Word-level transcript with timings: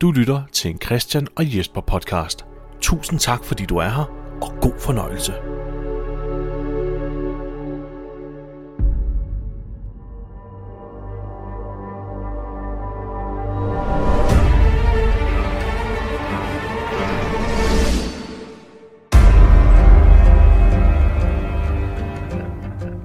Du 0.00 0.10
lytter 0.10 0.42
til 0.52 0.70
en 0.70 0.78
Christian 0.84 1.28
og 1.36 1.56
Jesper 1.56 1.80
podcast. 1.80 2.44
Tusind 2.80 3.20
tak, 3.20 3.44
fordi 3.44 3.64
du 3.64 3.76
er 3.76 3.88
her, 3.88 4.04
og 4.42 4.52
god 4.60 4.80
fornøjelse. 4.80 5.32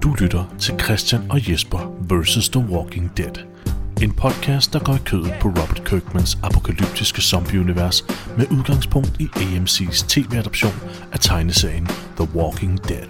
Du 0.03 0.13
lytter 0.13 0.55
til 0.59 0.79
Christian 0.79 1.31
og 1.31 1.51
Jesper 1.51 1.79
vs. 2.09 2.49
The 2.49 2.65
Walking 2.69 3.17
Dead. 3.17 3.60
En 4.01 4.13
podcast, 4.13 4.73
der 4.73 4.79
går 4.79 4.93
i 4.93 5.03
kødet 5.05 5.33
på 5.41 5.47
Robert 5.47 5.81
Kirkmans 5.85 6.37
apokalyptiske 6.43 7.21
zombieunivers 7.21 8.05
med 8.37 8.51
udgangspunkt 8.51 9.19
i 9.19 9.25
AMC's 9.25 10.07
tv-adoption 10.07 10.73
af 11.11 11.19
tegneserien 11.19 11.85
The 11.85 12.27
Walking 12.35 12.87
Dead. 12.89 13.09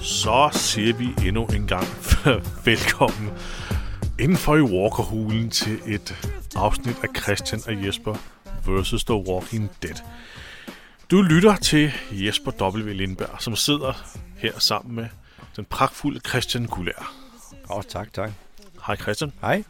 Så 0.00 0.48
siger 0.52 0.94
vi 0.94 1.28
endnu 1.28 1.46
en 1.46 1.66
gang 1.66 1.86
velkommen 2.70 3.30
indenfor 4.18 4.56
i 4.56 4.62
Walkerhulen 4.62 5.50
til 5.50 5.78
et 5.86 6.28
afsnit 6.56 6.96
af 7.02 7.08
Christian 7.22 7.60
og 7.66 7.86
Jesper 7.86 8.14
vs. 8.66 9.04
The 9.04 9.14
Walking 9.14 9.70
Dead. 9.82 9.96
Du 11.10 11.22
lytter 11.22 11.56
til 11.56 11.92
Jesper 12.12 12.70
W. 12.70 12.92
Lindberg, 12.92 13.36
som 13.38 13.56
sidder 13.56 13.92
her 14.36 14.52
sammen 14.58 14.94
med 14.94 15.06
den 15.56 15.64
pragtfulde 15.64 16.20
Christian 16.28 16.66
Gullær. 16.66 17.14
Åh, 17.70 17.76
oh, 17.76 17.82
tak, 17.88 18.12
tak. 18.12 18.30
Hej 18.86 18.96
Christian. 18.96 19.32
Hej. 19.40 19.64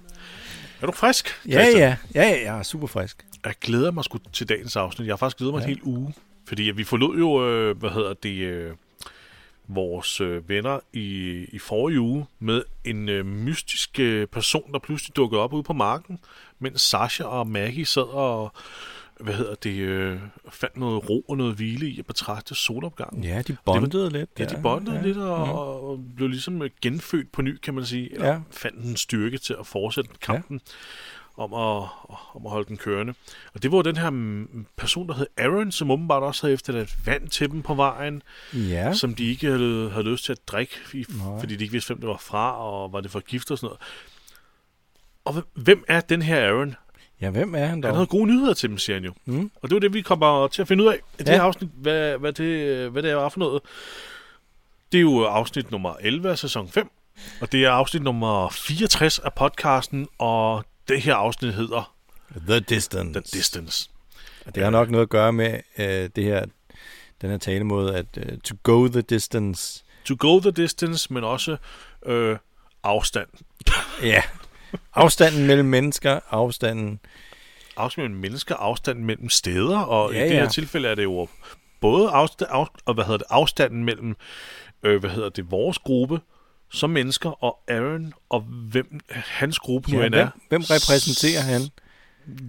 Er 0.80 0.86
du 0.86 0.92
frisk? 0.92 1.28
Ja, 1.46 1.50
Christian? 1.50 1.80
ja, 1.80 1.96
ja, 2.14 2.28
ja, 2.28 2.44
jeg 2.44 2.58
er 2.58 2.62
super 2.62 2.86
frisk. 2.86 3.24
Jeg 3.44 3.54
glæder 3.60 3.90
mig 3.90 4.04
sgu 4.04 4.18
til 4.32 4.48
dagens 4.48 4.76
afsnit. 4.76 5.06
Jeg 5.06 5.12
har 5.12 5.16
faktisk 5.16 5.36
glædet 5.36 5.54
mig 5.54 5.60
ja. 5.60 5.66
en 5.66 5.74
hel 5.74 5.82
uge. 5.82 6.14
Fordi 6.48 6.62
vi 6.62 6.84
forlod 6.84 7.18
jo, 7.18 7.48
øh, 7.48 7.78
hvad 7.78 7.90
hedder 7.90 8.14
det, 8.14 8.36
øh, 8.36 8.72
vores 9.68 10.20
øh, 10.20 10.48
venner 10.48 10.80
i, 10.92 11.30
i 11.52 11.58
forrige 11.58 12.00
uge 12.00 12.26
med 12.38 12.62
en 12.84 13.08
øh, 13.08 13.26
mystisk 13.26 14.00
øh, 14.00 14.26
person, 14.26 14.72
der 14.72 14.78
pludselig 14.78 15.16
dukkede 15.16 15.40
op 15.40 15.52
ude 15.52 15.62
på 15.62 15.72
marken, 15.72 16.18
mens 16.58 16.80
Sasha 16.80 17.24
og 17.24 17.46
Maggie 17.46 17.86
sad 17.86 18.02
og 18.02 18.52
hvad 19.20 19.34
hedder 19.34 19.54
det, 19.54 19.78
øh, 19.78 20.18
fandt 20.50 20.76
noget 20.76 21.10
ro 21.10 21.20
og 21.28 21.36
noget 21.36 21.54
hvile 21.54 21.86
i 21.88 21.98
at 21.98 22.06
betragte 22.06 22.54
solopgangen. 22.54 23.24
Ja, 23.24 23.42
de 23.42 23.56
bondede 23.64 24.10
lidt. 24.10 24.30
Ja, 24.38 24.44
de 24.44 24.58
bondede 24.62 24.96
ja, 24.96 25.02
lidt 25.02 25.18
og, 25.18 25.46
mm. 25.46 25.52
og 25.52 26.00
blev 26.16 26.28
ligesom 26.28 26.62
øh, 26.62 26.70
genfødt 26.82 27.32
på 27.32 27.42
ny, 27.42 27.58
kan 27.62 27.74
man 27.74 27.84
sige. 27.84 28.12
Eller 28.14 28.28
Ja. 28.28 28.40
fandt 28.50 28.78
en 28.84 28.96
styrke 28.96 29.38
til 29.38 29.56
at 29.60 29.66
fortsætte 29.66 30.10
kampen 30.20 30.60
ja. 31.38 31.42
om, 31.42 31.52
at, 31.54 31.88
om 32.34 32.46
at 32.46 32.50
holde 32.52 32.68
den 32.68 32.76
kørende. 32.76 33.14
Og 33.54 33.62
det 33.62 33.72
var 33.72 33.82
den 33.82 33.96
her 33.96 34.10
mm, 34.10 34.66
person, 34.76 35.08
der 35.08 35.14
hed 35.14 35.26
Aaron, 35.36 35.72
som 35.72 35.90
åbenbart 35.90 36.22
også 36.22 36.42
havde 36.42 36.54
efterladt 36.54 37.06
vand 37.06 37.28
til 37.28 37.50
dem 37.50 37.62
på 37.62 37.74
vejen, 37.74 38.22
Ja, 38.52 38.92
som 38.92 39.14
de 39.14 39.24
ikke 39.24 39.46
havde, 39.46 39.90
havde 39.90 40.10
lyst 40.10 40.24
til 40.24 40.32
at 40.32 40.38
drikke, 40.46 40.74
fordi 41.40 41.56
de 41.56 41.64
ikke 41.64 41.72
vidste, 41.72 41.88
hvem 41.88 42.00
det 42.00 42.08
var 42.08 42.16
fra, 42.20 42.56
og 42.58 42.92
var 42.92 43.00
det 43.00 43.10
for 43.10 43.20
gift 43.20 43.50
og 43.50 43.58
sådan 43.58 43.66
noget. 43.66 43.80
Og 45.24 45.62
hvem 45.62 45.84
er 45.88 46.00
den 46.00 46.22
her 46.22 46.46
Aaron? 46.48 46.74
Ja 47.24 47.30
hvem 47.30 47.54
er 47.54 47.58
han 47.58 47.68
Han 47.68 47.82
dog? 47.82 47.94
havde 47.94 48.06
gode 48.06 48.26
nyheder 48.26 48.54
til 48.54 48.68
dem, 48.70 48.78
siger 48.78 48.96
han 48.96 49.04
jo. 49.04 49.12
Mm. 49.24 49.50
Og 49.62 49.68
det 49.68 49.74
var 49.74 49.80
det, 49.80 49.92
vi 49.94 50.02
kommer 50.02 50.48
til 50.48 50.62
at 50.62 50.68
finde 50.68 50.84
ud 50.84 50.88
af 50.88 50.94
i 50.94 51.22
det 51.22 51.28
Ja. 51.28 51.32
her 51.34 51.42
afsnit, 51.42 51.70
hvad, 51.76 52.18
hvad, 52.18 52.32
det, 52.32 52.90
hvad 52.90 53.02
det 53.02 53.10
er 53.10 53.28
for 53.28 53.38
noget. 53.38 53.62
Det 54.92 54.98
er 54.98 55.02
jo 55.02 55.24
afsnit 55.24 55.70
nummer 55.70 55.94
11 56.00 56.30
af 56.30 56.38
sæson 56.38 56.68
5, 56.68 56.90
og 57.40 57.52
det 57.52 57.64
er 57.64 57.70
afsnit 57.70 58.02
nummer 58.02 58.48
64 58.48 59.18
af 59.18 59.34
podcasten, 59.34 60.08
og 60.18 60.64
det 60.88 61.02
her 61.02 61.14
afsnit 61.14 61.54
hedder 61.54 61.94
The 62.48 62.60
Distance. 62.60 63.12
The 63.20 63.38
Distance. 63.38 63.90
Og 64.46 64.54
Det 64.54 64.62
har 64.62 64.70
nok 64.70 64.90
noget 64.90 65.02
at 65.02 65.08
gøre 65.10 65.32
med 65.32 65.60
øh, 65.78 66.10
det 66.16 66.24
her, 66.24 66.44
den 67.22 67.30
her 67.30 67.38
talemåde, 67.38 67.96
at 67.96 68.06
øh, 68.16 68.38
to 68.38 68.56
go 68.62 68.88
the 68.88 69.00
distance. 69.00 69.84
To 70.04 70.14
go 70.18 70.40
the 70.40 70.50
distance, 70.50 71.12
men 71.12 71.24
også 71.24 71.56
øh, 72.06 72.36
afstand. 72.82 73.28
Ja, 74.02 74.22
afstanden 74.94 75.46
mellem 75.46 75.66
mennesker, 75.68 76.20
afstanden... 76.30 77.00
Afstand 77.76 78.04
mellem 78.04 78.20
mennesker, 78.20 78.54
afstand 78.54 78.98
mellem 78.98 79.28
steder, 79.28 79.78
og 79.78 80.12
Ja, 80.12 80.20
i 80.20 80.22
det 80.28 80.32
her 80.36 80.42
ja. 80.42 80.48
tilfælde 80.48 80.88
er 80.88 80.94
det 80.94 81.02
jo 81.02 81.28
både 81.80 82.08
afstand, 82.10 82.50
af, 82.52 82.66
og 82.84 82.94
hvad 82.94 83.04
hedder 83.04 83.18
det, 83.18 83.26
afstanden 83.30 83.84
mellem 83.84 84.16
øh, 84.82 85.00
hvad 85.00 85.10
hedder 85.10 85.28
det, 85.28 85.50
vores 85.50 85.78
gruppe 85.78 86.20
som 86.70 86.90
mennesker 86.90 87.44
og 87.44 87.58
Aaron, 87.68 88.12
og 88.28 88.40
hvem 88.40 89.00
hans 89.10 89.58
gruppe 89.58 89.90
nu 89.90 89.98
Ja, 89.98 90.06
end 90.06 90.14
hvem, 90.14 90.26
er. 90.26 90.30
hvem 90.48 90.60
repræsenterer 90.62 91.40
han? 91.40 91.60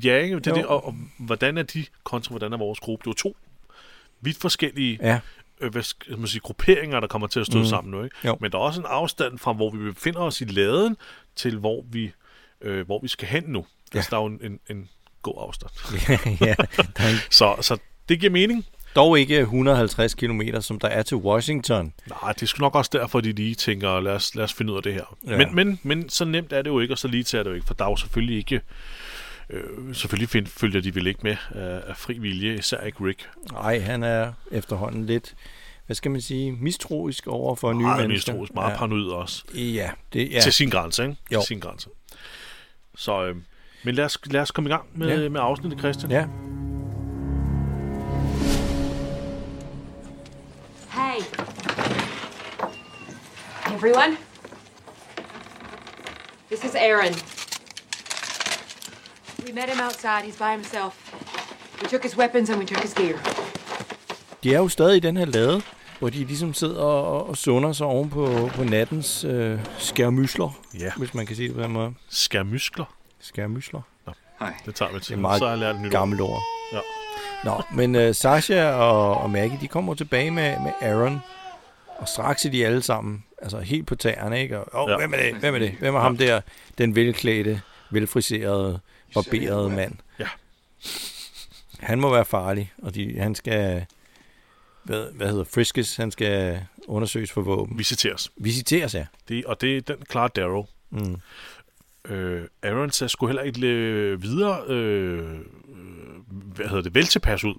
Ja, 0.04 0.18
ikke? 0.18 0.36
det 0.40 0.48
Jo. 0.48 0.56
det, 0.56 0.66
og, 0.66 0.86
og 0.86 0.96
hvordan 1.18 1.58
er 1.58 1.64
de 1.64 1.86
kontra 2.04 2.30
hvordan 2.30 2.54
er 2.54 2.58
vores 2.58 2.80
gruppe? 2.80 3.04
Det 3.04 3.08
er 3.08 3.12
jo 3.28 3.32
to 3.32 3.38
vidt 4.22 4.38
forskellige 4.38 5.00
Ja, 5.02 5.20
øh, 5.62 5.72
hvad 5.72 5.84
skal 5.84 6.18
man 6.18 6.28
sige, 6.28 6.42
grupperinger, 6.42 7.00
der 7.00 7.08
kommer 7.08 7.28
til 7.28 7.40
at 7.40 7.46
stå 7.46 7.58
mm. 7.58 7.64
Mm. 7.64 7.70
sammen 7.70 7.92
nu. 7.92 8.04
Ikke? 8.04 8.16
Jo. 8.26 8.38
Men 8.42 8.52
der 8.52 8.58
er 8.58 8.62
også 8.62 8.82
en 8.82 8.88
afstand 8.90 9.38
fra, 9.40 9.54
hvor 9.54 9.70
vi 9.70 9.78
befinder 9.78 10.20
os 10.20 10.42
i 10.42 10.46
laden, 10.46 10.98
til 11.36 11.58
hvor 11.58 11.86
vi, 11.92 12.12
øh, 12.62 12.86
hvor 12.86 13.00
vi 13.02 13.08
skal 13.08 13.28
hen 13.28 13.44
nu. 13.48 13.66
Ja. 13.94 13.98
Altså, 13.98 14.10
der 14.12 14.18
er 14.18 14.22
jo 14.22 14.28
en, 14.28 14.40
en, 14.44 14.60
en 14.70 14.90
god 15.34 15.48
afstand. 15.48 15.72
ja, 16.48 16.56
er 16.96 17.16
Så, 17.30 17.56
så 17.62 17.78
det 18.10 18.20
giver 18.20 18.32
mening. 18.32 18.66
dog 18.96 19.20
ikke 19.20 19.40
150 19.40 20.14
km, 20.14 20.42
som 20.62 20.80
der 20.80 20.88
er 20.88 21.04
til 21.04 21.18
Washington. 21.18 21.94
Nej, 22.10 22.32
det 22.34 22.42
er 22.42 22.46
sgu 22.46 22.60
nok 22.62 22.76
også 22.76 22.90
derfor, 22.94 23.22
de 23.22 23.32
lige 23.32 23.56
tænker, 23.56 24.00
lad 24.00 24.14
os, 24.14 24.36
lad 24.36 24.44
os 24.44 24.54
finde 24.54 24.72
ud 24.72 24.78
af 24.78 24.84
det 24.84 24.94
her. 24.94 25.18
Ja. 25.28 25.32
Ja. 25.32 25.38
Men, 25.38 25.56
men, 25.56 25.80
men 25.84 26.10
så 26.10 26.26
nemt 26.26 26.54
er 26.54 26.62
det 26.62 26.70
jo 26.70 26.80
ikke, 26.80 26.94
og 26.94 26.98
så 26.98 27.08
lige 27.08 27.24
til 27.24 27.40
er 27.40 27.44
det 27.44 27.50
jo 27.50 27.56
ikke, 27.56 27.68
for 27.68 27.74
der 27.74 27.86
er 27.86 27.90
jo 27.90 27.96
selvfølgelig 27.96 28.38
ikke... 28.38 28.62
Øh, 29.50 29.96
selvfølgelig 29.96 30.30
find, 30.30 30.48
følger 30.48 30.82
de 30.82 30.96
vel 30.96 31.08
ikke 31.08 31.20
med 31.24 31.36
af, 31.50 31.82
af 31.88 31.98
fri 31.98 32.18
vilje, 32.18 32.56
især 32.58 32.82
ikke 32.82 33.04
Rick. 33.06 33.30
Nej, 33.52 33.80
han 33.80 34.04
er 34.04 34.34
efterhånden 34.52 35.06
lidt, 35.06 35.36
hvad 35.86 35.96
skal 35.96 36.12
man 36.12 36.22
sige, 36.22 36.52
mistroisk 36.52 37.28
over 37.28 37.56
for 37.56 37.74
nye 37.74 37.84
mennesker. 37.86 38.08
mistroisk, 38.08 38.54
meget 38.54 38.68
ja. 38.68 38.72
ja. 38.72 38.78
paranoid 38.78 39.08
også. 39.10 39.44
Ja, 39.54 39.90
det 40.14 40.32
Ja. 40.32 40.38
er... 40.38 40.42
Til 40.42 40.54
sin 40.54 40.70
grænse, 40.70 41.04
ikke? 41.04 41.16
Jo. 41.34 41.40
Til 41.40 41.48
sin 41.48 41.60
grænse. 41.60 41.90
Så, 42.96 43.26
øh, 43.26 43.36
men 43.86 43.96
lad 43.96 44.06
os, 44.06 44.20
lad 44.26 44.42
os 44.42 44.52
komme 44.52 44.70
i 44.70 44.74
gang 44.74 44.84
med, 44.96 45.22
ja. 45.24 45.30
Med 45.30 45.42
afsnittet, 45.42 45.80
Christian. 45.80 46.12
Ja, 46.12 46.26
Hey. 50.92 51.22
Everyone? 53.76 54.18
This 56.52 56.64
is 56.64 56.76
Aaron. 56.76 57.14
We 59.46 59.52
met 59.54 59.70
him 59.70 59.80
outside. 59.86 60.22
He's 60.26 60.38
by 60.38 60.52
himself. 60.52 60.94
We 61.82 61.88
took 61.90 62.04
his 62.04 62.18
weapons 62.18 62.50
and 62.50 62.60
we 62.60 62.66
took 62.66 62.82
his 62.84 62.94
gear. 62.94 63.20
de 64.44 64.54
er 64.54 64.58
jo 64.60 64.68
stadig 64.68 64.98
i 64.98 65.00
den 65.00 65.18
her 65.18 65.26
lade, 65.26 65.62
hvor 66.00 66.10
de 66.10 66.18
ligesom 66.18 66.54
sidder 66.54 66.82
og, 66.82 67.28
og 67.30 67.38
sunder 67.38 67.72
sig 67.74 67.88
oven 67.88 68.10
på, 68.10 68.50
på 68.56 68.64
nattens 68.64 69.24
øh, 69.24 69.60
skærmysler, 69.78 70.60
Ja. 70.80 70.92
hvis 70.98 71.14
man 71.14 71.26
kan 71.26 71.36
sige 71.36 71.48
det 71.48 71.56
på 71.56 71.62
den 71.64 71.72
måde. 71.72 71.94
Skærmuskler. 72.10 72.86
Skærmysler. 73.26 73.82
Det 74.66 74.76
tager 74.76 74.94
vi 74.94 75.00
til. 75.00 75.10
Det 75.10 75.18
er 75.18 75.22
meget 75.22 75.40
Så 75.40 75.46
har 75.46 75.52
jeg 75.52 75.60
lært 75.60 75.76
et 75.76 75.82
nyt. 75.82 75.92
Gammelt 75.92 76.22
ord. 76.22 76.42
Ja. 76.74 76.80
Nå, 77.44 77.62
men 77.74 77.96
øh, 77.96 78.16
Sasha 78.16 78.72
og, 78.72 79.18
og 79.18 79.30
Maggie, 79.32 79.58
de 79.62 79.68
kommer 79.68 79.94
tilbage 79.94 80.32
med, 80.32 80.60
med 80.60 80.72
Aaron, 80.82 81.20
og 81.98 82.08
straks 82.08 82.46
er 82.46 82.50
de 82.50 82.66
alle 82.66 82.82
sammen, 82.82 83.24
altså 83.42 83.60
helt 83.60 83.88
på 83.88 83.96
tæerne, 83.96 84.42
ikke? 84.42 84.60
Og, 84.60 84.84
oh, 84.84 84.90
Ja. 84.90 84.94
ja. 84.94 84.98
hvem 84.98 85.14
er 85.14 85.18
det? 85.18 85.36
Hvem 85.36 85.56
er 85.56 85.60
det? 85.60 85.72
Hvem 85.72 85.96
er 85.96 86.00
ham 86.00 86.18
der? 86.18 86.42
Den 86.78 86.96
velklædte, 86.96 87.62
velfriserede, 87.90 88.80
barberede 89.14 89.70
mand. 89.70 89.96
Ja. 90.20 90.28
Han 91.80 92.02
må 92.02 92.10
være 92.14 92.26
farlig, 92.26 92.74
og 92.82 92.96
de, 92.96 93.20
han 93.20 93.36
skal, 93.36 93.86
hvad, 94.84 95.06
hvad 95.14 95.28
hedder 95.30 95.44
Friskes, 95.54 95.96
han 95.96 96.12
skal 96.12 96.60
undersøges 96.88 97.32
for 97.32 97.42
våben. 97.42 97.78
Visiteres. 97.78 98.32
Visiteres, 98.38 98.96
ja. 98.96 99.06
Det, 99.28 99.46
og 99.46 99.62
det 99.62 99.78
er 99.78 99.82
den 99.82 100.06
klare 100.10 100.30
Darrow. 100.36 100.66
Mm. 100.90 101.16
Øh, 102.10 102.42
Aaron 102.64 102.92
ser 102.92 103.08
sgu 103.08 103.26
heller 103.28 103.42
ikke 103.42 103.68
øh, 103.68 104.22
videre, 104.24 104.64
øh, 104.68 105.24
hvad 106.28 106.68
hedder 106.68 106.82
det, 106.84 106.96
vel 106.96 107.06
tilpas 107.06 107.44
ud 107.44 107.56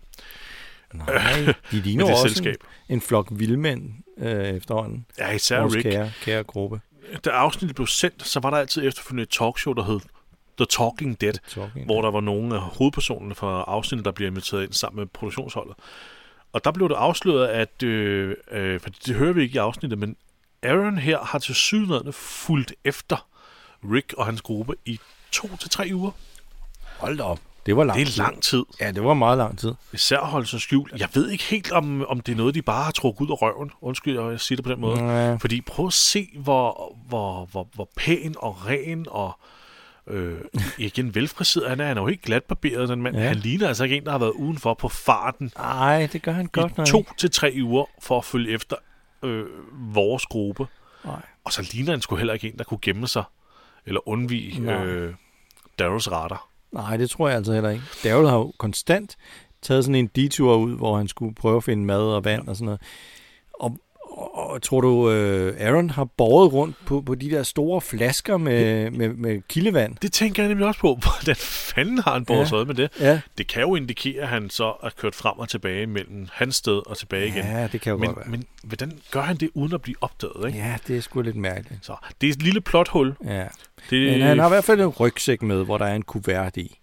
Nej, 0.94 1.54
de 1.70 1.80
ligner 1.80 2.10
også 2.10 2.28
selskab. 2.28 2.54
en, 2.88 2.94
en 2.94 3.00
flok 3.00 3.28
vildmænd 3.30 3.90
øh, 4.18 4.44
efterhånden. 4.44 5.06
Ja, 5.18 5.30
især 5.30 5.60
Vores 5.60 5.74
Rick. 5.74 5.82
kære, 5.82 6.10
kære 6.22 6.42
gruppe. 6.42 6.80
Da 7.24 7.30
afsnittet 7.30 7.74
blev 7.76 7.86
sendt, 7.86 8.26
så 8.26 8.40
var 8.40 8.50
der 8.50 8.56
altid 8.56 8.88
efterfølgende 8.88 9.22
et 9.22 9.28
talkshow, 9.28 9.74
der 9.74 9.84
hed 9.84 10.00
The 10.58 10.66
Talking 10.70 11.20
Dead, 11.20 11.32
Talking. 11.48 11.84
hvor 11.86 12.02
der 12.02 12.10
var 12.10 12.20
nogle 12.20 12.54
af 12.54 12.60
hovedpersonerne 12.60 13.34
fra 13.34 13.64
afsnittet, 13.66 14.04
der 14.04 14.10
bliver 14.12 14.30
inviteret 14.30 14.62
ind 14.62 14.72
sammen 14.72 14.98
med 15.00 15.06
produktionsholdet. 15.06 15.74
Og 16.52 16.64
der 16.64 16.70
blev 16.72 16.88
det 16.88 16.94
afsløret, 16.94 17.46
at, 17.48 17.82
øh, 17.82 18.34
øh, 18.50 18.80
for 18.80 18.90
det 18.90 19.14
hører 19.14 19.32
vi 19.32 19.42
ikke 19.42 19.54
i 19.54 19.58
afsnittet, 19.58 19.98
men 19.98 20.16
Aaron 20.62 20.98
her 20.98 21.18
har 21.18 21.38
til 21.38 21.54
sydlandet 21.54 22.14
fulgt 22.14 22.74
efter 22.84 23.28
Rick 23.92 24.14
og 24.18 24.26
hans 24.26 24.42
gruppe 24.42 24.74
i 24.86 25.00
to 25.32 25.56
til 25.56 25.70
tre 25.70 25.90
uger. 25.94 26.10
Hold 26.98 27.16
da 27.18 27.22
op. 27.22 27.38
Det 27.66 27.76
var 27.76 27.84
lang 27.84 27.98
Det 27.98 28.06
tid. 28.08 28.20
er 28.20 28.24
lang 28.24 28.42
tid. 28.42 28.64
Ja, 28.80 28.90
det 28.90 29.04
var 29.04 29.14
meget 29.14 29.38
lang 29.38 29.58
tid. 29.58 29.72
Især 29.92 30.18
at 30.18 30.26
holde 30.26 30.46
sig 30.46 30.60
skjult. 30.60 30.92
Jeg 30.98 31.08
ved 31.14 31.28
ikke 31.30 31.44
helt, 31.44 31.72
om, 31.72 32.04
om 32.08 32.20
det 32.20 32.32
er 32.32 32.36
noget, 32.36 32.54
de 32.54 32.62
bare 32.62 32.84
har 32.84 32.90
trukket 32.90 33.20
ud 33.26 33.30
af 33.30 33.42
røven. 33.42 33.70
Undskyld, 33.80 34.18
at 34.18 34.30
jeg 34.30 34.40
siger 34.40 34.56
det 34.56 34.64
på 34.64 34.70
den 34.72 34.80
måde. 34.80 35.00
Ja. 35.04 35.34
Fordi 35.34 35.60
prøv 35.60 35.86
at 35.86 35.92
se, 35.92 36.28
hvor, 36.38 36.96
hvor, 37.08 37.44
hvor, 37.44 37.68
hvor 37.74 37.88
pæn 37.96 38.34
og 38.38 38.66
ren 38.66 39.06
og 39.10 39.38
øh, 40.06 40.38
igen 40.78 41.14
velfriseret 41.14 41.68
han 41.68 41.80
er. 41.80 41.86
Han 41.86 41.96
er 41.96 42.00
jo 42.00 42.06
helt 42.08 42.22
glatbarberet, 42.22 42.88
den 42.88 43.02
mand. 43.02 43.16
Ja. 43.16 43.22
Ja. 43.22 43.28
Han 43.28 43.36
ligner 43.36 43.68
altså 43.68 43.84
ikke 43.84 43.96
en, 43.96 44.04
der 44.04 44.10
har 44.10 44.18
været 44.18 44.30
udenfor 44.30 44.74
på 44.74 44.88
farten 44.88 45.52
Nej, 45.58 46.08
det 46.12 46.22
gør 46.22 46.32
han 46.32 46.46
godt 46.46 46.72
i 46.72 46.74
nok. 46.76 46.86
to 46.86 47.06
til 47.18 47.30
tre 47.30 47.58
uger 47.62 47.84
for 48.02 48.18
at 48.18 48.24
følge 48.24 48.52
efter 48.54 48.76
øh, 49.22 49.44
vores 49.94 50.26
gruppe. 50.26 50.66
Nej. 51.04 51.22
Og 51.44 51.52
så 51.52 51.68
ligner 51.72 51.90
han 51.90 52.00
sgu 52.00 52.16
heller 52.16 52.34
ikke 52.34 52.48
en, 52.48 52.58
der 52.58 52.64
kunne 52.64 52.78
gemme 52.82 53.08
sig 53.08 53.24
eller 53.86 54.08
undvige 54.08 54.60
Nej. 54.60 54.84
øh, 54.84 55.14
Darrows 55.78 56.10
radar. 56.10 56.48
Nej, 56.72 56.96
det 56.96 57.10
tror 57.10 57.28
jeg 57.28 57.36
altså 57.36 57.52
heller 57.52 57.70
ikke. 57.70 57.84
Daryl 58.04 58.26
har 58.26 58.36
jo 58.36 58.52
konstant 58.58 59.16
taget 59.62 59.84
sådan 59.84 59.94
en 59.94 60.06
detur 60.06 60.56
ud, 60.56 60.76
hvor 60.76 60.96
han 60.96 61.08
skulle 61.08 61.34
prøve 61.34 61.56
at 61.56 61.64
finde 61.64 61.84
mad 61.84 62.00
og 62.00 62.24
vand 62.24 62.42
ja. 62.44 62.50
og 62.50 62.56
sådan 62.56 62.64
noget. 62.64 62.80
Og, 63.54 63.78
og, 64.16 64.62
tror 64.62 64.80
du, 64.80 65.10
øh, 65.10 65.54
Aaron 65.60 65.90
har 65.90 66.04
båret 66.04 66.52
rundt 66.52 66.76
på, 66.86 67.00
på 67.00 67.14
de 67.14 67.30
der 67.30 67.42
store 67.42 67.80
flasker 67.80 68.36
med, 68.36 68.90
med, 68.90 69.08
med 69.08 69.42
kildevand? 69.48 69.96
Det 70.02 70.12
tænker 70.12 70.42
jeg 70.42 70.48
nemlig 70.48 70.66
også 70.66 70.80
på. 70.80 70.94
Hvordan 71.22 71.36
fanden 71.36 71.98
har 71.98 72.12
han 72.12 72.24
båret 72.24 72.52
Ja. 72.52 72.58
ja. 72.58 72.64
med 72.64 72.74
det? 72.74 72.90
Ja, 73.00 73.20
Det 73.38 73.46
kan 73.46 73.62
jo 73.62 73.74
indikere, 73.76 74.22
at 74.22 74.28
han 74.28 74.50
så 74.50 74.64
er 74.82 74.90
kørt 74.98 75.14
frem 75.14 75.38
og 75.38 75.48
tilbage 75.48 75.86
mellem 75.86 76.28
hans 76.32 76.56
sted 76.56 76.86
og 76.90 76.96
tilbage 76.98 77.28
igen. 77.28 77.44
ja 77.44 77.68
det 77.72 77.80
kan 77.80 77.90
jo 77.90 77.96
men, 77.98 78.06
godt 78.06 78.16
være. 78.18 78.26
men 78.30 78.44
hvordan 78.64 78.98
gør 79.10 79.20
han 79.20 79.36
det 79.36 79.50
uden 79.54 79.72
at 79.74 79.82
blive 79.82 79.96
opdaget? 80.00 80.46
Ikke? 80.46 80.58
Ja, 80.58 80.76
det 80.88 80.96
er 80.96 81.00
sgu 81.00 81.20
lidt 81.22 81.36
mærkeligt. 81.36 81.86
Så 81.86 81.96
det 82.20 82.26
er 82.26 82.30
et 82.32 82.42
lille 82.42 82.60
plothul. 82.60 83.14
Ja. 83.24 83.44
Det, 83.90 84.12
Men 84.12 84.20
han 84.22 84.38
har 84.38 84.46
i 84.46 84.50
hvert 84.50 84.64
fald 84.64 84.80
en 84.80 84.86
rygsæk 84.88 85.42
med, 85.42 85.64
hvor 85.64 85.78
der 85.78 85.86
er 85.86 85.94
en 85.94 86.02
kuvert 86.02 86.56
i. 86.56 86.78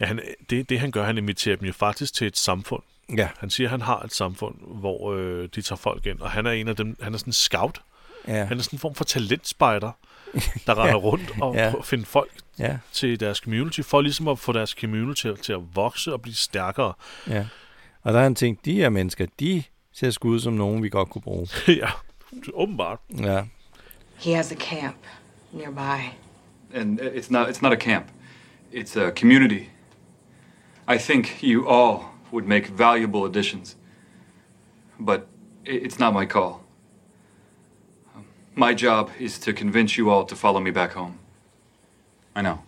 ja, 0.00 0.06
han, 0.06 0.20
det, 0.50 0.68
det 0.68 0.80
han 0.80 0.90
gør, 0.90 1.04
han 1.04 1.18
inviterer 1.18 1.56
dem 1.56 1.66
jo 1.66 1.72
faktisk 1.72 2.14
til 2.14 2.26
et 2.26 2.36
samfund. 2.36 2.82
Ja, 3.16 3.28
Han 3.38 3.50
siger, 3.50 3.66
at 3.66 3.70
han 3.70 3.80
har 3.80 4.00
et 4.00 4.12
samfund, 4.14 4.54
hvor 4.66 5.12
øh, 5.12 5.48
de 5.54 5.62
tager 5.62 5.76
folk 5.76 6.06
ind. 6.06 6.20
Og 6.20 6.30
han 6.30 6.46
er 6.46 6.50
en 6.50 6.68
af 6.68 6.76
dem, 6.76 6.96
han 7.02 7.14
er 7.14 7.18
sådan 7.18 7.28
en 7.28 7.32
scout. 7.32 7.80
ja, 8.28 8.44
Han 8.44 8.58
er 8.58 8.62
sådan 8.62 8.76
en 8.76 8.80
form 8.80 8.94
for 8.94 9.04
talentspejder, 9.04 9.90
der 10.66 10.78
render 10.84 10.94
rundt 10.96 11.32
og 11.40 11.54
Ja. 11.54 11.64
ja. 11.66 11.80
finder 11.82 12.06
folk 12.06 12.30
ja, 12.58 12.78
til 12.92 13.20
deres 13.20 13.38
community, 13.38 13.80
for 13.80 14.00
ligesom 14.00 14.28
at 14.28 14.38
få 14.38 14.52
deres 14.52 14.70
community 14.70 15.26
til, 15.42 15.52
at 15.52 15.60
vokse 15.74 16.12
og 16.12 16.22
blive 16.22 16.34
stærkere. 16.34 16.92
ja. 17.28 17.46
Og 18.02 18.12
der 18.12 18.18
har 18.18 18.24
han 18.24 18.34
tænkt, 18.34 18.64
de 18.64 18.72
her 18.74 18.88
mennesker, 18.88 19.26
de 19.40 19.62
ser 19.92 20.10
sgu 20.10 20.28
ud 20.28 20.40
som 20.40 20.52
nogen, 20.52 20.82
vi 20.82 20.88
godt 20.88 21.10
kunne 21.10 21.22
bruge. 21.22 21.48
ja, 21.68 21.88
åbenbart. 22.54 22.98
Ja, 23.18 23.42
He 24.16 24.34
has 24.34 24.52
a 24.52 24.54
camp 24.54 24.96
nearby. 25.52 26.02
And 26.74 27.00
it's 27.00 27.30
not, 27.30 27.48
it's 27.48 27.62
not 27.62 27.72
a 27.72 27.76
camp, 27.76 28.04
it's 28.72 29.00
a 29.00 29.10
community. 29.10 29.62
I 30.94 30.98
think 30.98 31.42
you 31.42 31.68
all 31.68 31.98
would 32.32 32.46
make 32.46 32.66
valuable 32.66 33.24
additions, 33.30 33.76
but 34.98 35.20
it's 35.64 35.98
not 35.98 36.12
my 36.14 36.26
call. 36.26 36.52
My 38.54 38.74
job 38.74 39.10
is 39.18 39.38
to 39.40 39.52
convince 39.52 39.96
you 39.98 40.10
all 40.10 40.24
to 40.26 40.36
follow 40.36 40.60
me 40.60 40.70
back 40.72 40.92
home. 40.92 41.14
I 42.36 42.40
know. 42.42 42.58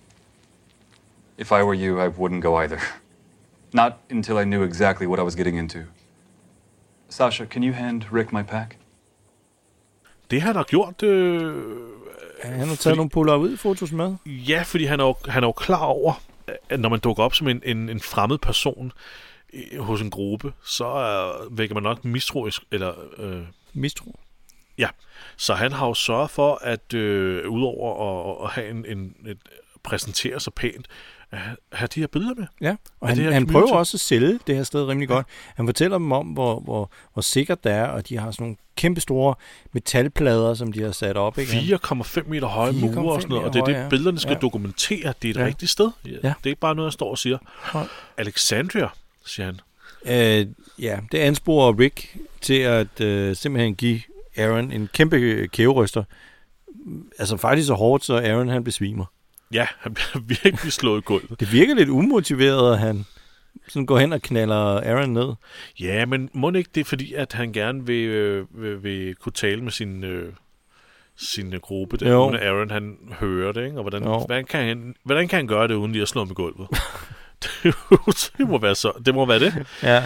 If 1.38 1.52
I 1.52 1.62
were 1.62 1.74
you, 1.74 1.98
I 2.00 2.08
wouldn't 2.08 2.42
go 2.42 2.56
either. 2.56 2.78
Not 3.72 3.92
until 4.10 4.38
I 4.38 4.44
knew 4.44 4.62
exactly 4.62 5.06
what 5.06 5.18
I 5.18 5.22
was 5.22 5.34
getting 5.34 5.56
into. 5.58 5.78
Sasha, 7.08 7.44
can 7.46 7.62
you 7.62 7.72
hand 7.72 8.04
Rick 8.12 8.32
my 8.32 8.42
pack? 8.42 8.76
Det 10.30 10.40
har 10.42 10.52
der 10.52 10.62
gjort... 10.62 11.02
Øh, 11.02 11.54
Ja, 12.44 12.48
han 12.48 12.58
har 12.58 12.66
taget 12.66 12.78
Fordi- 12.78 12.96
nogle 12.96 13.10
Polaroid-fotos 13.10 13.92
med. 13.92 14.14
Ja, 14.26 14.62
fordi 14.66 14.84
han 14.84 15.00
er, 15.00 15.04
jo, 15.04 15.14
han 15.28 15.42
er 15.42 15.48
jo 15.48 15.52
klar 15.52 15.84
over, 15.84 16.12
at 16.70 16.80
når 16.80 16.88
man 16.88 16.98
dukker 17.00 17.22
op 17.22 17.34
som 17.34 17.48
en, 17.48 17.62
en, 17.64 17.88
en 17.88 18.00
fremmed 18.00 18.38
person 18.38 18.86
øh, 18.86 18.92
hos 19.78 20.00
en 20.00 20.10
gruppe, 20.10 20.52
så 20.64 20.86
øh, 20.86 21.58
vækker 21.58 21.74
man 21.74 21.82
nok 21.82 22.04
mistroisk, 22.04 22.62
eller... 22.72 22.92
Øh, 23.18 23.42
Mistro. 23.76 24.18
ja, 24.78 24.88
så 25.36 25.54
han 25.54 25.72
har 25.72 25.86
jo 25.86 25.94
sørget 25.94 26.30
for, 26.30 26.58
at 26.62 26.94
øh, 26.94 27.48
udover 27.50 28.40
at, 28.40 28.44
at 28.46 28.50
have 28.50 28.70
en, 28.70 28.84
en 28.98 29.14
et, 29.26 29.38
præsentere 29.82 30.40
sig 30.40 30.52
pænt, 30.52 30.86
at 31.30 31.38
have- 31.72 31.88
de 31.94 32.00
her 32.00 32.06
billeder 32.06 32.34
med. 32.34 32.46
Ja, 32.60 32.76
og 33.00 33.08
han, 33.08 33.16
han 33.18 33.24
community? 33.26 33.52
prøver 33.52 33.72
også 33.72 33.96
at 33.96 34.00
sælge 34.00 34.38
det 34.46 34.56
her 34.56 34.62
sted 34.62 34.84
rimelig 34.88 35.08
godt. 35.08 35.26
Han 35.56 35.66
fortæller 35.66 35.98
dem 35.98 36.12
om, 36.12 36.26
hvor, 36.26 36.60
hvor, 36.60 36.90
hvor 37.12 37.22
sikkert 37.22 37.64
det 37.64 37.72
er, 37.72 37.86
og 37.86 38.08
de 38.08 38.18
har 38.18 38.30
sådan 38.30 38.42
nogle 38.44 38.56
kæmpe 38.76 39.00
store 39.00 39.34
metalplader, 39.72 40.54
som 40.54 40.72
de 40.72 40.82
har 40.82 40.92
sat 40.92 41.16
op. 41.16 41.38
Ikke? 41.38 41.52
4,5 41.52 42.28
meter 42.28 42.46
høje 42.46 42.70
4,5 42.72 42.74
mure 42.94 43.12
og 43.14 43.22
sådan 43.22 43.30
noget, 43.34 43.44
og 43.48 43.52
det 43.52 43.60
er 43.60 43.64
det, 43.64 43.74
høje, 43.74 43.84
ja. 43.84 43.88
billederne 43.90 44.18
skal 44.18 44.30
Ja. 44.30 44.34
ja. 44.36 44.40
dokumentere, 44.40 45.08
at 45.08 45.22
det 45.22 45.28
er 45.28 45.32
et 45.32 45.36
Ja. 45.36 45.40
ja. 45.40 45.46
rigtigt 45.46 45.70
sted. 45.70 45.90
Ja. 46.06 46.10
Ja. 46.10 46.16
Det 46.18 46.28
er 46.44 46.46
ikke 46.50 46.60
bare 46.60 46.74
noget, 46.74 46.86
jeg 46.86 46.92
står 46.92 47.10
og 47.10 47.18
siger. 47.18 47.38
Nej. 47.74 47.86
Alexandria, 48.18 48.88
siger 49.26 49.46
han. 49.46 49.60
Øh, 50.06 50.46
ja, 50.78 50.98
det 51.12 51.18
ansporer 51.18 51.78
Rick 51.78 52.16
til 52.40 52.58
at 52.58 53.00
øh, 53.00 53.36
simpelthen 53.36 53.74
give 53.74 54.00
Aaron 54.36 54.72
en 54.72 54.88
kæmpe 54.92 55.48
kæveryster. 55.52 56.04
Altså 57.18 57.36
faktisk 57.36 57.66
så 57.66 57.74
hårdt, 57.74 58.04
så 58.04 58.14
Aaron 58.14 58.48
han 58.48 58.64
besvimer. 58.64 59.04
Ja, 59.52 59.66
han 59.78 59.94
bliver 59.94 60.20
virkelig 60.42 60.72
slået 60.72 60.98
i 60.98 61.04
gulvet. 61.04 61.40
Det 61.40 61.52
virker 61.52 61.74
lidt 61.74 61.88
umotiveret, 61.88 62.72
at 62.72 62.78
han 62.78 63.04
sådan 63.68 63.86
går 63.86 63.98
hen 63.98 64.12
og 64.12 64.22
knaller 64.22 64.80
Aaron 64.80 65.10
ned. 65.10 65.32
Ja, 65.80 66.06
men 66.06 66.30
må 66.32 66.50
ikke 66.52 66.70
det 66.74 66.86
fordi, 66.86 67.14
at 67.14 67.32
han 67.32 67.52
gerne 67.52 67.86
vil, 67.86 68.08
øh, 68.08 68.62
vil, 68.62 68.82
vil 68.82 69.14
kunne 69.14 69.32
tale 69.32 69.62
med 69.62 69.72
sin, 69.72 70.04
øh, 70.04 70.32
sin 71.16 71.54
øh, 71.54 71.60
gruppe, 71.60 71.96
der, 71.96 72.12
Jo. 72.12 72.30
Aaron 72.30 72.70
han 72.70 72.96
hører 73.20 73.52
det, 73.52 73.64
ikke? 73.64 73.76
Og 73.76 73.82
hvordan, 73.82 74.02
Jo. 74.02 74.18
hvordan, 74.18 74.44
kan 74.44 74.64
han, 74.64 74.94
hvordan 75.04 75.28
kan 75.28 75.36
han 75.36 75.46
gøre 75.46 75.68
det, 75.68 75.74
uden 75.74 75.92
lige 75.92 76.02
at 76.02 76.08
slå 76.08 76.20
ham 76.20 76.30
i 76.30 76.34
gulvet? 76.34 76.68
det, 77.62 77.74
det, 78.38 78.48
må 78.48 78.58
være 78.58 78.74
så, 78.74 78.92
det 79.06 79.14
må 79.14 79.26
være 79.26 79.38
det. 79.38 79.66
Ja. 79.82 80.00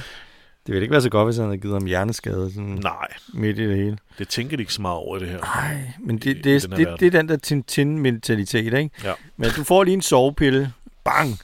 Det 0.66 0.72
ville 0.74 0.82
ikke 0.82 0.92
være 0.92 1.02
så 1.02 1.10
godt, 1.10 1.26
hvis 1.26 1.36
han 1.36 1.46
havde 1.46 1.58
givet 1.58 1.74
ham 1.74 1.86
hjerneskade 1.86 2.50
sådan 2.54 2.64
Nej, 2.64 3.08
midt 3.34 3.58
i 3.58 3.68
det 3.68 3.76
hele. 3.76 3.98
det 4.18 4.28
tænker 4.28 4.56
de 4.56 4.62
ikke 4.62 4.72
så 4.74 4.82
meget 4.82 4.96
over 4.96 5.18
det 5.18 5.28
her. 5.28 5.38
Nej, 5.38 5.92
men 6.00 6.18
det, 6.18 6.36
det, 6.36 6.44
det, 6.44 6.70
verden. 6.70 6.96
det 7.00 7.06
er 7.06 7.10
den 7.10 7.28
der 7.28 7.36
Tintin-mentalitet, 7.36 8.74
ikke? 8.74 8.90
Ja. 9.04 9.12
Men 9.36 9.50
du 9.50 9.64
får 9.64 9.84
lige 9.84 9.94
en 9.94 10.02
sovepille. 10.02 10.72
Bang! 11.04 11.38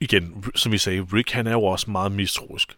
Igen, 0.00 0.44
som 0.54 0.72
vi 0.72 0.78
sagde, 0.78 1.06
Rick 1.12 1.30
han 1.30 1.46
er 1.46 1.52
jo 1.52 1.64
også 1.64 1.90
meget 1.90 2.12
mistroisk 2.12 2.76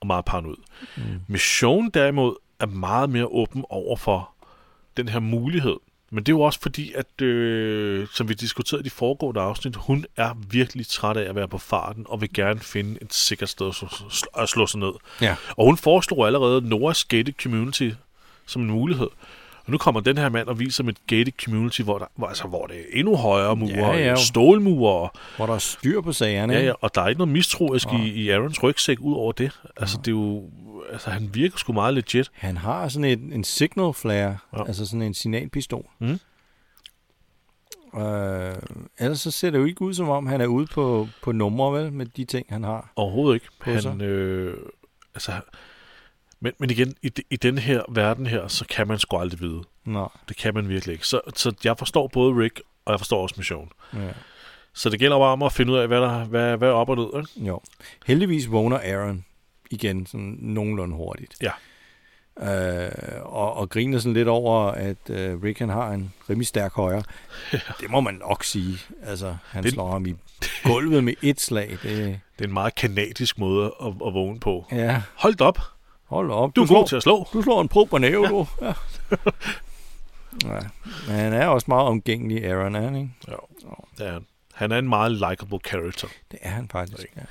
og 0.00 0.06
meget 0.06 0.24
paranoid. 0.24 0.56
Mm. 0.96 1.02
Mission 1.28 1.90
derimod 1.90 2.36
er 2.60 2.66
meget 2.66 3.10
mere 3.10 3.26
åben 3.26 3.64
over 3.70 3.96
for 3.96 4.30
den 4.96 5.08
her 5.08 5.20
mulighed. 5.20 5.76
Men 6.10 6.24
det 6.24 6.32
er 6.32 6.36
jo 6.36 6.40
også 6.40 6.60
fordi, 6.60 6.92
at 6.92 7.22
øh, 7.22 8.06
som 8.14 8.28
vi 8.28 8.34
diskuterede 8.34 8.80
i 8.80 8.84
de 8.84 8.90
foregående 8.90 9.40
afsnit, 9.40 9.76
hun 9.76 10.06
er 10.16 10.34
virkelig 10.50 10.86
træt 10.86 11.16
af 11.16 11.28
at 11.28 11.34
være 11.34 11.48
på 11.48 11.58
farten, 11.58 12.06
og 12.08 12.20
vil 12.20 12.32
gerne 12.32 12.60
finde 12.60 12.98
et 13.02 13.14
sikkert 13.14 13.48
sted 13.48 13.68
at 13.68 13.74
slå, 13.74 13.88
at 14.38 14.48
slå 14.48 14.66
sig 14.66 14.80
ned. 14.80 14.92
Ja. 15.20 15.36
Og 15.56 15.66
hun 15.66 15.76
foreslog 15.76 16.26
allerede 16.26 16.60
Noah's 16.60 17.04
Gated 17.08 17.32
Community 17.42 17.90
som 18.46 18.62
en 18.62 18.68
mulighed. 18.68 19.08
Og 19.66 19.72
nu 19.72 19.78
kommer 19.78 20.00
den 20.00 20.18
her 20.18 20.28
mand 20.28 20.48
og 20.48 20.58
viser 20.58 20.84
med 20.84 20.92
et 20.92 21.06
gated 21.06 21.32
community, 21.44 21.80
hvor, 21.80 21.98
der, 21.98 22.06
hvor, 22.14 22.26
altså, 22.26 22.44
hvor 22.44 22.66
det 22.66 22.76
er 22.76 22.84
endnu 22.92 23.16
højere 23.16 23.56
mure, 23.56 23.70
Ja, 23.70 23.92
ja. 23.92 24.08
ja, 24.08 24.16
stålmure, 24.16 24.92
og, 24.92 25.12
Hvor 25.36 25.46
der 25.46 25.54
er 25.54 25.58
styr 25.58 26.00
på 26.00 26.12
sagerne, 26.12 26.54
ja, 26.54 26.64
ja, 26.64 26.72
og 26.80 26.94
der 26.94 27.02
er 27.02 27.08
ikke 27.08 27.18
noget 27.18 27.32
mistroisk 27.32 27.88
i, 27.92 28.08
i 28.08 28.30
Aarons 28.30 28.62
rygsæk 28.62 29.00
ud 29.00 29.14
over 29.14 29.32
det. 29.32 29.60
Altså, 29.76 29.98
det 29.98 30.08
er 30.08 30.12
jo, 30.12 30.42
altså, 30.92 31.10
han 31.10 31.30
virker 31.34 31.56
sgu 31.58 31.72
meget 31.72 31.94
legit. 31.94 32.30
Han 32.34 32.56
har 32.56 32.88
sådan 32.88 33.04
et, 33.04 33.18
en 33.34 33.44
signal 33.44 33.92
flare, 33.94 34.38
ja. 34.56 34.64
Altså 34.66 34.86
sådan 34.86 35.02
en 35.02 35.14
signalpistol. 35.14 35.86
Mm. 35.98 36.18
Øh, 38.00 38.54
ellers 38.98 39.20
så 39.20 39.30
ser 39.30 39.50
det 39.50 39.58
jo 39.58 39.64
ikke 39.64 39.82
ud, 39.82 39.94
som 39.94 40.08
om 40.08 40.26
han 40.26 40.40
er 40.40 40.46
ude 40.46 40.66
på, 40.66 41.08
på 41.22 41.32
numre, 41.32 41.72
vel, 41.72 41.92
med 41.92 42.06
de 42.06 42.24
ting, 42.24 42.46
han 42.48 42.64
har. 42.64 42.92
Overhovedet 42.96 43.34
ikke. 43.34 43.46
På 43.60 43.80
sig. 43.80 43.90
Han, 43.90 44.00
øh, 44.00 44.56
altså, 45.14 45.32
men, 46.40 46.52
men 46.58 46.70
igen, 46.70 46.94
i, 47.02 47.08
de- 47.08 47.22
i 47.30 47.36
den 47.36 47.58
her 47.58 47.82
verden 47.88 48.26
her, 48.26 48.48
så 48.48 48.64
kan 48.70 48.88
man 48.88 48.98
sgu 48.98 49.16
aldrig 49.16 49.40
vide. 49.40 49.62
Nå, 49.84 50.08
Det 50.28 50.36
kan 50.36 50.54
man 50.54 50.68
virkelig 50.68 50.92
ikke. 50.92 51.06
Så, 51.06 51.20
så 51.34 51.52
jeg 51.64 51.78
forstår 51.78 52.08
både 52.08 52.34
Rick, 52.42 52.60
og 52.84 52.92
jeg 52.92 53.00
forstår 53.00 53.22
også 53.22 53.34
Mission. 53.38 53.70
ja. 53.94 54.10
Så 54.76 54.90
det 54.90 54.98
gælder 54.98 55.18
bare 55.18 55.32
om 55.32 55.42
at 55.42 55.52
finde 55.52 55.72
ud 55.72 55.78
af, 55.78 55.86
hvad, 55.88 56.00
der, 56.00 56.24
hvad, 56.24 56.56
hvad 56.56 56.68
er 56.68 56.72
op 56.72 56.88
og 56.88 56.96
ned. 56.96 57.06
Ikke? 57.36 57.46
Jo. 57.48 57.60
Heldigvis 58.06 58.50
vågner 58.50 58.78
Aaron 58.78 59.24
igen 59.70 60.06
sådan 60.06 60.36
nogenlunde 60.40 60.96
hurtigt. 60.96 61.36
Ja. 61.42 61.50
Øh, 62.40 62.90
og, 63.22 63.54
og 63.56 63.70
griner 63.70 63.98
sådan 63.98 64.14
lidt 64.14 64.28
over, 64.28 64.60
at 64.70 65.10
øh, 65.10 65.42
Rick 65.42 65.58
han 65.58 65.68
har 65.68 65.90
en 65.90 66.12
rimelig 66.30 66.46
stærk 66.46 66.72
højre. 66.74 67.02
Ja. 67.52 67.58
Det 67.80 67.90
må 67.90 68.00
man 68.00 68.14
nok 68.14 68.44
sige. 68.44 68.78
Altså, 69.02 69.36
han 69.48 69.62
Det- 69.64 69.72
slår 69.72 69.90
ham 69.92 70.06
i 70.06 70.14
gulvet 70.64 71.04
med 71.04 71.14
et 71.22 71.40
slag. 71.40 71.70
Det, 71.70 71.80
Det 72.38 72.44
er 72.44 72.44
en 72.44 72.52
meget 72.52 72.74
kanadisk 72.74 73.38
måde 73.38 73.74
at, 73.82 73.86
at 74.06 74.14
vågne 74.14 74.40
på. 74.40 74.66
ja, 74.72 75.02
Hold 75.14 75.40
op, 75.40 75.58
hold 76.04 76.30
op. 76.30 76.56
du 76.56 76.62
er 76.62 76.66
slår, 76.66 76.78
god 76.80 76.88
til 76.88 76.96
at 76.96 77.02
slå. 77.02 77.28
Du 77.32 77.42
slår 77.42 77.60
en 77.60 77.68
pro 77.68 77.84
på 77.84 77.98
næve, 77.98 78.26
du. 78.28 78.46
Ja. 78.62 78.72
ja. 80.54 80.60
Men 81.06 81.16
han 81.16 81.32
er 81.32 81.46
også 81.46 81.64
meget 81.68 81.86
omgængelig, 81.88 82.44
Aaron, 82.46 82.74
er 82.74 82.80
han, 82.80 82.96
ikke? 82.96 83.10
Ja, 83.28 83.32
det 83.98 84.06
er 84.08 84.12
han. 84.12 84.26
Han 84.54 84.72
er 84.72 84.78
en 84.78 84.88
meget 84.88 85.12
likable 85.12 85.58
character. 85.66 86.08
Det 86.30 86.38
er 86.42 86.50
han 86.50 86.68
faktisk. 86.68 87.06
Ja. 87.16 87.22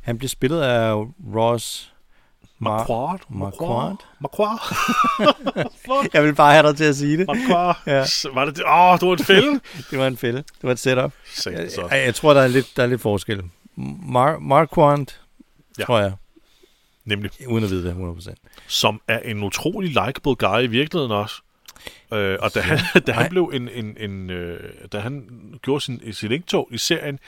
Han 0.00 0.18
bliver 0.18 0.28
spillet 0.28 0.60
af 0.60 0.94
Ross 1.34 1.92
Mar- 2.44 2.48
Marquardt? 2.58 3.22
Marquardt? 3.30 4.06
Marquardt? 4.20 4.62
Jeg 6.14 6.24
vil 6.24 6.34
bare 6.34 6.52
have 6.52 6.66
dig 6.68 6.76
til 6.76 6.84
at 6.84 6.96
sige 6.96 7.16
det. 7.18 7.26
Marquardt? 7.26 7.78
Ja. 7.86 8.04
Var 8.34 8.44
det 8.44 8.56
det? 8.56 8.64
Åh, 8.64 8.92
oh, 8.92 9.00
du 9.00 9.06
var 9.06 9.16
en 9.16 9.24
fælde. 9.24 9.60
Det 9.90 9.98
var 9.98 10.06
en 10.06 10.16
fælde. 10.16 10.38
Det 10.38 10.62
var 10.62 10.72
et 10.72 10.78
setup. 10.78 11.12
Jeg, 11.46 11.52
det 11.62 11.72
så. 11.72 11.88
jeg, 11.90 12.04
jeg 12.04 12.14
tror, 12.14 12.34
der 12.34 12.40
er 12.40 12.46
lidt, 12.48 12.76
der 12.76 12.82
er 12.82 12.86
lidt 12.86 13.00
forskel 13.00 13.42
Mar- 13.78 14.38
Marquand, 14.40 15.06
Ja. 15.78 15.84
tror 15.84 15.98
jeg, 15.98 16.12
Nemlig. 17.04 17.30
uden 17.48 17.64
at 17.64 17.70
vide 17.70 17.88
det 17.88 17.94
100%. 17.94 18.34
Som 18.66 19.00
er 19.08 19.18
en 19.18 19.42
utrolig 19.42 19.90
likable 19.90 20.34
guy 20.34 20.62
i 20.62 20.66
virkeligheden 20.66 21.12
også. 21.12 21.34
Øh, 22.12 22.38
og 22.40 22.54
da 22.54 22.60
han, 22.60 22.78
da 23.06 23.12
han 23.12 23.30
blev 23.30 23.50
en, 23.54 23.68
en, 23.68 23.96
en 24.00 24.30
øh, 24.30 24.60
da 24.92 24.98
han 24.98 25.28
gjorde 25.62 25.80
sin, 25.84 26.12
sit 26.12 26.32
indtog 26.32 26.68
i 26.70 26.78
serien, 26.78 27.18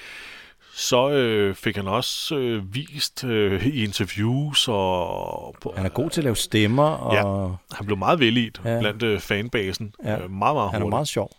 så 0.75 1.11
øh, 1.11 1.55
fik 1.55 1.77
han 1.77 1.89
også 1.89 2.37
øh, 2.37 2.75
vist 2.75 3.25
øh, 3.25 3.67
i 3.67 3.85
interviews, 3.85 4.69
og 4.69 5.55
på, 5.61 5.73
Han 5.77 5.87
er 5.87 5.91
god 5.91 6.11
til 6.11 6.21
at 6.21 6.25
lave 6.25 6.37
stemmer, 6.37 6.89
og 6.89 7.57
han 7.73 7.87
blev 7.87 7.99
meget 7.99 8.21
vældigt 8.21 8.61
ja. 8.65 8.75
Ja. 8.75 8.81
blandt 8.81 9.03
øh, 9.03 9.21
fanbasen. 9.21 9.95
Ja. 10.05 10.19
Øh, 10.19 10.31
meget, 10.31 10.31
meget 10.31 10.71
han 10.71 10.81
er 10.81 10.85
hurtigt. 10.85 10.91
meget 10.91 11.09
sjov. 11.09 11.31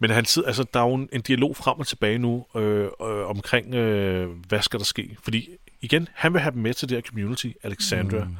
Men 0.00 0.10
han 0.10 0.24
sidder, 0.24 0.48
altså, 0.48 0.64
der 0.74 0.80
er 0.80 0.88
jo 0.88 0.94
en, 0.94 1.08
en 1.12 1.20
dialog 1.20 1.56
frem 1.56 1.78
og 1.78 1.86
tilbage 1.86 2.18
nu 2.18 2.46
øh, 2.56 2.84
øh, 2.84 2.90
omkring, 3.26 3.74
øh, 3.74 4.28
hvad 4.48 4.62
skal 4.62 4.78
der 4.78 4.84
ske? 4.84 5.16
Fordi 5.22 5.48
igen, 5.80 6.08
han 6.14 6.32
vil 6.32 6.40
have 6.40 6.52
dem 6.52 6.62
med 6.62 6.74
til 6.74 6.88
det 6.88 6.96
her 6.96 7.02
community, 7.02 7.46
Alexandra. 7.62 8.24
Mm. 8.24 8.36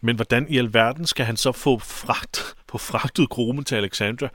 Men 0.00 0.16
hvordan 0.16 0.46
i 0.48 0.58
alverden 0.58 1.06
skal 1.06 1.26
han 1.26 1.36
så 1.36 1.52
få 1.52 1.78
fragt, 1.78 2.54
få 2.70 2.78
fragtet 2.78 3.28
gruppen 3.28 3.64
til 3.64 3.74
Alexandra? 3.74 4.28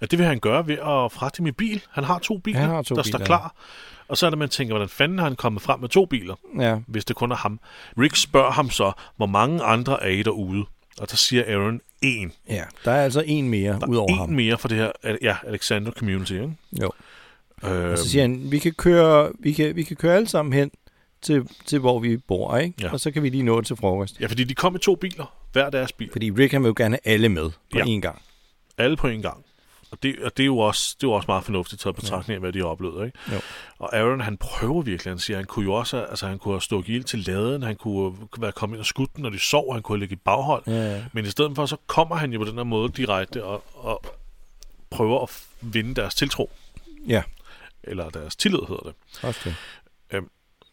Ja, 0.00 0.06
det 0.06 0.18
vil 0.18 0.26
han 0.26 0.38
gøre 0.38 0.66
ved 0.66 0.74
at 0.74 1.12
fragte 1.12 1.38
dem 1.38 1.46
i 1.46 1.52
bil. 1.52 1.82
Han 1.90 2.04
har 2.04 2.18
to 2.18 2.38
biler, 2.38 2.60
Han 2.60 2.68
har 2.68 2.82
to 2.82 2.94
der 2.94 3.02
biler, 3.02 3.24
står 3.24 3.34
ja. 3.34 3.48
Og 4.08 4.16
så 4.16 4.26
er 4.26 4.30
det, 4.30 4.38
man 4.38 4.48
tænker, 4.48 4.74
hvordan 4.74 4.88
fanden 4.88 5.18
har 5.18 5.26
han 5.26 5.36
kommet 5.36 5.62
frem 5.62 5.80
med 5.80 5.88
to 5.88 6.06
biler, 6.06 6.34
Ja, 6.58 6.78
hvis 6.86 7.04
det 7.04 7.16
kun 7.16 7.32
er 7.32 7.36
ham? 7.36 7.60
Rick 7.98 8.16
spørger 8.16 8.50
ham 8.50 8.70
så, 8.70 8.92
hvor 9.16 9.26
mange 9.26 9.62
andre 9.62 10.02
er 10.02 10.08
I 10.08 10.22
derude? 10.22 10.64
Og 11.00 11.10
der 11.10 11.16
siger 11.16 11.44
Aaron, 11.48 11.80
en. 12.02 12.32
ja. 12.48 12.64
Der 12.84 12.90
er 12.92 13.04
altså 13.04 13.22
en 13.26 13.48
mere 13.48 13.78
Der 13.80 13.86
ud 13.86 13.96
over 13.96 14.08
er 14.10 14.12
en 14.12 14.18
ham. 14.18 14.28
mere 14.28 14.58
for 14.58 14.68
det 14.68 14.76
her 14.78 15.16
ja, 15.22 15.36
Alexander 15.46 15.92
Community. 15.92 16.32
Ikke? 16.32 16.52
Jo. 16.82 16.90
Øh, 17.64 17.90
Og 17.90 17.98
så 17.98 18.08
siger 18.08 18.22
han, 18.22 18.50
vi 18.50 18.58
kan 18.58 18.72
køre, 18.72 19.32
vi 19.38 19.52
kan, 19.52 19.76
vi 19.76 19.82
kan 19.82 19.96
køre 19.96 20.14
alle 20.16 20.28
sammen 20.28 20.52
hen 20.52 20.70
til, 21.22 21.48
til 21.66 21.78
hvor 21.78 21.98
vi 21.98 22.16
bor, 22.16 22.56
ikke? 22.56 22.74
Ja. 22.82 22.92
Og 22.92 23.00
så 23.00 23.10
kan 23.10 23.22
vi 23.22 23.28
lige 23.28 23.42
nå 23.42 23.60
til 23.60 23.76
frokost. 23.76 24.20
Ja, 24.20 24.26
fordi 24.26 24.44
de 24.44 24.54
kom 24.54 24.74
i 24.76 24.78
to 24.78 24.94
biler. 24.94 25.34
Hver 25.52 25.70
deres 25.70 25.92
bil. 25.92 26.08
Fordi 26.12 26.30
Rick 26.30 26.52
han 26.52 26.62
vil 26.62 26.68
jo 26.68 26.74
gerne 26.76 26.98
have 27.04 27.14
alle 27.14 27.28
med 27.28 27.50
på 27.50 27.78
Ja. 27.78 27.84
én 27.84 28.00
gang. 28.00 28.22
Alle 28.78 28.96
på 28.96 29.06
en 29.08 29.22
gang. 29.22 29.44
Og 29.96 30.02
det, 30.02 30.16
og 30.24 30.36
det 30.36 30.42
er 30.42 30.46
jo 30.46 30.58
også, 30.58 30.96
det 31.00 31.06
er 31.06 31.08
jo 31.08 31.12
også 31.12 31.26
meget 31.28 31.44
fornuftigt 31.44 31.82
taget 31.82 31.96
betragtning 31.96 32.34
af, 32.34 32.40
hvad 32.40 32.52
de 32.52 32.58
har 32.58 32.66
oplevet. 32.66 33.06
Ikke? 33.06 33.18
Jo. 33.32 33.40
Og 33.78 33.96
Aaron, 33.96 34.20
han 34.20 34.36
prøver 34.36 34.82
virkelig. 34.82 35.10
Han 35.10 35.18
siger, 35.18 35.36
han 35.36 35.46
kunne 35.46 35.64
jo 35.64 35.72
også, 35.72 36.04
altså 36.04 36.26
han 36.26 36.38
kunne 36.38 36.54
have 36.54 36.60
stået 36.60 36.88
ild 36.88 37.04
til 37.04 37.18
laden, 37.18 37.62
han 37.62 37.76
kunne 37.76 38.16
være 38.38 38.52
kommet 38.52 38.76
ind 38.76 38.80
og 38.80 38.86
skudt 38.86 39.16
dem, 39.16 39.22
når 39.22 39.30
de 39.30 39.38
sov, 39.38 39.72
han 39.72 39.82
kunne 39.82 39.96
have 39.96 40.00
ligget 40.00 40.16
i 40.16 40.20
baghold. 40.24 40.62
Ja, 40.66 40.94
ja. 40.96 41.04
Men 41.12 41.24
i 41.24 41.28
stedet 41.30 41.52
for, 41.56 41.66
så 41.66 41.76
kommer 41.86 42.16
han 42.16 42.32
jo 42.32 42.38
på 42.38 42.44
den 42.44 42.54
her 42.56 42.64
måde 42.64 42.92
direkte 42.92 43.44
og, 43.44 43.64
og 43.74 44.04
prøver 44.90 45.22
at 45.22 45.42
vinde 45.60 45.94
deres 45.94 46.14
tiltro. 46.14 46.50
Ja, 47.08 47.22
Eller 47.82 48.10
deres 48.10 48.36
tillid, 48.36 48.60
hedder 48.68 48.82
det. 48.82 48.94
også 49.22 49.40
det. 49.44 49.54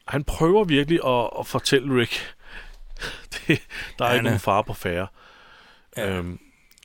Han 0.08 0.24
prøver 0.24 0.63
virkelig 0.63 1.00
at, 1.06 1.30
at 1.39 1.48
fortælle 1.48 2.00
Rick, 2.00 2.36
det, 3.34 3.62
der 4.00 4.06
er 4.06 4.10
Han 4.10 4.15
ikke 4.18 4.24
nogen 4.24 4.39
fare 4.39 4.63
på 4.63 4.74
færre. 4.74 5.08
Ja. 5.98 6.10
Øhm, 6.10 6.39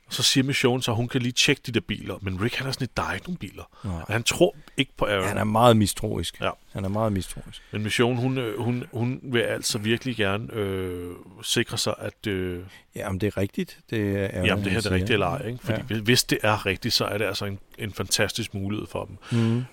så 0.08 0.22
siger 0.22 0.44
Mission 0.44 0.82
så, 0.82 0.90
at 0.90 0.96
hun 0.96 1.08
kan 1.08 1.22
lige 1.22 1.32
tjekke 1.32 1.62
de 1.66 1.72
der 1.72 1.80
biler. 1.80 2.18
Men 2.22 2.40
Rick, 2.40 2.54
han 2.54 2.66
er 2.66 2.72
sådan 2.72 2.82
lidt, 2.82 2.96
der 2.96 3.02
er 3.02 3.12
ikke 3.12 3.26
nogen 3.26 3.36
biler. 3.36 3.64
Nej. 3.84 3.94
Og 3.94 4.12
han 4.12 4.22
tror 4.22 4.54
ikke 4.76 4.92
på 4.96 5.04
Aaron. 5.04 5.28
Han 5.28 5.38
er 5.38 5.44
meget 5.44 5.76
mistroisk. 5.76 6.40
Ja. 6.40 6.50
Han 6.72 6.84
er 6.84 6.88
meget 6.88 7.12
mistroisk. 7.12 7.62
Men 7.70 7.82
Mission, 7.82 8.16
hun, 8.16 8.38
øh, 8.38 8.60
hun, 8.60 8.84
hun 8.92 9.20
vil 9.22 9.40
altså 9.40 9.78
virkelig 9.78 10.16
gerne 10.16 10.52
øh, 10.52 11.12
sikre 11.42 11.78
sig, 11.78 11.94
at 11.98 12.26
øh, 12.26 12.60
Ja, 12.96 13.08
om 13.08 13.18
det 13.18 13.26
er 13.26 13.36
rigtigt, 13.36 13.78
det 13.90 14.16
er 14.34 14.44
jamen, 14.44 14.64
det 14.64 14.72
her 14.72 14.78
er 14.78 14.82
det 14.82 14.92
rigtige 14.92 15.12
eller 15.12 15.26
ej. 15.26 15.46
Ikke? 15.46 15.58
Fordi 15.62 15.94
ja. 15.94 16.00
hvis 16.00 16.24
det 16.24 16.38
er 16.42 16.66
rigtigt, 16.66 16.94
så 16.94 17.04
er 17.04 17.18
det 17.18 17.24
altså 17.24 17.44
en, 17.44 17.58
en 17.78 17.92
fantastisk 17.92 18.54
mulighed 18.54 18.86
for 18.86 19.04
dem. 19.04 19.18
Mm. 19.30 19.64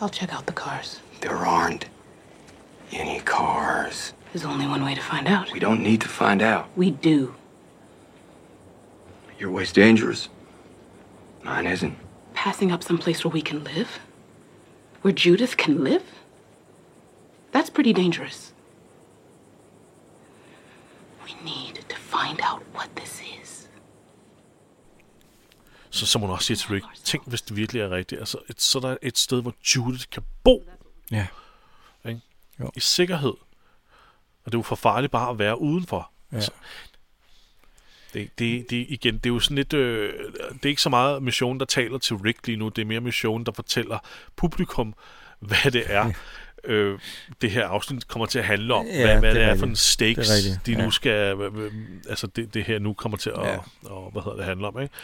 I'll 0.00 0.08
check 0.08 0.32
out 0.32 0.46
the 0.46 0.54
cars. 0.54 1.02
There 1.20 1.36
aren't 1.36 1.86
any 2.92 3.20
cars. 3.20 4.14
There's 4.32 4.44
only 4.44 4.66
one 4.66 4.84
way 4.84 4.94
to 4.94 5.02
find 5.02 5.28
out. 5.28 5.52
We 5.52 5.60
don't 5.60 5.82
need 5.82 6.00
to 6.00 6.08
find 6.08 6.42
out. 6.42 6.64
We 6.76 6.90
do. 6.90 7.34
Your 9.44 9.52
way's 9.52 9.72
dangerous. 9.72 10.30
Mine 11.44 11.66
isn't. 11.66 11.94
Passing 12.34 12.72
up 12.72 12.82
someplace 12.82 13.24
where 13.24 13.34
we 13.34 13.42
can 13.42 13.64
live? 13.64 13.88
Where 15.02 15.12
Judith 15.24 15.56
can 15.56 15.84
live? 15.84 16.02
That's 17.52 17.70
pretty 17.70 17.92
dangerous. 17.92 18.54
We 21.26 21.32
need 21.44 21.74
to 21.88 21.96
find 21.96 22.40
out 22.42 22.62
what 22.74 22.88
this 22.96 23.20
is. 23.42 23.68
Så 25.90 26.06
som 26.06 26.20
hun 26.20 26.30
også 26.30 26.46
siger 26.46 26.56
til 26.56 26.68
Rick, 26.68 26.84
tænk 27.04 27.28
hvis 27.28 27.42
det 27.42 27.56
virkelig 27.56 27.82
er 27.82 27.90
rigtigt. 27.90 28.18
Altså, 28.18 28.38
et, 28.50 28.60
så 28.60 28.80
der 28.80 28.88
er 28.90 28.96
et 29.02 29.18
sted, 29.18 29.42
hvor 29.42 29.54
Judith 29.76 30.04
kan 30.10 30.22
bo 30.44 30.62
Ja. 31.10 31.26
i 32.76 32.80
sikkerhed. 32.80 33.34
Og 34.44 34.52
det 34.52 34.54
er 34.54 34.58
jo 34.58 34.62
for 34.62 34.76
farligt 34.76 35.10
bare 35.12 35.30
at 35.30 35.38
være 35.38 35.60
udenfor. 35.60 36.10
Ja. 36.32 36.36
Altså, 36.36 36.50
det, 38.14 38.38
det, 38.38 38.70
det, 38.70 38.86
igen, 38.88 39.14
det 39.14 39.26
er 39.26 39.34
jo 39.34 39.40
sådan 39.40 39.56
lidt... 39.56 39.72
Øh, 39.72 40.12
det 40.52 40.64
er 40.64 40.68
ikke 40.68 40.82
så 40.82 40.88
meget 40.88 41.22
mission, 41.22 41.58
der 41.60 41.64
taler 41.64 41.98
til 41.98 42.16
Rick 42.16 42.46
lige 42.46 42.56
nu. 42.56 42.68
Det 42.68 42.82
er 42.82 42.86
mere 42.86 43.00
mission, 43.00 43.44
der 43.44 43.52
fortæller 43.52 43.98
publikum, 44.36 44.94
hvad 45.40 45.70
det 45.72 45.82
er, 45.86 46.10
øh, 46.64 46.98
det 47.42 47.50
her 47.50 47.66
afsnit 47.66 48.08
kommer 48.08 48.26
til 48.26 48.38
at 48.38 48.44
handle 48.44 48.74
om. 48.74 48.86
Ja, 48.86 49.04
hvad, 49.04 49.18
hvad 49.18 49.28
det 49.30 49.36
det, 49.36 49.44
er 49.44 49.48
er 49.48 49.56
for 49.56 49.66
en 49.66 49.76
stakes, 49.76 50.28
Det 50.28 50.50
er 50.52 50.58
de 50.66 50.74
nu 50.74 50.84
ja. 50.84 50.90
skal... 50.90 51.36
øh, 51.40 51.72
Altså, 52.08 52.26
det, 52.26 52.54
det 52.54 52.64
her 52.64 52.78
nu 52.78 52.92
kommer 52.92 53.18
til 53.18 53.30
at... 53.30 53.42
Ja. 53.46 53.56
Og, 53.84 54.10
hvad 54.12 54.22
hedder 54.22 54.36
det, 54.36 54.44
handle 54.44 54.66
om, 54.66 54.80
ikke? 54.82 54.94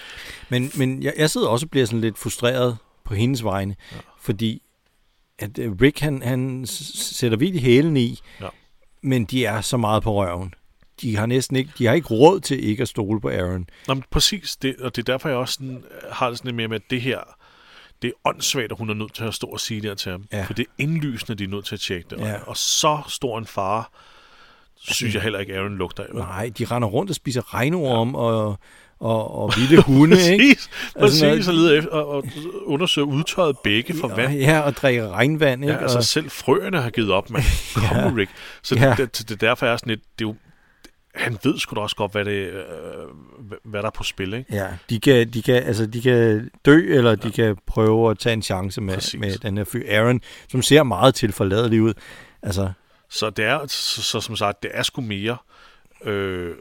Men, 0.48 0.70
men 0.74 1.02
jeg, 1.02 1.14
jeg 1.18 1.30
sidder 1.30 1.48
også 1.48 1.66
og 1.66 1.70
bliver 1.70 1.86
sådan 1.86 2.00
lidt 2.00 2.18
frustreret 2.18 2.76
på 3.04 3.14
hendes 3.14 3.44
vegne, 3.44 3.76
ja. 3.92 3.96
fordi 4.20 4.62
at 5.38 5.58
øh, 5.58 5.72
Rick 5.82 6.00
han, 6.00 6.22
han 6.22 6.66
sætter 6.66 7.36
virkelig 7.38 7.62
hælen 7.62 7.96
i, 7.96 8.18
Ja. 8.40 8.48
men 9.02 9.24
de 9.24 9.44
er 9.44 9.60
så 9.60 9.76
meget 9.76 10.02
på 10.02 10.14
røven. 10.14 10.54
De 11.02 11.16
har 11.16 11.26
næsten 11.26 11.56
ikke, 11.56 11.70
de 11.78 11.86
har 11.86 11.94
ikke 11.94 12.08
råd 12.08 12.40
til 12.40 12.64
ikke 12.68 12.82
at 12.82 12.88
stole 12.88 13.20
på 13.20 13.28
Aaron. 13.28 13.66
Nå, 13.88 13.94
men 13.94 14.04
præcis, 14.10 14.56
det, 14.56 14.76
og 14.76 14.96
det 14.96 15.08
er 15.08 15.12
derfor, 15.12 15.28
jeg 15.28 15.38
også 15.38 15.54
sådan, 15.54 15.84
har 16.12 16.28
det 16.28 16.38
sådan 16.38 16.48
lidt 16.48 16.56
mere 16.56 16.68
med, 16.68 16.76
at 16.76 16.90
det 16.90 17.00
her, 17.02 17.18
det 18.02 18.08
er 18.08 18.12
åndssvagt, 18.28 18.72
at 18.72 18.78
hun 18.78 18.90
er 18.90 18.94
nødt 18.94 19.14
til 19.14 19.24
at 19.24 19.34
stå 19.34 19.46
og 19.46 19.60
sige 19.60 19.80
det 19.80 19.90
her 19.90 19.94
til 19.94 20.12
ham. 20.12 20.24
Ja. 20.32 20.44
For 20.44 20.52
det 20.52 20.62
er 20.62 20.70
indlysende, 20.78 21.32
at 21.32 21.38
de 21.38 21.44
er 21.44 21.48
nødt 21.48 21.64
til 21.64 21.74
at 21.74 21.80
tjekke 21.80 22.06
det. 22.10 22.18
Ja. 22.18 22.34
Og, 22.34 22.40
og 22.48 22.56
så 22.56 22.98
stor 23.08 23.38
en 23.38 23.46
fare, 23.46 23.84
synes 24.80 25.14
jeg 25.14 25.22
heller 25.22 25.38
ikke, 25.38 25.56
Aaron 25.56 25.76
lugter 25.76 26.02
af. 26.02 26.14
Nej, 26.14 26.50
de 26.58 26.64
render 26.64 26.88
rundt 26.88 27.10
og 27.10 27.14
spiser 27.16 27.54
regnorm 27.54 28.14
og, 28.14 28.58
og, 29.00 29.34
og 29.38 29.52
vilde 29.56 29.82
hunde, 29.82 30.16
ikke? 30.32 30.38
præcis, 30.38 30.70
Altså, 30.96 31.26
præcis, 31.26 31.48
og 31.48 31.54
leder 31.54 31.78
efter 31.78 31.90
og, 31.90 32.08
og 32.08 32.24
undersøge 32.64 33.04
udtørret 33.06 33.56
bække 33.64 33.94
for 34.00 34.08
vand. 34.08 34.32
Ja, 34.32 34.60
og 34.60 34.72
drikker 34.76 35.08
regnvand, 35.10 35.64
ikke? 35.64 35.74
Ja, 35.74 35.80
altså 35.80 35.98
og, 35.98 36.04
selv 36.04 36.30
frøerne 36.30 36.80
har 36.80 36.90
givet 36.90 37.10
op, 37.10 37.30
man. 37.30 37.42
Kom 37.74 37.96
Ja. 37.96 38.12
Rick. 38.16 38.30
Så 38.62 38.74
Ja. 38.74 38.84
ja. 38.88 38.90
det, 38.90 39.18
det, 39.18 39.28
det, 39.28 39.42
er 39.42 39.48
derfor 39.48 39.66
er 39.66 39.76
sådan 39.76 39.90
lidt, 39.90 40.00
det 40.18 40.24
er 40.24 40.28
jo, 40.28 40.34
han 41.14 41.38
ved 41.44 41.58
sgu 41.58 41.74
da 41.76 41.80
også 41.80 41.96
godt, 41.96 42.12
hvad, 42.12 42.24
det, 42.24 42.50
øh, 42.52 42.62
hvad 43.64 43.80
der 43.80 43.86
er 43.86 43.90
på 43.90 44.04
spil, 44.04 44.34
ikke? 44.34 44.54
Ja, 44.54 44.68
de 44.90 45.00
kan, 45.00 45.30
de 45.30 45.42
kan, 45.42 45.54
altså, 45.54 45.86
de 45.86 46.00
kan 46.02 46.50
dø, 46.64 46.94
eller 46.96 47.14
de 47.14 47.30
kan 47.30 47.56
prøve 47.66 48.10
at 48.10 48.18
tage 48.18 48.32
en 48.32 48.42
chance 48.42 48.80
med, 48.80 48.94
Præcis. 48.94 49.20
med 49.20 49.38
den 49.38 49.56
her 49.56 49.64
fyr 49.64 49.82
Aaron, 49.88 50.20
som 50.48 50.62
ser 50.62 50.82
meget 50.82 51.14
tilforladelig 51.14 51.82
ud. 51.82 51.94
Altså, 52.42 52.72
Så 53.08 53.30
det 53.30 53.44
er, 53.44 53.66
så, 53.66 54.02
så 54.02 54.20
som 54.20 54.36
sagt, 54.36 54.62
det 54.62 54.70
er 54.74 54.82
sgu 54.82 55.00
mere... 55.02 55.36
Øh, 56.04 56.54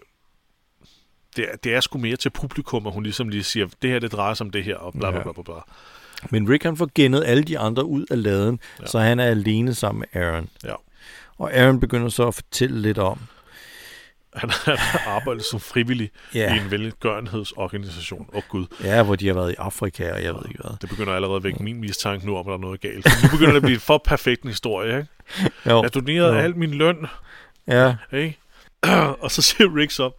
det, 1.36 1.46
er, 1.52 1.56
det 1.64 1.74
er 1.76 1.80
sgu 1.80 1.98
mere 2.00 2.16
til 2.16 2.30
publikum, 2.30 2.88
at 2.88 2.94
hun 2.94 3.04
ligesom 3.04 3.30
lige 3.30 3.44
siger, 3.44 3.68
det 3.82 3.90
her, 3.90 4.00
det 4.00 4.12
drejer 4.12 4.34
sig 4.34 4.46
om 4.46 4.52
det 4.52 4.64
her, 4.64 4.76
og 4.76 4.94
bla 4.94 5.10
bla 5.12 5.18
Ja. 5.20 5.24
bla 5.24 5.32
bla. 5.34 5.44
bla. 5.44 5.56
men 6.30 6.50
Rick 6.50 6.64
han 6.64 6.78
får 6.78 6.90
gennet 6.96 7.24
alle 7.26 7.44
de 7.44 7.60
andre 7.60 7.86
ud 7.86 8.06
af 8.12 8.24
laden, 8.24 8.60
ja. 8.82 8.86
så 8.86 9.00
han 9.00 9.20
er 9.20 9.26
alene 9.26 9.74
sammen 9.76 10.00
med 10.14 10.22
Aaron. 10.24 10.50
Ja. 10.64 10.74
Og 11.38 11.54
Aaron 11.54 11.80
begynder 11.80 12.10
så 12.10 12.28
at 12.28 12.36
fortælle 12.36 12.82
lidt 12.82 12.98
om, 12.98 13.20
Han 14.36 14.50
har 14.50 15.02
arbejdet 15.16 15.46
som 15.52 15.60
frivillig 15.60 16.10
Ja. 16.36 16.54
i 16.54 16.58
en 16.58 16.72
velgørenhedsorganisation. 16.72 18.30
Åh 18.34 18.38
oh, 18.38 18.44
gud, 18.50 18.66
ja, 18.84 19.04
hvor 19.04 19.16
de 19.16 19.28
har 19.28 19.34
været 19.34 19.52
i 19.52 19.56
Afrika, 19.58 20.12
og 20.14 20.24
jeg 20.24 20.34
ved 20.34 20.42
ikke 20.50 20.62
hvad. 20.62 20.78
det 20.82 20.90
begynder 20.90 21.14
allerede 21.14 21.38
at 21.38 21.44
vække 21.44 21.64
min 21.64 21.80
mistanke 21.82 22.26
nu 22.26 22.34
om, 22.38 22.40
at 22.40 22.46
der 22.46 22.54
er 22.54 22.58
noget 22.62 22.82
galt. 22.82 23.08
Nu 23.24 23.30
begynder 23.32 23.52
det 23.52 23.58
at 23.58 23.64
blive 23.64 23.80
for 23.80 23.98
perfekt 24.06 24.42
en 24.44 24.50
historie, 24.50 24.98
ikke? 24.98 25.10
Jo, 25.66 25.82
Jeg 25.84 25.94
donerede 25.94 26.34
Jo. 26.34 26.40
al 26.40 26.56
min 26.58 26.74
løn, 26.74 27.06
ja, 27.68 27.96
ikke? 28.14 28.38
og 29.24 29.32
så 29.32 29.42
siger 29.42 29.76
Rick 29.76 29.92
så, 29.92 30.12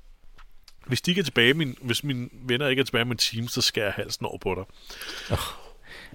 hvis 0.86 1.00
de 1.02 1.10
ikke 1.10 1.20
er 1.20 1.24
tilbage, 1.24 1.54
min, 1.54 1.76
hvis 1.82 2.04
mine 2.04 2.28
venner 2.32 2.68
ikke 2.68 2.80
er 2.80 2.84
tilbage 2.84 3.04
med 3.04 3.16
team, 3.16 3.48
så 3.48 3.60
skal 3.60 3.80
jeg 3.82 3.92
halsen 3.92 4.26
over 4.26 4.38
på 4.38 4.54
dig. 4.54 5.38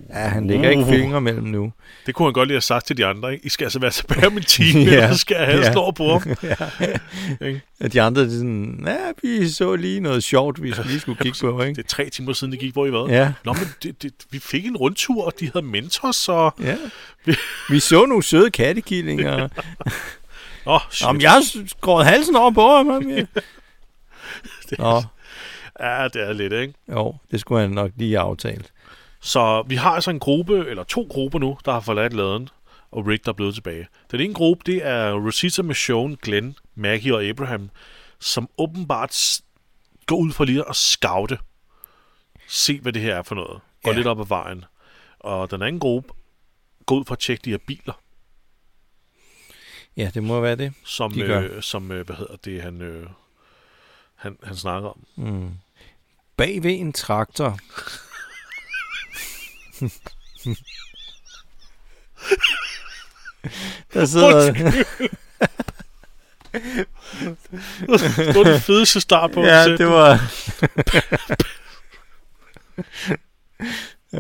Ja, 0.10 0.16
han 0.28 0.48
lægger 0.48 0.70
ikke 0.70 0.82
Uh. 0.82 0.90
fingre 0.90 1.22
mellem 1.22 1.44
nu. 1.44 1.74
Det 2.06 2.16
kunne 2.16 2.26
han 2.26 2.34
godt 2.34 2.48
lige 2.48 2.56
have 2.56 2.62
sagt 2.62 2.88
til 2.88 2.98
de 2.98 3.06
andre, 3.06 3.34
ikke? 3.34 3.46
I 3.46 3.50
skal 3.50 3.66
altså 3.66 3.80
være 3.80 3.92
tilbage 3.92 4.22
med 4.22 4.30
min 4.30 4.44
team, 4.44 4.82
Ja. 4.84 4.92
ja. 4.92 5.04
ellers 5.04 5.20
skal 5.20 5.36
jeg 5.38 5.46
halsen 5.46 5.74
Ja. 5.74 5.80
over 5.80 5.92
på 5.92 6.18
ham. 6.18 6.22
Ikke? 7.48 7.62
Og 7.80 7.94
de 7.94 8.02
andre, 8.02 8.22
er 8.22 8.30
sådan, 8.30 8.84
ja, 8.88 8.98
vi 9.22 9.50
så 9.50 9.76
lige 9.76 10.00
noget 10.00 10.24
sjovt, 10.24 10.64
vi 10.64 10.74
lige 10.86 11.00
skulle 11.00 11.18
kigge 11.22 11.38
på, 11.42 11.62
ikke? 11.62 11.76
Det 11.76 11.84
er 11.84 11.88
tre 11.88 12.10
timer 12.10 12.34
siden, 12.34 12.52
det 12.52 12.60
gik, 12.60 12.74
hvor 12.74 12.86
I 12.86 12.92
var. 12.92 13.10
Ja. 13.10 13.34
Nå, 13.46 13.54
men 13.54 13.64
det, 13.84 14.04
det, 14.04 14.12
vi 14.32 14.40
fik 14.40 14.66
en 14.66 14.78
rundtur, 14.78 15.26
og 15.26 15.34
de 15.40 15.50
havde 15.54 15.66
mentors, 15.66 16.30
og... 16.30 16.54
Ja. 16.64 16.78
Vi 17.70 17.80
så 17.80 18.06
nogle 18.06 18.24
søde 18.24 18.52
kattekillinger. 18.52 19.44
Åh, 20.66 20.74
oh, 20.74 20.80
shit. 20.92 21.08
Om 21.08 21.22
jeg 21.22 21.32
har 21.32 21.44
skåret 21.68 22.06
halsen 22.06 22.36
over 22.36 22.52
på 22.52 22.70
ham. 22.76 22.88
Ja. 24.72 24.78
Nå, 24.78 25.04
Ja, 25.80 26.08
det 26.14 26.22
er 26.30 26.34
lidt, 26.34 26.54
ikke? 26.54 26.74
jo, 26.92 27.16
det 27.32 27.40
skulle 27.40 27.62
han 27.62 27.70
nok 27.72 27.92
lige 27.98 28.12
have 28.16 28.28
aftalt. 28.30 28.72
Så 29.26 29.64
vi 29.68 29.76
har 29.76 29.90
altså 29.92 30.12
en 30.12 30.20
gruppe, 30.20 30.66
eller 30.68 30.84
to 30.84 31.08
grupper 31.10 31.40
nu, 31.40 31.58
der 31.66 31.72
har 31.72 31.80
forladt 31.80 32.14
laden. 32.14 32.50
og 32.92 33.08
Rick, 33.08 33.26
der 33.26 33.32
er 33.32 33.36
blevet 33.36 33.54
tilbage. 33.56 33.88
Den 34.12 34.20
ene 34.22 34.34
gruppe, 34.34 34.64
det 34.72 34.86
er 34.86 35.14
Rosita, 35.14 35.62
Michonne, 35.62 36.16
Glenn, 36.22 36.56
Maggie 36.76 37.16
og 37.16 37.24
Abraham, 37.24 37.70
som 38.20 38.50
åbenbart 38.58 39.42
går 40.06 40.16
ud 40.16 40.32
for 40.32 40.46
lige 40.46 40.64
at 40.70 40.76
scoute. 40.76 41.38
Se, 42.48 42.80
hvad 42.80 42.94
det 42.94 43.02
her 43.02 43.16
er 43.16 43.24
for 43.24 43.36
noget. 43.36 43.62
Gå 43.84 43.92
Ja. 43.92 43.96
lidt 43.98 44.08
op 44.08 44.20
ad 44.20 44.26
vejen. 44.28 44.66
Og 45.20 45.52
den 45.52 45.62
anden 45.62 45.80
gruppe 45.80 46.14
går 46.86 46.96
ud 46.96 47.06
for 47.06 47.14
at 47.14 47.20
tjekke 47.20 47.42
de 47.46 47.50
her 47.50 47.58
biler, 47.68 47.94
Ja, 49.98 50.12
det 50.14 50.24
må 50.24 50.40
være 50.40 50.56
det. 50.56 50.74
som, 50.84 51.12
De 51.12 51.20
gør. 51.20 51.42
øh, 51.42 51.62
som 51.62 51.92
øh, 51.92 52.06
hvad 52.06 52.16
hedder 52.16 52.36
det, 52.36 52.62
han, 52.62 52.82
øh, 52.82 53.08
han, 54.16 54.38
han 54.44 54.56
snakker 54.56 54.90
om. 54.90 55.06
Mm. 55.16 55.52
Bag 56.38 56.64
ved 56.64 56.72
en 56.80 56.94
traktor. 56.94 57.58
Der 63.94 64.06
sidder... 64.06 64.52
det 66.52 68.36
var 68.36 68.44
den 68.44 68.60
fedeste 68.60 69.02
start 69.02 69.32
på 69.32 69.42
ja, 69.46 69.68
det 69.68 69.88
var... 69.88 70.20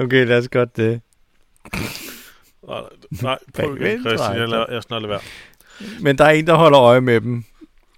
okay, 0.04 0.26
lad 0.26 0.38
os 0.38 0.48
godt 0.48 0.78
det. 0.78 1.02
Nej, 2.68 2.82
nej, 3.22 3.40
prøv 3.54 3.78
igen, 3.78 3.98
en 3.98 4.06
Christian. 4.06 4.38
Jeg, 4.38 4.50
lader, 4.50 4.66
jeg 4.72 4.84
snart 4.84 5.02
lade 5.02 5.10
være. 5.10 5.22
Men 6.00 6.18
der 6.18 6.26
er 6.26 6.30
en, 6.30 6.48
der 6.48 6.54
holder 6.54 6.82
øje 6.82 7.02
med 7.02 7.22
dem 7.22 7.44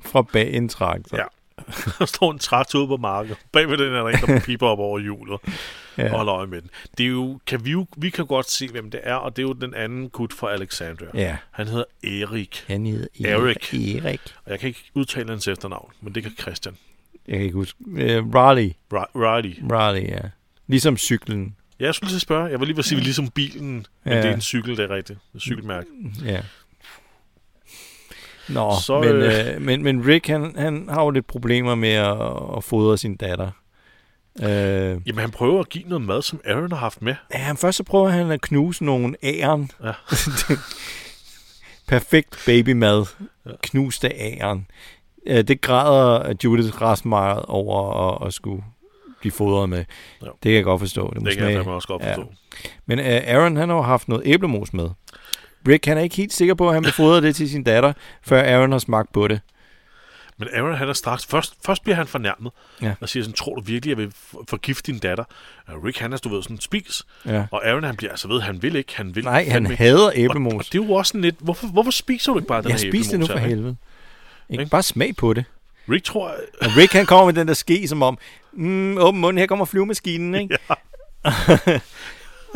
fra 0.05 0.21
bag 0.21 0.53
en 0.53 0.69
traktor. 0.69 1.17
Ja. 1.17 1.23
Der 1.99 2.05
står 2.05 2.31
en 2.31 2.39
traktor 2.39 2.79
ude 2.79 2.87
på 2.87 2.97
markedet. 2.97 3.37
Bagved 3.51 3.77
den 3.77 3.93
er 3.93 4.03
der 4.03 4.07
en, 4.07 4.15
der 4.27 4.39
piper 4.45 4.67
op 4.67 4.79
over 4.79 4.99
hjulet 4.99 5.39
ja. 5.97 6.03
og 6.03 6.09
holder 6.09 6.33
øje 6.35 6.47
med 6.47 6.61
den. 6.61 6.69
Det 6.97 7.03
er 7.03 7.07
jo, 7.09 7.39
kan 7.47 7.65
vi, 7.65 7.71
jo, 7.71 7.85
vi 7.97 8.09
kan 8.09 8.25
godt 8.25 8.49
se, 8.49 8.67
hvem 8.67 8.91
det 8.91 8.99
er, 9.03 9.13
og 9.15 9.35
det 9.35 9.41
er 9.43 9.47
jo 9.47 9.53
den 9.53 9.73
anden 9.73 10.09
gut 10.09 10.33
fra 10.33 10.51
Alexandria. 10.53 11.09
ja. 11.13 11.37
Han 11.51 11.67
hedder 11.67 11.83
Erik, 12.03 12.63
Han 12.67 12.85
hedder 12.85 13.07
Erik. 13.25 13.73
Erik. 13.73 14.21
og 14.45 14.51
jeg 14.51 14.59
kan 14.59 14.67
ikke 14.67 14.83
udtale 14.93 15.29
hans 15.29 15.47
efternavn, 15.47 15.91
men 16.01 16.15
det 16.15 16.23
kan 16.23 16.31
Christian. 16.41 16.75
Jeg 17.27 17.35
kan 17.35 17.43
ikke 17.45 17.55
huske. 17.55 17.77
Uh, 17.87 17.95
Raleigh. 18.35 18.71
Ri- 18.93 19.11
Riley. 19.15 19.55
Raleigh, 19.71 20.09
ja. 20.09 20.19
Ligesom 20.67 20.97
cyklen. 20.97 21.55
Ja, 21.79 21.85
jeg 21.85 21.95
skulle 21.95 22.11
lige 22.11 22.19
spørge. 22.19 22.45
Jeg 22.45 22.59
var 22.59 22.65
lige 22.65 22.75
ved 22.75 22.79
at 22.83 22.85
sige, 22.85 23.01
ligesom 23.01 23.29
bilen, 23.29 23.71
men 23.71 23.85
Ja. 24.13 24.17
det 24.21 24.25
er 24.29 24.33
en 24.33 24.41
cykel, 24.41 24.77
det 24.77 24.91
er 24.91 24.95
rigtigt. 24.95 25.19
En 25.33 25.39
cykelmærke. 25.39 25.87
Ja. 26.25 26.41
Nå, 28.49 28.71
Så, 28.85 28.99
men, 29.01 29.09
øh, 29.09 29.55
øh, 29.55 29.61
men, 29.61 29.83
men 29.83 30.07
Rick, 30.07 30.27
han, 30.27 30.55
han 30.57 30.87
har 30.89 31.03
jo 31.03 31.09
lidt 31.09 31.27
problemer 31.27 31.75
med 31.75 31.89
at, 31.93 32.17
at 32.57 32.63
fodre 32.63 32.97
sin 32.97 33.15
datter. 33.15 33.49
Øh, 34.41 34.47
Jamen, 34.49 35.17
han 35.17 35.31
prøver 35.31 35.59
at 35.59 35.69
give 35.69 35.83
noget 35.87 36.01
mad, 36.05 36.21
som 36.21 36.39
Aaron 36.45 36.71
har 36.71 36.77
haft 36.79 37.01
med. 37.01 37.15
ja, 37.33 37.37
han 37.39 37.57
først 37.57 37.77
så 37.77 37.83
prøver 37.83 38.09
han 38.09 38.31
at 38.31 38.41
knuse 38.41 38.83
nogle 38.85 39.15
æren. 39.23 39.71
Ja. 39.83 39.91
Perfekt 41.87 42.37
babymad. 42.45 43.05
Ja. 43.45 43.51
Ja. 43.51 43.55
Knust 43.63 44.05
af 44.05 44.37
æren. 44.41 44.67
Øh, 45.27 45.43
det 45.43 45.61
græder 45.61 46.33
Judith 46.43 46.81
ret 46.81 47.05
meget 47.05 47.43
over 47.47 48.11
at, 48.21 48.27
at 48.27 48.33
skulle 48.33 48.63
blive 49.19 49.31
fodret 49.31 49.69
med. 49.69 49.77
Ja. 50.21 50.25
Det 50.25 50.41
kan 50.43 50.53
jeg 50.53 50.63
godt 50.63 50.79
forstå. 50.79 51.13
Det, 51.15 51.25
Det 51.25 51.37
kan 51.37 51.51
jeg 51.51 51.67
også 51.67 51.87
godt 51.87 52.03
Ja. 52.03 52.09
forstå. 52.15 52.31
Men 52.85 52.99
uh, 52.99 53.05
Aaron, 53.05 53.55
han 53.57 53.69
har 53.69 53.75
jo 53.75 53.81
haft 53.81 54.07
noget 54.07 54.23
æblemos 54.25 54.73
med. 54.73 54.89
Rick, 55.67 55.85
han 55.85 55.97
er 55.97 56.01
ikke 56.01 56.15
helt 56.15 56.33
sikker 56.33 56.53
på, 56.53 56.67
at 56.67 56.73
han 56.73 56.83
vil 56.83 56.91
fodre 56.93 57.21
det 57.21 57.35
til 57.35 57.49
sin 57.49 57.63
datter, 57.63 57.93
før 58.21 58.43
Aaron 58.43 58.71
har 58.71 58.79
smagt 58.79 59.13
på 59.13 59.27
det. 59.27 59.39
Men 60.39 60.49
Aaron, 60.53 60.75
han 60.75 60.89
er 60.89 60.93
straks... 60.93 61.25
Først, 61.25 61.53
først 61.65 61.83
bliver 61.83 61.95
han 61.95 62.07
fornærmet, 62.07 62.51
Ja. 62.81 62.93
og 63.01 63.09
siger 63.09 63.23
sådan, 63.23 63.33
tror 63.33 63.55
du 63.55 63.61
virkelig, 63.61 63.89
jeg 63.89 63.97
vil 63.97 64.13
forgifte 64.49 64.91
din 64.91 64.99
datter? 64.99 65.23
Og 65.67 65.83
Rick, 65.83 65.97
han 65.99 66.13
er, 66.13 66.17
du 66.17 66.29
ved, 66.29 66.43
sådan, 66.43 66.59
spis. 66.59 67.03
Ja. 67.25 67.43
Og 67.51 67.67
Aaron, 67.67 67.83
han 67.83 67.95
bliver 67.95 68.11
altså 68.11 68.27
ved, 68.27 68.41
han 68.41 68.61
vil 68.61 68.75
ikke, 68.75 68.97
han 68.97 69.15
vil 69.15 69.23
Nej, 69.23 69.45
han 69.49 69.65
ikke. 69.65 69.75
hader 69.75 69.99
og, 69.99 70.05
og 70.05 70.13
æblemos. 70.15 70.69
det 70.69 70.79
er 70.79 70.83
jo 70.85 70.93
også 70.93 71.09
sådan 71.09 71.21
lidt, 71.21 71.35
hvorfor, 71.39 71.67
hvorfor 71.67 71.91
spiser 71.91 72.31
du 72.31 72.39
ikke 72.39 72.47
bare 72.47 72.61
den 72.61 72.69
Jeg 72.69 72.79
her 72.79 72.91
spiste 72.91 73.11
det 73.11 73.19
nu 73.19 73.25
æblemos 73.25 73.31
for 73.31 73.39
her, 73.39 73.47
helvede. 73.47 73.75
Ikke? 74.49 74.61
Ikke? 74.61 74.69
Bare 74.71 74.83
smag 74.83 75.15
på 75.15 75.33
det. 75.33 75.45
Rick 75.91 76.05
tror, 76.05 76.27
Og 76.61 76.67
Rick, 76.77 76.93
han 76.93 77.05
kommer 77.05 77.25
med 77.25 77.33
den 77.33 77.47
der 77.47 77.53
ske, 77.53 77.87
som 77.87 78.01
om, 78.03 78.17
mm, 78.53 78.97
åben 78.97 79.21
mund, 79.21 79.39
her 79.39 79.45
kommer 79.47 79.65
flyvemaskinen, 79.65 80.35
ikke? 80.41 80.57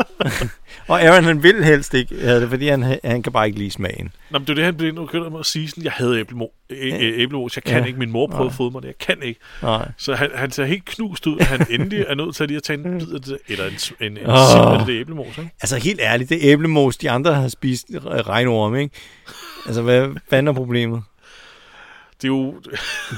og 0.88 1.01
Aaron, 1.01 1.24
han 1.24 1.43
vil 1.43 1.63
helst 1.63 1.93
ikke 1.93 2.15
have 2.22 2.41
det, 2.41 2.50
fordi 2.50 2.67
han, 2.67 3.00
han 3.03 3.24
kan 3.24 3.34
bare 3.34 3.48
ikke 3.48 3.60
lide 3.60 3.72
smagen. 3.72 4.12
Nå, 4.29 4.39
men 4.39 4.47
det 4.47 4.60
er 4.60 4.71
det, 4.71 4.84
han 4.84 4.93
nu 4.95 5.06
begynder 5.06 5.30
med 5.30 5.39
at 5.39 5.45
sige 5.45 5.69
sådan, 5.69 5.84
jeg 5.84 5.91
havde 5.91 6.19
æblemo, 6.19 6.45
æ, 6.69 6.75
æ, 6.75 7.23
æblemos, 7.23 7.56
jeg 7.58 7.63
kan 7.63 7.80
Ja. 7.82 7.86
ikke, 7.86 7.99
min 7.99 8.12
mor 8.12 8.28
prøvede 8.28 8.49
at 8.49 8.56
fodre 8.56 8.71
mig 8.71 8.82
det, 8.82 8.88
jeg 8.88 8.97
kan 8.97 9.17
ikke. 9.23 9.39
Nej. 9.62 9.91
Så 9.97 10.15
han, 10.15 10.30
han 10.36 10.52
ser 10.52 10.65
helt 10.65 10.86
knust 10.86 11.28
ud, 11.28 11.38
at 11.39 11.45
han 11.45 11.65
endelig 11.69 12.06
er 12.08 12.15
nødt 12.15 12.36
til 12.36 12.47
lige 12.47 12.58
at 12.58 12.63
tage 12.63 12.80
en 12.80 12.84
bid 12.99 13.13
af 13.13 13.21
det, 13.21 13.38
eller 13.47 13.65
en, 13.65 13.73
en, 14.06 14.17
en 14.17 14.25
oh. 14.25 14.80
af 14.80 14.86
det 14.86 15.02
æblemos, 15.02 15.38
ikke? 15.38 15.52
Altså 15.62 15.78
helt 15.78 15.99
ærligt, 16.02 16.30
det 16.30 16.39
æblemos, 16.41 16.97
de 16.97 17.10
andre 17.10 17.34
har 17.34 17.47
spist 17.47 17.86
regnorm, 18.06 18.75
ikke? 18.75 18.95
Altså, 19.65 19.82
hvad 19.82 20.08
fanden 20.30 20.47
er 20.47 20.54
problemet? 20.54 21.04
Det 22.21 22.28
er 22.28 22.32
jo... 22.32 22.56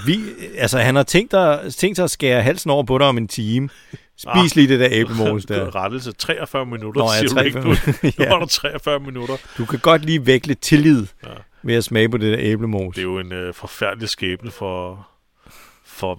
Vi, 0.05 0.19
altså, 0.57 0.79
han 0.79 0.95
har 0.95 1.03
tænkt, 1.03 1.31
dig, 1.31 1.59
tænkt 1.77 1.95
sig 1.95 2.03
at 2.03 2.11
skære 2.11 2.41
halsen 2.41 2.69
over 2.69 2.83
på 2.83 2.97
dig 2.97 3.07
om 3.07 3.17
en 3.17 3.27
time. 3.27 3.69
Spis 4.17 4.51
Ah. 4.51 4.55
lige 4.55 4.67
det 4.67 4.79
der 4.79 4.87
æblemos 4.91 5.45
der. 5.51 5.75
Rettelse 5.75 6.11
43 6.11 6.65
minutter, 6.65 7.01
Nå, 7.01 7.07
ja, 7.11 7.19
siger 7.27 7.41
Rick 7.41 7.53
43 7.53 7.63
nu. 8.03 8.09
Nu 8.17 8.23
Ja. 8.25 8.29
var 8.29 8.39
der 8.39 8.45
43 8.45 8.99
minutter. 8.99 9.35
Du 9.57 9.65
kan 9.65 9.79
godt 9.79 10.05
lige 10.05 10.25
vække 10.25 10.47
lidt 10.47 10.61
tillid 10.61 11.05
Ja. 11.23 11.29
ved 11.63 11.75
at 11.75 11.83
smage 11.83 12.09
på 12.09 12.17
det 12.17 12.31
der 12.37 12.45
æblemos. 12.51 12.95
Det 12.95 13.01
er 13.01 13.05
jo 13.05 13.19
en 13.19 13.31
øh, 13.33 13.53
forfærdelig 13.53 14.09
skæbne 14.09 14.51
for, 14.51 15.07
for, 15.85 16.15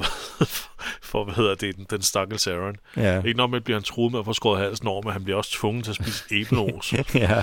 for, 1.10 1.24
hvad 1.24 1.34
hedder 1.34 1.54
det, 1.54 1.76
den, 1.76 1.86
den 1.90 2.02
stakkels 2.02 2.46
Aaron. 2.46 2.76
Ja. 2.96 3.22
Ikke 3.22 3.36
nok 3.36 3.50
med, 3.50 3.56
at 3.58 3.64
bliver 3.64 3.78
han 3.78 3.84
truet 3.84 4.12
med 4.12 4.20
at 4.20 4.24
få 4.24 4.32
skåret 4.32 4.60
halsen 4.60 4.86
over, 4.88 5.02
men 5.02 5.12
han 5.12 5.24
bliver 5.24 5.36
også 5.36 5.52
tvunget 5.52 5.84
til 5.84 5.90
at 5.90 5.96
spise 5.96 6.24
æbleås. 6.40 6.94
ja. 7.14 7.42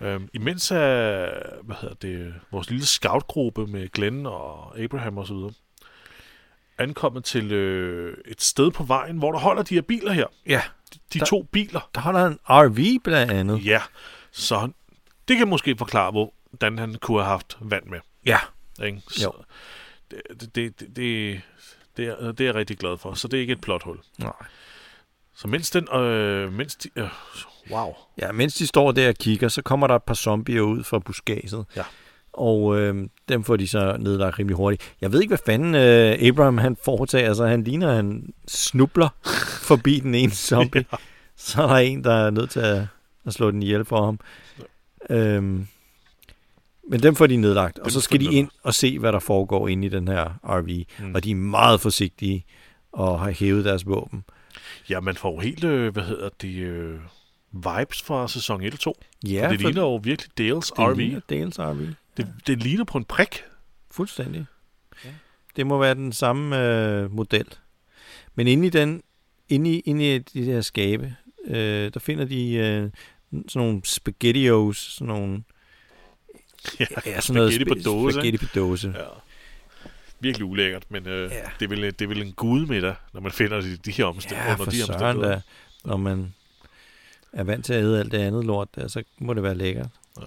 øhm, 0.00 0.28
imens 0.34 0.70
er, 0.70 1.28
hvad 1.62 1.76
hedder 1.80 1.94
det, 2.02 2.34
vores 2.52 2.70
lille 2.70 2.86
scoutgruppe 2.86 3.66
med 3.66 3.88
Glenn 3.92 4.26
og 4.26 4.78
Abraham 4.80 5.18
og 5.18 5.26
så 5.26 5.34
videre, 5.34 5.50
ankommet 6.78 7.24
til 7.24 7.52
øh, 7.52 8.16
et 8.26 8.42
sted 8.42 8.70
på 8.70 8.82
vejen, 8.82 9.18
hvor 9.18 9.32
der 9.32 9.38
holder 9.38 9.62
de 9.62 9.74
her 9.74 9.82
biler 9.82 10.12
her. 10.12 10.26
Ja. 10.46 10.62
De 11.12 11.18
Der- 11.18 11.24
to 11.24 11.42
biler. 11.42 11.90
Der 11.94 12.00
holder 12.00 12.26
en 12.26 12.38
RV 12.48 13.00
blandt 13.04 13.32
andet. 13.32 13.64
Ja, 13.66 13.82
så 14.32 14.70
det 15.28 15.36
kan 15.38 15.48
måske 15.48 15.76
forklare, 15.78 16.10
hvordan 16.10 16.78
han 16.78 16.94
kunne 16.94 17.18
have 17.22 17.30
haft 17.30 17.56
vand 17.60 17.84
med. 17.86 17.98
Ja. 18.26 18.38
Ikke? 18.84 19.00
Så 19.08 19.22
Jo. 19.24 19.32
Det, 20.10 20.20
det, 20.40 20.54
det, 20.54 20.96
det, 20.96 21.40
det, 21.96 22.06
er, 22.06 22.32
det 22.32 22.40
er 22.40 22.44
jeg 22.44 22.54
rigtig 22.54 22.78
glad 22.78 22.98
for. 22.98 23.14
Så 23.14 23.28
det 23.28 23.36
er 23.36 23.40
ikke 23.40 23.52
et 23.52 23.60
plothul. 23.60 23.98
Nej. 24.18 24.32
Så 25.34 25.48
mens 25.48 25.70
den... 25.70 25.88
Øh, 25.94 26.52
mens 26.52 26.76
de, 26.76 26.88
øh, 26.96 27.08
wow. 27.70 27.94
Ja, 28.18 28.32
mens 28.32 28.54
de 28.54 28.66
står 28.66 28.92
der 28.92 29.08
og 29.08 29.14
kigger, 29.14 29.48
så 29.48 29.62
kommer 29.62 29.86
der 29.86 29.94
et 29.96 30.02
par 30.02 30.14
zombier 30.14 30.60
ud 30.60 30.84
fra 30.84 30.98
buskaget. 30.98 31.64
Ja. 31.76 31.82
Og 32.32 32.80
øh, 32.80 33.08
dem 33.28 33.44
får 33.44 33.56
de 33.56 33.68
så 33.68 33.96
nedlagt 33.98 34.38
rimelig 34.38 34.56
hurtigt. 34.56 34.94
Jeg 35.00 35.12
ved 35.12 35.20
ikke, 35.20 35.30
hvad 35.30 35.38
fanden 35.46 35.74
øh, 35.74 36.28
Abraham 36.28 36.58
han 36.58 36.76
foretager 36.84 37.34
sig. 37.34 37.48
Han 37.48 37.64
ligner, 37.64 37.94
han 37.94 38.32
snubler 38.48 39.08
forbi 39.68 40.00
den 40.00 40.14
ene 40.14 40.32
zombie. 40.32 40.84
Ja. 40.92 40.96
Så 41.36 41.62
er 41.62 41.66
der 41.66 41.76
en, 41.76 42.04
der 42.04 42.14
er 42.14 42.30
nødt 42.30 42.50
til 42.50 42.60
at, 42.60 42.86
at 43.26 43.32
slå 43.32 43.50
den 43.50 43.62
ihjel 43.62 43.84
for 43.84 44.04
ham. 44.04 44.20
Øhm, 45.10 45.66
men 46.88 47.02
dem 47.02 47.14
får 47.14 47.26
de 47.26 47.36
nedlagt. 47.36 47.78
Og 47.78 47.84
Dem 47.84 47.90
så 47.90 47.98
får 47.98 48.02
skal 48.02 48.20
de 48.20 48.34
ind 48.34 48.48
og 48.62 48.74
se, 48.74 48.98
hvad 48.98 49.12
der 49.12 49.18
foregår 49.18 49.68
inde 49.68 49.86
i 49.86 49.90
den 49.90 50.08
her 50.08 50.38
RV. 50.44 50.84
Mm. 50.98 51.14
Og 51.14 51.24
de 51.24 51.30
er 51.30 51.34
meget 51.34 51.80
forsigtige 51.80 52.44
og 52.92 53.20
har 53.20 53.30
hævet 53.30 53.64
deres 53.64 53.86
våben. 53.86 54.24
Ja, 54.90 55.00
man 55.00 55.14
får 55.14 55.32
jo 55.34 55.38
helt, 55.38 55.64
øh, 55.64 55.92
hvad 55.92 56.02
hedder 56.02 56.28
det, 56.42 56.56
øh, 56.56 56.98
vibes 57.52 58.02
fra 58.02 58.28
sæson 58.28 58.62
1 58.62 58.72
og 58.72 58.80
2. 58.80 58.96
Ja, 59.26 59.48
det 59.50 59.60
ligner 59.60 59.82
jo 59.82 59.96
virkelig 59.96 60.38
Dales 60.38 60.70
det 60.70 60.78
RV. 60.78 61.20
Dales 61.30 61.58
RV. 61.58 61.94
Det, 62.16 62.34
det 62.46 62.62
ligner 62.62 62.84
på 62.84 62.98
en 62.98 63.04
prik. 63.04 63.44
Fuldstændig. 63.90 64.46
Ja. 65.04 65.10
Det 65.56 65.66
må 65.66 65.78
være 65.78 65.94
den 65.94 66.12
samme 66.12 66.58
øh, 66.68 67.12
model. 67.12 67.46
Men 68.34 68.46
inde 68.46 68.66
i 68.66 68.70
den, 68.70 69.02
inde 69.48 69.70
i, 69.70 69.80
inde 69.80 70.14
i 70.14 70.18
de 70.18 70.46
der 70.46 70.60
skabe, 70.60 71.16
øh, 71.44 71.90
der 71.94 72.00
finder 72.00 72.24
de 72.24 72.52
øh, 72.54 72.90
sådan 73.48 73.62
nogle 73.66 73.80
spaghettios, 73.84 74.76
sådan 74.78 75.06
nogle 75.14 75.42
Ja, 76.80 76.86
ja, 77.06 77.20
sådan 77.20 77.34
noget 77.40 77.54
spaghetti 77.54 77.64
på 77.74 77.74
sp- 77.80 77.84
dåse. 77.84 78.14
Spaghetti 78.14 78.46
på 78.46 78.52
dåse. 78.54 78.94
Ja. 78.98 79.04
Virkelig 80.20 80.44
ulækkert, 80.44 80.84
men 80.88 81.06
øh, 81.06 81.30
Ja. 81.30 81.36
det, 81.60 81.64
er 81.64 81.68
vel, 81.68 81.82
det 81.82 82.02
er 82.02 82.06
vel 82.06 82.22
en 82.22 82.32
gudmiddag, 82.32 82.94
når 83.12 83.20
man 83.20 83.32
finder 83.32 83.60
de, 83.60 83.76
de 83.76 83.90
her 83.90 84.04
omstændigheder. 84.04 84.50
Ja, 84.50 84.56
for 84.56 84.64
de 84.64 84.76
søren 84.82 85.20
da. 85.20 85.40
Når 85.84 85.96
man 85.96 86.34
er 87.32 87.44
vant 87.44 87.64
til 87.64 87.72
at 87.72 87.82
æde 87.82 87.98
alt 88.00 88.12
det 88.12 88.18
andet 88.18 88.44
lort 88.44 88.74
der, 88.74 88.88
så 88.88 89.02
må 89.18 89.34
det 89.34 89.42
være 89.42 89.54
lækkert. 89.54 89.88
Ja. 90.20 90.24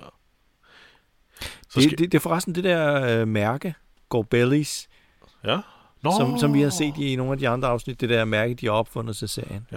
Så 1.76 1.82
skal, 1.82 1.92
Det, 1.92 2.00
det, 2.00 2.12
det 2.12 2.18
er 2.18 2.22
forresten 2.22 2.56
det 2.56 2.64
der 2.64 3.20
øh, 3.22 3.28
mærke, 3.28 3.74
Gorbellis, 4.10 4.90
ja. 5.46 5.60
Nå, 6.04 6.12
som, 6.18 6.38
som 6.40 6.54
vi 6.54 6.62
har 6.62 6.70
set 6.70 6.94
i 6.98 7.16
nogle 7.16 7.32
af 7.32 7.38
de 7.38 7.50
andre 7.50 7.68
afsnit, 7.68 8.02
det 8.02 8.10
der 8.10 8.26
mærke, 8.26 8.54
de 8.54 8.66
har 8.66 8.74
opfundet 8.74 9.18
til 9.18 9.30
serien. 9.30 9.68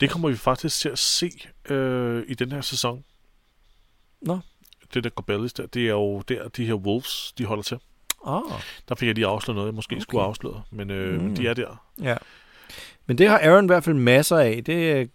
Det 0.00 0.10
kommer 0.10 0.28
vi 0.28 0.36
faktisk 0.36 0.80
til 0.80 0.88
at 0.88 0.98
se 0.98 1.30
øh, 1.70 2.22
i 2.28 2.34
den 2.34 2.52
her 2.52 2.60
sæson. 2.60 3.04
Nå. 4.22 4.38
Det 4.94 5.04
der 5.04 5.10
Gorbellis 5.10 5.52
der, 5.52 5.66
det 5.66 5.82
er 5.82 5.90
jo 5.90 6.20
der, 6.20 6.48
de 6.48 6.66
her 6.66 6.74
Wolves, 6.74 7.32
de 7.38 7.44
holder 7.44 7.62
til. 7.62 7.78
Ah. 8.26 8.42
Der 8.88 8.94
fik 8.94 9.06
jeg 9.06 9.14
lige 9.14 9.26
afsløret 9.26 9.56
noget, 9.56 9.66
jeg 9.68 9.74
måske 9.74 9.94
okay. 9.94 10.02
skulle 10.02 10.24
afsløre, 10.24 10.62
men 10.70 10.90
øh, 10.90 11.20
Mm. 11.20 11.26
mm. 11.28 11.34
de 11.36 11.46
er 11.46 11.54
der. 11.54 11.84
Ja. 12.02 12.16
Men 13.06 13.18
det 13.18 13.28
har 13.28 13.38
Aaron 13.38 13.64
i 13.64 13.66
hvert 13.66 13.84
fald 13.84 13.96
masser 13.96 14.36
af. 14.38 14.62
Det, 14.66 14.96
øh, 14.96 15.06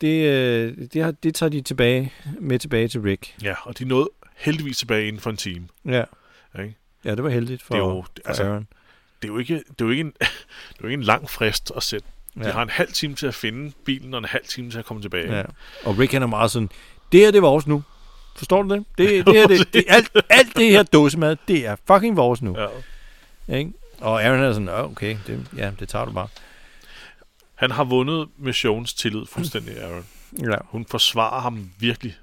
det, 0.00 0.26
øh, 0.26 0.76
det, 0.92 1.02
har, 1.02 1.10
det 1.10 1.34
tager 1.34 1.50
de 1.50 1.60
tilbage 1.60 2.12
med 2.40 2.58
tilbage 2.58 2.88
til 2.88 3.00
Rick. 3.00 3.36
Ja, 3.42 3.54
og 3.62 3.78
de 3.78 3.84
nåede 3.84 4.08
heldigvis 4.42 4.78
tilbage 4.78 5.06
inden 5.08 5.20
for 5.22 5.30
en 5.30 5.36
time. 5.36 5.68
Ja, 5.84 6.04
Ikke? 6.58 6.74
ja 7.04 7.10
det 7.14 7.24
var 7.24 7.30
heldigt 7.30 7.62
for, 7.62 7.74
Det 7.74 7.80
er 7.82 7.86
jo- 7.86 8.02
for 8.02 8.28
altså, 8.28 8.42
Aaron. 8.44 8.66
Det 9.22 9.28
er 9.28 9.32
jo 9.32 9.38
ikke, 9.38 9.54
det 9.54 9.80
er 9.80 9.84
jo 9.84 9.90
ikke, 9.90 10.00
en, 10.00 10.12
det 10.20 10.78
er 10.78 10.82
jo 10.82 10.86
ikke 10.88 10.94
en 11.00 11.02
lang 11.02 11.30
frist 11.30 11.72
at 11.76 11.82
sætte. 11.82 12.06
De 12.34 12.46
Ja. 12.46 12.52
har 12.52 12.62
en 12.62 12.70
halv 12.70 12.92
time 12.92 13.14
til 13.14 13.26
at 13.26 13.34
finde 13.34 13.72
bilen, 13.84 14.14
og 14.14 14.18
en 14.18 14.24
halv 14.24 14.44
time 14.46 14.70
til 14.70 14.78
at 14.78 14.84
komme 14.84 15.02
tilbage. 15.02 15.36
Ja. 15.38 15.44
Og 15.84 15.98
Rick 15.98 16.12
han 16.12 16.22
er 16.22 16.26
meget 16.26 16.50
sådan, 16.50 16.70
det 17.12 17.20
her 17.20 17.30
det 17.30 17.36
er 17.38 17.42
vores 17.42 17.66
nu. 17.66 17.82
Forstår 18.36 18.62
du 18.62 18.74
det? 18.74 18.84
Det, 18.98 19.26
det, 19.26 19.34
her, 19.34 19.46
det, 19.46 19.72
det 19.72 19.84
alt, 19.88 20.10
alt 20.30 20.56
det 20.56 20.70
her 20.70 20.82
dåsemad, 20.82 21.36
det 21.48 21.66
er 21.66 21.76
fucking 21.86 22.16
vores 22.16 22.42
nu. 22.42 22.56
Ja. 23.48 23.56
Ikke? 23.58 23.72
Og 24.00 24.22
Aaron 24.24 24.40
er 24.42 24.52
sådan, 24.52 24.68
"Åh, 24.68 24.90
okay, 24.90 25.16
det, 25.26 25.46
ja, 25.56 25.72
det 25.80 25.88
tager 25.88 26.04
du 26.04 26.12
bare. 26.12 26.28
Han 27.54 27.70
har 27.70 27.84
vundet 27.84 28.28
missions 28.38 28.94
tillid 28.94 29.26
fuldstændig, 29.26 29.78
Aaron. 29.82 30.06
Ja. 30.50 30.56
Hun 30.64 30.86
forsvarer 30.90 31.40
ham 31.40 31.70
virkelig 31.78 32.14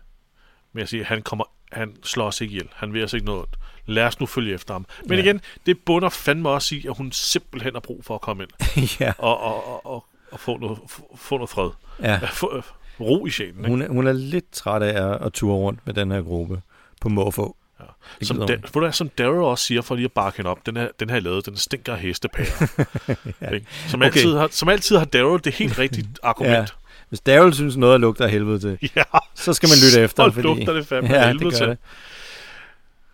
med 0.74 0.84
at 0.84 0.90
sige, 0.90 1.00
at 1.00 1.06
han, 1.06 1.22
kommer, 1.22 1.44
han 1.72 1.94
slår 2.04 2.26
os 2.28 2.42
ikke 2.42 2.52
ihjel. 2.52 2.68
Han 2.76 2.94
vil 2.94 3.04
os 3.04 3.14
ikke 3.14 3.26
noget 3.26 3.40
ondt. 3.42 3.56
Lad 3.86 4.04
os 4.06 4.20
nu 4.20 4.26
følge 4.26 4.54
efter 4.54 4.74
ham. 4.74 4.86
Men 5.06 5.18
Ja. 5.18 5.24
igen, 5.24 5.42
det 5.66 5.80
bunder 5.80 6.10
fandme 6.10 6.50
også 6.50 6.76
i, 6.76 6.86
at 6.88 6.98
hun 6.98 7.12
simpelthen 7.12 7.74
har 7.74 7.80
brug 7.80 8.06
for 8.06 8.16
at 8.16 8.22
komme 8.22 8.44
ind 8.44 8.90
ja. 9.00 9.14
og, 9.18 9.40
og, 9.42 9.68
og, 9.68 9.86
og, 9.86 10.06
og 10.32 10.40
få, 10.40 10.58
noget, 10.58 10.80
få, 11.16 11.36
noget 11.38 11.50
fred. 11.50 11.70
ja. 12.02 12.20
Få, 12.34 12.56
øh, 12.58 12.64
ro 13.00 13.26
i 13.26 13.30
sjælen. 13.30 13.58
Ikke? 13.58 13.70
Hun, 13.70 13.82
er, 13.82 13.90
hun 13.90 14.08
er 14.08 14.14
lidt 14.14 14.52
træt 14.52 14.82
af 14.82 15.10
at, 15.12 15.22
at 15.26 15.34
ture 15.34 15.56
rundt 15.56 15.80
med 15.86 15.94
den 15.94 16.12
her 16.12 16.22
gruppe 16.22 16.62
på 17.02 17.10
måfå. 17.10 17.56
Ja. 17.80 17.86
Det 18.20 18.28
Som, 18.28 18.48
da, 18.48 18.56
du 18.74 18.80
hvad, 18.80 18.92
som 18.92 19.10
Daryl 19.10 19.38
også 19.44 19.64
siger, 19.66 19.82
for 19.82 19.96
lige 19.96 20.06
at 20.06 20.12
bakke 20.12 20.38
hende 20.38 20.50
op, 20.52 20.66
den 20.66 20.78
her, 20.78 20.88
den 21.00 21.10
her 21.10 21.20
lavet, 21.20 21.46
den 21.46 21.58
stinker 21.58 21.94
af 21.94 22.00
hestepærer. 22.00 22.68
Ja. 23.42 23.50
Ikke? 23.50 23.66
som, 23.88 24.02
Okay. 24.02 24.06
altid 24.06 24.36
har, 24.38 24.48
som 24.52 24.70
altid 24.70 24.98
har 24.98 25.06
Daryl 25.06 25.40
det 25.44 25.54
helt 25.54 25.80
rigtige 25.80 26.10
argument. 26.24 26.76
Hvis 27.10 27.20
Daryl 27.22 27.54
synes 27.54 27.78
noget 27.78 28.02
lugter 28.02 28.26
af 28.26 28.32
helvede 28.32 28.60
til, 28.60 28.78
Ja, 28.96 29.04
så 29.36 29.54
skal 29.54 29.70
man 29.70 29.78
lytte 29.88 30.02
efter. 30.04 30.24
så 30.28 30.32
fordi... 30.34 30.48
lugter 30.48 30.74
det 30.74 30.88
fandme 30.88 31.10
ja, 31.14 31.22
af 31.22 31.28
helvede 31.28 31.46
det 31.50 31.58
til. 31.58 31.68
det. 31.68 31.78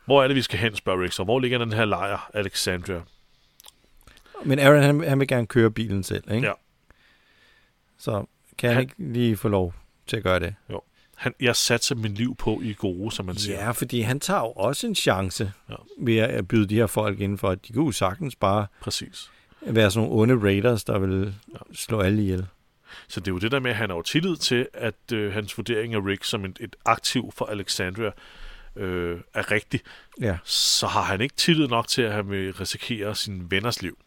Hvor 0.05 0.23
er 0.23 0.27
det, 0.27 0.35
vi 0.35 0.41
skal 0.41 0.59
hen, 0.59 0.75
spørger 0.75 1.03
Rick. 1.03 1.13
Så 1.13 1.23
hvor 1.23 1.39
ligger 1.39 1.57
den 1.57 1.73
her 1.73 1.85
lejr, 1.85 2.29
Alexandria? 2.33 3.01
Men 4.45 4.59
Aaron, 4.59 4.83
han, 4.83 5.03
han 5.09 5.19
vil 5.19 5.27
gerne 5.27 5.47
køre 5.47 5.71
bilen 5.71 6.03
selv, 6.03 6.23
ikke? 6.31 6.47
Ja. 6.47 6.53
Så 7.97 8.25
kan 8.57 8.69
han, 8.69 8.75
Han- 8.75 8.83
ikke 8.83 8.95
lige 9.13 9.37
få 9.37 9.47
lov 9.47 9.73
til 10.07 10.17
at 10.17 10.23
gøre 10.23 10.39
det? 10.39 10.55
Han, 11.15 11.33
jeg 11.41 11.55
satser 11.55 11.95
min 11.95 12.13
liv 12.13 12.35
på 12.35 12.61
i 12.63 12.73
gode, 12.77 13.11
som 13.11 13.25
man 13.25 13.35
siger. 13.35 13.63
Ja, 13.65 13.71
fordi 13.71 14.01
han 14.01 14.19
tager 14.19 14.39
jo 14.39 14.51
også 14.51 14.87
en 14.87 14.95
chance 14.95 15.51
Ja. 15.69 15.75
ved 15.99 16.17
at 16.17 16.47
byde 16.47 16.65
de 16.67 16.75
her 16.75 16.87
folk 16.87 17.19
inden 17.19 17.37
for, 17.37 17.49
at 17.49 17.67
de 17.67 17.73
kunne 17.73 17.85
jo 17.85 17.91
sagtens 17.91 18.35
bare 18.35 18.67
Præcis. 18.81 19.31
være 19.67 19.91
sådan 19.91 20.09
nogle 20.09 20.21
onde 20.33 20.45
raiders, 20.45 20.83
der 20.83 20.99
vil 20.99 21.33
Ja. 21.53 21.57
slå 21.73 21.99
alle 22.01 22.21
ihjel. 22.21 22.45
Så 23.07 23.19
det 23.19 23.27
er 23.27 23.31
jo 23.31 23.37
det 23.39 23.51
der 23.51 23.59
med, 23.59 23.71
at 23.71 23.77
han 23.77 23.89
har 23.89 23.97
jo 23.97 24.01
tillid 24.01 24.37
til, 24.37 24.67
at 24.73 25.11
øh, 25.13 25.33
hans 25.33 25.57
vurdering 25.57 25.93
af 25.93 26.05
Rick 26.05 26.23
som 26.23 26.45
et, 26.45 26.57
et 26.61 26.75
aktiv 26.85 27.31
for 27.35 27.45
Alexandria 27.45 28.11
øh, 28.75 29.19
er 29.33 29.51
rigtig. 29.51 29.79
Ja. 30.21 30.37
Så 30.43 30.87
har 30.87 31.01
han 31.01 31.21
ikke 31.21 31.35
tillid 31.35 31.67
nok 31.67 31.87
til, 31.87 32.01
at 32.01 32.11
han 32.13 32.29
vil 32.29 32.53
risikere 32.53 33.15
sin 33.15 33.51
venners 33.51 33.81
liv. 33.81 33.97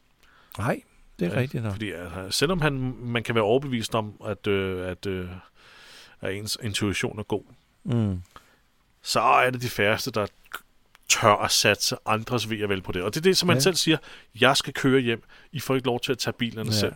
Nej, 0.59 0.81
det 1.19 1.27
er 1.29 1.35
Ja, 1.35 1.41
rigtigt 1.41 1.63
nok. 1.63 1.73
Fordi 1.73 1.91
altså, 1.93 2.27
selvom 2.31 2.61
han, 2.61 2.95
man 3.01 3.23
kan 3.23 3.35
være 3.35 3.45
overbevist 3.45 3.95
om, 3.95 4.13
at, 4.27 4.47
øh, 4.47 4.91
at, 4.91 5.07
øh, 5.07 5.29
at 6.21 6.35
ens 6.35 6.59
intuition 6.63 7.19
er 7.19 7.23
god, 7.23 7.43
Mm. 7.85 8.23
så 9.03 9.21
er 9.21 9.51
det 9.51 9.63
de 9.63 9.69
færreste, 9.69 10.11
der 10.11 10.27
tør 11.09 11.35
at 11.35 11.51
satse 11.51 11.97
andres 12.07 12.51
ved 12.51 12.61
at 12.61 12.69
vælge 12.69 12.83
på 12.83 12.93
det. 12.93 13.03
Og 13.03 13.15
det 13.15 13.21
er 13.21 13.23
det, 13.23 13.37
som 13.37 13.49
han 13.49 13.57
Ja. 13.59 13.61
selv 13.63 13.75
siger, 13.75 13.99
jeg 14.41 14.57
skal 14.57 14.73
køre 14.73 15.01
hjem, 15.01 15.23
I 15.53 15.61
får 15.61 15.75
ikke 15.75 15.87
lov 15.87 16.01
til 16.01 16.13
at 16.13 16.19
tage 16.19 16.33
bilerne 16.39 16.71
Ja. 16.71 16.77
selv. 16.77 16.93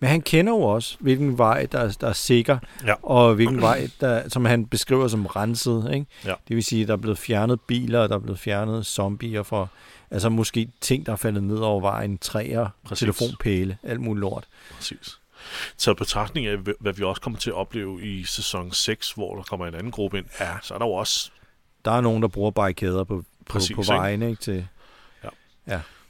Men 0.00 0.10
han 0.10 0.20
kender 0.20 0.52
jo 0.52 0.60
også, 0.62 0.96
hvilken 1.00 1.38
vej, 1.38 1.66
der, 1.72 1.78
er- 1.78 1.96
der 2.00 2.08
er 2.08 2.12
sikker, 2.12 2.58
Ja. 2.86 2.94
og 3.02 3.34
hvilken 3.34 3.60
vej, 3.60 3.88
der, 4.00 4.28
som 4.28 4.44
han 4.44 4.66
beskriver 4.66 5.08
som 5.08 5.26
renset. 5.26 5.90
Ikke? 5.94 6.06
Ja. 6.24 6.34
Det 6.48 6.56
vil 6.56 6.64
sige, 6.64 6.82
at 6.82 6.88
der 6.88 6.94
er 6.94 6.98
blevet 6.98 7.18
fjernet 7.18 7.60
biler, 7.60 8.00
og 8.00 8.08
der 8.08 8.14
er 8.14 8.18
blevet 8.20 8.38
fjernet 8.38 8.86
zombier 8.86 9.42
fra, 9.42 9.66
altså 10.10 10.28
måske 10.28 10.68
ting, 10.80 11.06
der 11.06 11.12
er 11.12 11.16
faldet 11.16 11.42
ned 11.42 11.58
over 11.58 11.80
vejen, 11.80 12.18
træer, 12.18 12.68
Præcis. 12.84 12.98
telefonpæle, 13.00 13.78
alt 13.82 14.00
muligt 14.00 14.20
lort. 14.20 14.44
Præcis. 14.76 15.18
Taget 15.78 15.96
betragtning 15.98 16.46
af, 16.46 16.56
hvad 16.80 16.92
vi 16.92 17.02
også 17.04 17.22
kommer 17.22 17.38
til 17.38 17.50
at 17.50 17.54
opleve 17.56 18.02
i 18.02 18.24
sæson 18.24 18.72
6, 18.72 19.12
hvor 19.12 19.36
der 19.36 19.42
kommer 19.42 19.66
en 19.66 19.74
anden 19.74 19.92
gruppe 19.92 20.18
ind, 20.18 20.26
Ja. 20.40 20.52
så 20.62 20.74
er 20.74 20.78
der 20.78 20.86
jo 20.86 20.92
også, 20.92 21.30
Der 21.84 21.90
er 21.92 22.00
nogen, 22.00 22.22
der 22.22 22.28
bruger 22.28 22.50
barrikader 22.50 23.04
på, 23.04 23.16
på, 23.16 23.24
Præcis, 23.52 23.76
på 23.76 23.82
vejen, 23.82 24.22
ikke? 24.22 24.42
Til, 24.42 24.66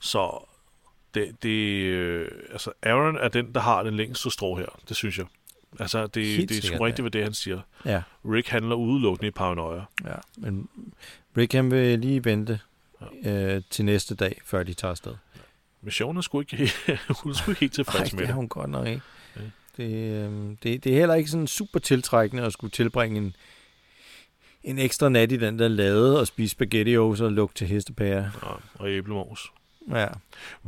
så 0.00 0.46
det, 1.16 1.42
det 1.42 1.82
øh, 1.82 2.28
altså 2.50 2.72
Aaron 2.82 3.16
er 3.16 3.28
den, 3.28 3.52
der 3.54 3.60
har 3.60 3.82
den 3.82 3.94
længste 3.94 4.30
strå 4.30 4.54
her, 4.56 4.80
det 4.88 4.96
synes 4.96 5.18
jeg. 5.18 5.26
Altså, 5.80 6.06
det, 6.06 6.26
Helt 6.26 6.48
det 6.48 6.58
er 6.58 6.62
sgu 6.62 6.84
rigtigt, 6.84 7.02
hvad 7.02 7.10
det 7.10 7.22
han 7.22 7.34
siger. 7.34 7.60
ja, 7.84 8.02
Rick 8.24 8.48
handler 8.48 8.74
udelukkende 8.74 9.28
i 9.28 9.30
paranoia. 9.30 9.82
ja. 10.04 10.14
Men 10.36 10.68
Rick, 11.36 11.52
han 11.52 11.70
vil 11.70 11.98
lige 11.98 12.24
vente 12.24 12.60
øh, 13.26 13.62
til 13.70 13.84
næste 13.84 14.14
dag, 14.14 14.40
før 14.44 14.62
de 14.62 14.74
tager 14.74 14.90
afsted. 14.90 15.14
Missionen 15.82 16.16
er 16.16 16.20
sgu 16.22 16.40
ikke, 16.40 16.56
hun 17.22 17.32
er 17.32 17.36
sgu 17.36 17.50
ikke 17.50 17.60
helt 17.60 17.72
tilfreds 17.72 18.12
med 18.12 18.22
det 18.22 18.30
er 18.30 18.34
hun 18.34 18.48
godt 18.48 18.70
nok 18.70 18.86
ikke. 18.86 19.02
Ja. 19.36 19.40
Det, 19.76 20.12
øh, 20.12 20.56
det, 20.62 20.84
det 20.84 20.86
er 20.86 20.98
heller 20.98 21.14
ikke 21.14 21.30
sådan 21.30 21.46
super 21.46 21.78
tiltrækkende 21.78 22.42
at 22.42 22.52
skulle 22.52 22.70
tilbringe 22.70 23.18
en, 23.18 23.36
en 24.64 24.78
ekstra 24.78 25.08
nat 25.08 25.32
i 25.32 25.36
den 25.36 25.58
der 25.58 25.68
lade 25.68 26.20
og 26.20 26.26
spise 26.26 26.50
spaghettios 26.50 27.20
og 27.20 27.32
lugte 27.32 27.58
til 27.58 27.66
hestepære. 27.66 28.30
Ja, 28.42 28.48
og 28.74 28.90
æblemos. 28.90 29.52
Ja. 29.90 30.06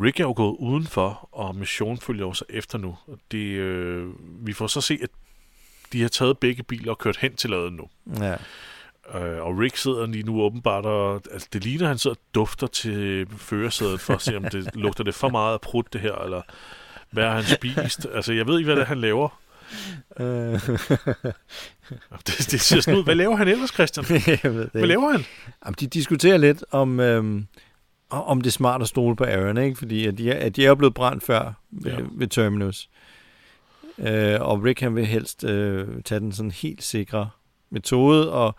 Rick 0.03 0.21
er 0.21 0.25
jo 0.25 0.33
gået 0.37 0.57
udenfor, 0.59 1.29
og 1.33 1.57
missionen 1.57 1.99
følger 1.99 2.27
jo 2.27 2.33
så 2.33 2.45
efter 2.49 2.79
nu. 2.79 2.97
Og 3.07 3.19
Det, 3.33 3.39
øh, 3.39 4.07
vi 4.47 4.53
får 4.53 4.67
så 4.67 4.81
se, 4.81 4.99
at 5.03 5.11
de 5.93 6.03
har 6.03 6.09
taget 6.09 6.39
begge 6.39 6.63
biler 6.63 6.91
og 6.93 6.99
kørt 6.99 7.17
hen 7.17 7.37
til 7.37 7.51
laden 7.51 7.75
nu. 7.75 7.89
ja. 8.21 8.35
Øh, 9.15 9.43
og 9.47 9.59
Rick 9.59 9.77
sidder 9.77 10.07
lige 10.07 10.23
nu 10.23 10.43
åbenbart, 10.43 10.87
og 10.87 11.23
altså, 11.33 11.49
det 11.53 11.65
ligner, 11.65 11.83
at 11.83 11.89
han 11.89 11.99
sidder 11.99 12.15
og 12.17 12.23
dufter 12.35 12.67
til 12.67 13.27
førersædet 13.39 14.01
for 14.01 14.15
at 14.15 14.23
se, 14.23 14.37
om 14.37 14.45
det 14.45 14.71
lugter 14.85 15.05
det 15.05 15.15
for 15.15 15.29
meget 15.29 15.53
af 15.55 15.61
prut, 15.61 15.93
det 15.93 16.01
her, 16.01 16.15
eller 16.15 16.43
hvad 17.11 17.25
har 17.25 17.35
han 17.35 17.45
spist? 17.45 18.07
Altså, 18.15 18.33
jeg 18.33 18.47
ved 18.47 18.59
ikke, 18.59 18.67
hvad 18.67 18.77
det 18.77 18.83
er, 18.83 18.87
han 18.87 19.01
laver. 19.01 19.41
Øh, 20.21 20.61
Det, 22.27 22.49
det 22.51 22.61
ser 22.61 22.81
sådan 22.81 22.99
ud. 22.99 23.05
Hvad 23.05 23.15
laver 23.15 23.37
han 23.37 23.49
ellers, 23.49 23.71
Christian? 23.71 24.07
jeg 24.11 24.55
ved 24.55 24.61
det 24.61 24.71
Hvad 24.73 24.83
ikke. 24.83 24.87
laver 24.87 25.11
han? 25.13 25.25
Jamen, 25.65 25.77
de 25.81 25.87
diskuterer 25.87 26.37
lidt 26.37 26.65
om, 26.71 27.01
øhm, 27.01 27.47
om 28.11 28.41
det 28.41 28.51
er 28.51 28.53
smart 28.53 28.83
at 28.83 28.89
stole 28.89 29.17
på 29.17 29.25
Aaron, 29.25 29.57
ikke? 29.59 29.77
Fordi 29.77 30.07
at 30.07 30.19
de, 30.19 30.31
er, 30.31 30.47
at 30.47 30.57
de 30.57 30.67
er 30.67 30.75
blevet 30.75 30.95
brændt 30.95 31.23
før 31.23 31.53
ved, 31.71 31.93
Ja. 31.93 31.99
ved 32.13 32.27
Terminus. 32.27 32.89
Øh, 33.99 34.41
og 34.41 34.65
Rick 34.65 34.81
han 34.81 34.95
vil 34.97 35.07
helst 35.07 35.45
øh, 35.45 36.03
tage 36.03 36.21
den 36.21 36.33
sådan 36.33 36.51
helt 36.51 36.83
sikre 36.83 37.31
metode 37.71 38.33
og, 38.33 38.55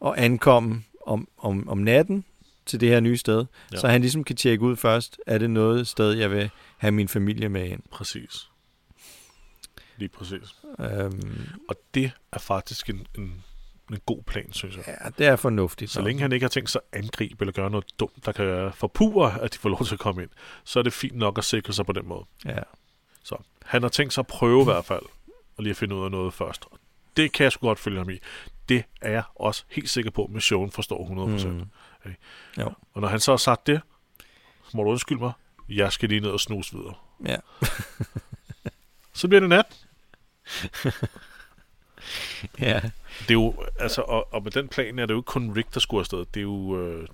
og 0.00 0.24
ankomme 0.24 0.82
om, 1.06 1.28
om, 1.38 1.68
om 1.68 1.78
natten 1.78 2.24
til 2.66 2.80
det 2.80 2.88
her 2.88 3.00
nye 3.00 3.16
sted. 3.16 3.44
Ja. 3.72 3.76
Så 3.76 3.88
han 3.88 4.00
ligesom 4.00 4.24
kan 4.24 4.36
tjekke 4.36 4.64
ud 4.64 4.76
først, 4.76 5.18
er 5.26 5.38
det 5.38 5.50
noget 5.50 5.86
sted, 5.88 6.12
jeg 6.12 6.30
vil 6.30 6.50
have 6.78 6.92
min 6.92 7.08
familie 7.08 7.48
med 7.48 7.68
ind. 7.68 7.82
Præcis. 7.90 8.48
Lige 9.96 10.08
præcis. 10.08 10.54
Øhm, 10.78 11.48
Og 11.68 11.76
det 11.94 12.10
er 12.32 12.38
faktisk 12.38 12.90
en, 12.90 13.06
en, 13.18 13.44
en 13.90 14.00
god 14.06 14.22
plan, 14.22 14.52
synes 14.52 14.76
jeg. 14.76 14.84
ja, 14.86 15.08
det 15.18 15.26
er 15.26 15.36
fornuftigt. 15.36 15.90
Så 15.90 16.02
længe 16.02 16.22
han 16.22 16.32
ikke 16.32 16.44
har 16.44 16.48
tænkt 16.48 16.70
sig 16.70 16.80
at 16.92 16.98
angribe 16.98 17.42
eller 17.42 17.52
gøre 17.52 17.70
noget 17.70 17.84
dumt, 18.00 18.26
der 18.26 18.32
kan 18.32 18.72
forpure, 18.74 19.40
at 19.40 19.52
de 19.52 19.58
får 19.58 19.68
lov 19.68 19.84
til 19.84 19.94
at 19.94 20.00
komme 20.00 20.22
ind, 20.22 20.30
så 20.64 20.78
er 20.78 20.82
det 20.82 20.92
fint 20.92 21.16
nok 21.16 21.38
at 21.38 21.44
sikre 21.44 21.72
sig 21.72 21.86
på 21.86 21.92
den 21.92 22.08
måde. 22.08 22.24
Ja. 22.44 22.62
Så 23.24 23.36
han 23.64 23.82
har 23.82 23.88
tænkt 23.88 24.12
sig 24.14 24.22
at 24.22 24.26
prøve 24.26 24.60
i 24.60 24.64
hvert 24.64 24.84
fald, 24.84 25.02
og 25.56 25.62
lige 25.62 25.70
at 25.70 25.76
finde 25.76 25.94
ud 25.94 26.04
af 26.04 26.10
noget 26.10 26.34
først. 26.34 26.64
Og 26.70 26.78
det 27.16 27.32
kan 27.32 27.44
jeg 27.44 27.52
sgu 27.52 27.66
godt 27.66 27.78
følge 27.78 27.98
ham 27.98 28.10
i. 28.10 28.18
Det 28.68 28.84
er 29.00 29.10
jeg 29.10 29.22
også 29.34 29.64
helt 29.68 29.90
sikker 29.90 30.10
på, 30.10 30.24
at 30.24 30.30
missionen 30.30 30.70
forstår 30.70 31.06
100%. 31.44 31.46
Mm. 31.48 31.54
Mm. 32.04 32.14
Jo. 32.58 32.72
Og 32.94 33.00
når 33.00 33.08
han 33.08 33.20
så 33.20 33.32
har 33.32 33.36
sagt 33.36 33.66
det, 33.66 33.80
så 34.68 34.76
må 34.76 34.82
du 34.84 34.90
undskylde 34.90 35.20
mig, 35.20 35.32
jeg 35.68 35.92
skal 35.92 36.08
lige 36.08 36.20
ned 36.20 36.30
og 36.30 36.40
snuse 36.40 36.76
videre. 36.76 36.94
Ja. 37.26 37.36
Så 39.12 39.28
bliver 39.28 39.40
det 39.40 39.48
nat. 39.48 39.86
ja. 42.58 42.80
Det 43.20 43.30
er 43.30 43.34
jo, 43.34 43.54
altså, 43.78 44.02
og, 44.02 44.34
og 44.34 44.42
med 44.42 44.52
den 44.52 44.68
plan 44.68 44.98
er 44.98 45.06
det 45.06 45.14
jo 45.14 45.18
ikke 45.18 45.26
kun 45.26 45.56
Rick, 45.56 45.74
der 45.74 45.80
skulle 45.80 46.00
afsted. 46.00 46.18
Det 46.18 46.40
er 46.40 46.42
jo 46.42 46.80
øh, 46.80 47.08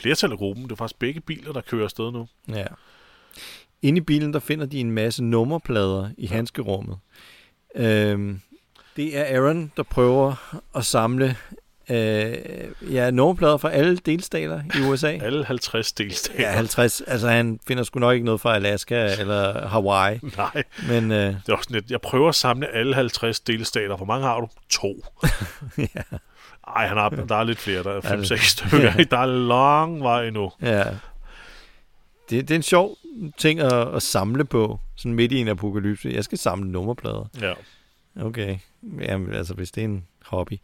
flertal 0.00 0.32
af 0.32 0.38
gruppen. 0.38 0.64
Det 0.64 0.72
er 0.72 0.76
faktisk 0.76 0.98
begge 0.98 1.20
biler, 1.20 1.52
der 1.52 1.60
kører 1.60 1.84
afsted 1.84 2.12
nu. 2.12 2.28
Ja. 2.48 2.66
Inde 3.82 3.98
i 3.98 4.00
bilen, 4.00 4.32
der 4.32 4.38
finder 4.38 4.66
de 4.66 4.80
en 4.80 4.90
masse 4.90 5.24
nummerplader 5.24 6.10
i 6.18 6.26
handskerummet. 6.26 6.98
Øhm, 7.74 8.40
det 8.96 9.16
er 9.18 9.40
Aaron, 9.40 9.72
der 9.76 9.82
prøver 9.82 10.54
at 10.74 10.86
samle 10.86 11.36
øh, 11.90 12.94
ja, 12.94 13.10
nummerplader 13.10 13.56
fra 13.56 13.70
alle 13.70 13.96
delstater 13.96 14.62
i 14.78 14.88
USA. 14.90 15.06
Alle 15.22 15.44
50 15.44 15.92
delstater. 15.92 16.40
Ja, 16.42 16.50
50. 16.56 17.00
Altså, 17.00 17.28
han 17.28 17.60
finder 17.66 17.82
sgu 17.82 18.00
nok 18.00 18.14
ikke 18.14 18.24
noget 18.24 18.40
fra 18.40 18.54
Alaska 18.54 19.16
eller 19.18 19.68
Hawaii. 19.68 20.18
Nej, 20.36 20.62
Men 20.88 21.12
øh, 21.12 21.18
det 21.26 21.48
er 21.48 21.56
også 21.56 21.70
lidt, 21.72 21.90
jeg 21.90 22.00
prøver 22.00 22.28
at 22.28 22.34
samle 22.34 22.74
alle 22.74 22.94
50 22.94 23.40
delstater. 23.40 23.96
Hvor 23.96 24.06
mange 24.06 24.26
har 24.26 24.40
du? 24.40 24.48
To. 24.68 25.06
ja, 25.78 26.02
Ej, 26.76 26.86
han 26.86 26.96
har, 26.96 27.08
der 27.08 27.36
er 27.36 27.44
lidt 27.44 27.58
flere. 27.58 27.82
Der 27.82 27.90
er 27.90 28.00
Er 28.04 28.16
det? 28.16 28.32
5-6 28.32 28.50
stykker. 28.50 28.92
Ja. 28.98 29.04
Der 29.10 29.18
er 29.18 29.26
lang 29.26 30.00
vej 30.02 30.26
endnu. 30.26 30.52
ja. 30.62 30.84
Det, 32.30 32.48
det 32.48 32.54
er 32.54 32.56
en 32.58 32.62
sjov 32.62 32.96
ting 33.38 33.60
at, 33.60 33.72
at 33.72 34.02
samle 34.02 34.44
på, 34.44 34.80
sådan 34.96 35.14
midt 35.14 35.32
i 35.32 35.38
en 35.38 35.48
apokalypse. 35.48 36.10
Jeg 36.14 36.24
skal 36.24 36.38
samle 36.38 36.70
nummerplader. 36.70 37.28
Ja. 37.40 37.52
Okay. 38.24 38.56
Jamen, 39.00 39.34
altså, 39.34 39.54
hvis 39.54 39.70
det 39.70 39.80
er 39.80 39.84
en 39.84 40.06
hobby. 40.26 40.52
Øh, 40.52 40.58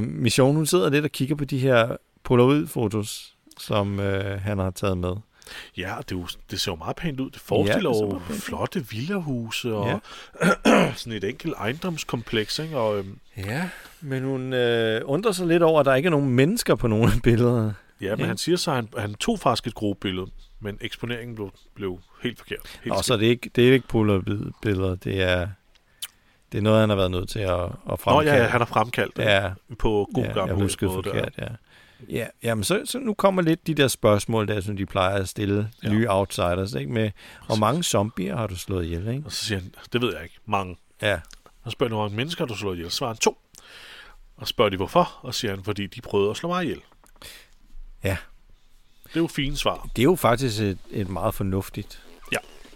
Mission, 0.00 0.54
hun 0.56 0.66
sidder 0.66 0.90
lidt 0.90 1.04
og 1.04 1.10
kigger 1.12 1.34
på 1.36 1.44
de 1.44 1.58
her 1.58 1.96
Polaroid-fotos, 2.24 3.34
som 3.58 4.00
øh, 4.00 4.40
han 4.40 4.58
har 4.58 4.70
taget 4.70 4.98
med. 4.98 5.12
Ja, 5.76 5.94
det, 5.98 6.12
er 6.12 6.16
jo, 6.18 6.26
det 6.50 6.60
ser 6.60 6.72
jo 6.72 6.76
meget 6.76 6.96
pænt 6.96 7.20
ud. 7.20 7.30
Det 7.30 7.40
forestiller 7.40 7.90
Ja, 7.90 7.96
det 7.96 8.12
ja, 8.12 8.14
jo 8.14 8.20
flotte 8.40 8.86
villahuse 8.90 9.74
og 9.74 10.00
sådan 10.96 11.12
et 11.12 11.24
enkelt 11.24 11.54
ejendomskompleks. 11.58 12.58
Ikke? 12.58 12.78
Og, 12.78 12.98
øhm, 12.98 13.18
Ja, 13.36 13.68
men 14.00 14.22
hun 14.24 14.52
øh, 14.52 15.00
undrer 15.04 15.32
sig 15.32 15.46
lidt 15.46 15.62
over, 15.62 15.80
at 15.80 15.86
der 15.86 15.94
ikke 15.94 16.06
er 16.06 16.10
nogen 16.10 16.28
mennesker 16.30 16.74
på 16.74 16.86
nogle 16.86 17.04
af 17.04 17.22
billederne. 17.22 17.74
ja, 18.00 18.10
men 18.10 18.20
Ja. 18.20 18.26
han 18.26 18.38
siger 18.38 18.56
så, 18.56 18.70
at 18.70 18.76
han, 18.76 18.88
han 18.98 19.14
tog 19.14 19.38
faktisk 19.38 19.66
et 19.66 19.74
gruppebillede, 19.74 20.26
men 20.60 20.78
eksponeringen 20.80 21.34
blev, 21.34 21.50
blev 21.74 22.00
helt 22.22 22.38
forkert. 22.38 22.78
Helt 22.84 22.94
Og 22.96 23.04
så 23.04 23.12
er 23.14 23.18
det 23.18 23.26
ikke, 23.26 23.50
det 23.56 23.68
er 23.68 23.72
ikke 23.72 23.88
Polaroid-billeder, 23.88 24.94
det 24.94 25.22
er, 25.22 25.48
det 26.52 26.58
er 26.58 26.62
noget, 26.62 26.80
han 26.80 26.88
har 26.88 26.96
været 26.96 27.10
nødt 27.10 27.28
til 27.28 27.38
at, 27.38 27.60
at 27.64 27.70
Nå 27.86 27.96
fremkalde. 27.96 28.30
ja, 28.36 28.42
ja, 28.42 28.48
han 28.48 28.60
har 28.60 28.66
fremkaldt 28.66 29.16
det 29.16 29.22
ja, 29.22 29.50
på 29.78 30.08
god 30.14 30.24
ja, 30.24 30.32
gammel 30.32 30.56
måde 30.58 30.68
der. 30.68 30.88
forkert, 30.92 31.34
ja. 31.38 31.46
Ja, 32.08 32.26
jamen 32.42 32.64
så, 32.64 32.82
så 32.84 32.98
nu 32.98 33.14
kommer 33.14 33.42
lidt 33.42 33.66
de 33.66 33.74
der 33.74 33.88
spørgsmål, 33.88 34.48
der 34.48 34.60
som 34.60 34.76
de 34.76 34.86
plejer 34.86 35.16
at 35.16 35.28
stille 35.28 35.70
Ja. 35.84 35.88
nye 35.92 36.06
outsiders, 36.10 36.72
ikke? 36.74 36.92
Med, 36.92 37.10
hvor 37.46 37.56
mange 37.56 37.82
zombier 37.82 38.36
har 38.36 38.46
du 38.46 38.56
slået 38.56 38.84
ihjel, 38.84 39.08
ikke? 39.08 39.22
Og 39.26 39.32
så 39.32 39.44
siger 39.44 39.60
han, 39.60 39.74
det 39.92 40.00
ved 40.00 40.14
jeg 40.14 40.22
ikke, 40.22 40.38
mange. 40.46 40.76
Ja, 41.02 41.20
Og 41.64 41.72
spørger 41.72 41.94
hvor 41.94 42.02
mange 42.04 42.16
mennesker 42.16 42.44
har 42.44 42.46
du 42.46 42.56
slået 42.56 42.76
ihjel? 42.76 42.90
Svarer 42.90 43.10
han 43.12 43.16
to. 43.18 43.38
Og 44.36 44.48
spørger 44.48 44.68
de, 44.70 44.76
hvorfor? 44.76 45.18
Og 45.22 45.34
siger 45.34 45.54
han, 45.54 45.64
fordi 45.64 45.86
de 45.86 46.00
prøvede 46.00 46.30
at 46.30 46.36
slå 46.36 46.48
mig 46.48 46.64
ihjel. 46.64 46.80
Ja. 48.04 48.16
Det 49.04 49.16
er 49.16 49.20
jo 49.20 49.26
fine 49.26 49.56
svar. 49.56 49.88
det 49.96 50.02
er 50.02 50.04
jo 50.04 50.14
faktisk 50.16 50.60
et, 50.60 50.78
et 50.90 51.08
meget 51.08 51.34
fornuftigt. 51.34 52.02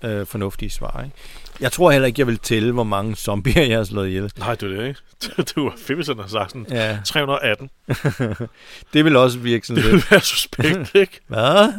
Øh, 0.05 0.27
fornuftigt 0.27 0.73
svar, 0.73 1.01
ikke? 1.05 1.17
Jeg 1.61 1.73
tror 1.73 1.91
heller 1.91 2.07
ikke, 2.07 2.21
jeg 2.21 2.27
vil 2.27 2.38
tælle, 2.38 2.73
hvor 2.73 2.85
mange 2.85 3.17
zombier 3.17 3.62
jeg 3.62 3.77
har 3.77 3.85
slået 3.85 4.09
ihjel. 4.09 4.33
Nej, 4.38 4.55
det 4.55 4.73
er 4.73 4.77
det, 4.83 4.88
ikke? 4.88 5.01
Det 5.37 5.53
var 5.57 5.73
fedt, 5.79 5.99
hvis 5.99 6.07
han 6.07 6.19
har 6.19 6.27
sagt 6.29 6.51
sådan, 6.51 6.67
Ja, 6.71 6.99
318. 7.05 7.71
det 8.93 9.05
vil 9.05 9.17
også 9.17 9.38
virke 9.38 9.67
sådan 9.67 9.83
Det 9.83 9.93
lidt. 9.93 10.03
vil 10.05 10.11
være 10.11 10.21
suspekt, 10.21 10.95
ikke? 11.03 11.21
Hvad? 11.27 11.73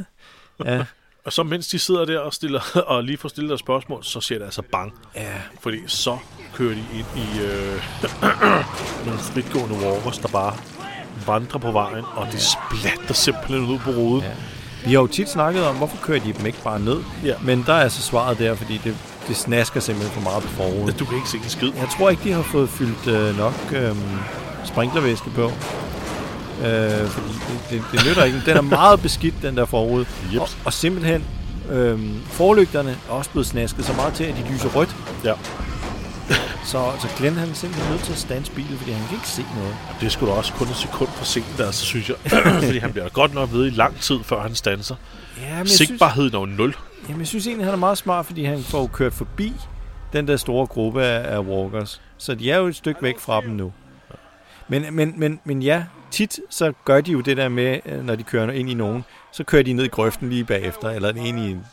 Ja, 0.65 0.83
Og 1.25 1.33
så 1.33 1.43
mens 1.43 1.67
de 1.67 1.79
sidder 1.79 2.05
der 2.05 2.19
og, 2.19 2.33
stiller, 2.33 2.61
og 2.87 3.03
lige 3.03 3.17
får 3.17 3.29
stillet 3.29 3.49
deres 3.49 3.59
spørgsmål, 3.59 4.03
så 4.03 4.21
siger 4.21 4.39
det 4.39 4.45
altså 4.45 4.61
bang. 4.61 4.93
ja, 5.15 5.33
Fordi 5.61 5.77
så 5.87 6.17
kører 6.55 6.73
de 6.73 6.83
ind 6.93 7.05
i 7.15 7.41
øh, 7.41 7.83
nogle 9.05 9.19
fritgående 9.19 9.75
walkers, 9.87 10.17
der 10.17 10.27
bare 10.27 10.57
vandrer 11.25 11.59
på 11.59 11.71
vejen, 11.71 12.05
og 12.15 12.27
de 12.31 12.37
splatter 12.39 13.13
simpelthen 13.13 13.65
ud 13.65 13.79
på 13.79 13.91
ruden. 13.91 14.23
Ja. 14.23 14.31
Vi 14.85 14.93
har 14.93 15.01
jo 15.01 15.07
tit 15.07 15.29
snakket 15.29 15.65
om, 15.65 15.75
hvorfor 15.75 15.97
kører 16.01 16.19
de 16.19 16.33
dem 16.33 16.45
ikke 16.45 16.61
bare 16.63 16.79
ned? 16.79 16.97
Ja. 17.25 17.33
Men 17.43 17.63
der 17.67 17.73
er 17.73 17.81
altså 17.81 18.01
svaret 18.01 18.39
der, 18.39 18.55
fordi 18.55 18.81
det, 18.83 18.95
det 19.27 19.35
snasker 19.35 19.79
simpelthen 19.79 20.13
for 20.13 20.21
meget 20.21 20.43
på 20.43 20.49
forruden. 20.49 20.95
Du 20.99 21.05
kan 21.05 21.15
ikke 21.15 21.29
se 21.29 21.37
en 21.37 21.49
skid. 21.49 21.71
Jeg 21.79 21.87
tror 21.97 22.09
ikke, 22.09 22.23
de 22.23 22.31
har 22.31 22.41
fået 22.41 22.69
fyldt 22.69 23.07
øh, 23.07 23.37
nok 23.37 23.53
øh, 23.71 23.95
sprinklervæske 24.65 25.29
på. 25.29 25.43
Øh, 25.43 27.07
fordi 27.07 27.33
det, 27.33 27.59
det, 27.69 27.83
det 27.91 28.05
nytter 28.09 28.23
ikke. 28.23 28.41
Den 28.45 28.57
er 28.57 28.61
meget 28.61 29.01
beskidt, 29.01 29.35
den 29.41 29.57
der 29.57 29.65
forrude. 29.65 30.05
Jeps. 30.33 30.39
Og, 30.39 30.49
og 30.65 30.73
simpelthen, 30.73 31.25
øh, 31.71 31.99
forlygterne 32.25 32.97
er 33.09 33.13
også 33.13 33.29
blevet 33.29 33.47
snasket 33.47 33.85
så 33.85 33.93
meget 33.93 34.13
til, 34.13 34.23
at 34.23 34.35
de 34.35 34.53
lyser 34.53 34.69
rødt. 34.69 34.95
Ja. 35.23 35.33
Så, 36.63 36.91
så 36.99 37.07
Glenn 37.17 37.35
han 37.37 37.49
er 37.49 37.53
simpelthen 37.53 37.91
nødt 37.91 38.03
til 38.03 38.11
at 38.11 38.17
stands 38.17 38.49
bilen, 38.49 38.77
fordi 38.77 38.91
han 38.91 39.07
kan 39.07 39.17
ikke 39.17 39.27
se 39.27 39.45
noget. 39.55 39.75
Det 40.01 40.11
skulle 40.11 40.31
da 40.31 40.37
også 40.37 40.53
kun 40.53 40.67
et 40.67 40.75
sekund 40.75 41.09
for 41.09 41.25
sent, 41.25 41.59
altså, 41.59 41.85
synes 41.85 42.09
jeg. 42.09 42.15
Fordi 42.65 42.77
han 42.77 42.91
bliver 42.91 43.09
godt 43.09 43.33
nok 43.33 43.51
ved 43.51 43.65
i 43.67 43.69
lang 43.69 43.99
tid, 43.99 44.19
før 44.23 44.41
han 44.41 44.55
standser. 44.55 44.95
Ja, 45.41 45.47
jeg 45.47 45.67
synes, 45.67 45.71
Sigtbarheden 45.71 46.35
er 46.35 46.39
jo 46.39 46.45
nul. 46.45 46.75
jamen, 47.07 47.19
jeg 47.19 47.27
synes 47.27 47.47
egentlig, 47.47 47.65
han 47.65 47.73
er 47.73 47.77
meget 47.77 47.97
smart, 47.97 48.25
fordi 48.25 48.43
han 48.43 48.63
får 48.63 48.87
kørt 48.87 49.13
forbi 49.13 49.53
den 50.13 50.27
der 50.27 50.37
store 50.37 50.67
gruppe 50.67 51.03
af, 51.03 51.35
af 51.35 51.39
walkers. 51.39 52.01
Så 52.17 52.35
de 52.35 52.51
er 52.51 52.57
jo 52.57 52.67
et 52.67 52.75
stykke 52.75 53.01
væk 53.01 53.19
fra 53.19 53.41
dem 53.41 53.49
nu. 53.49 53.73
Men, 54.67 54.85
men, 54.95 55.13
men, 55.17 55.39
men 55.43 55.61
ja, 55.61 55.83
tit 56.11 56.39
så 56.49 56.73
gør 56.85 57.01
de 57.01 57.11
jo 57.11 57.21
det 57.21 57.37
der 57.37 57.49
med, 57.49 57.79
øh, 57.85 58.05
når 58.05 58.15
de 58.15 58.23
kører 58.23 58.51
ind 58.51 58.69
i 58.69 58.73
nogen, 58.73 59.05
så 59.31 59.43
kører 59.43 59.63
de 59.63 59.73
ned 59.73 59.83
i 59.83 59.87
grøften 59.87 60.29
lige 60.29 60.43
bagefter, 60.43 60.89
eller 60.89 61.09
ind 61.09 61.39
i 61.39 61.51
en, 61.51 61.65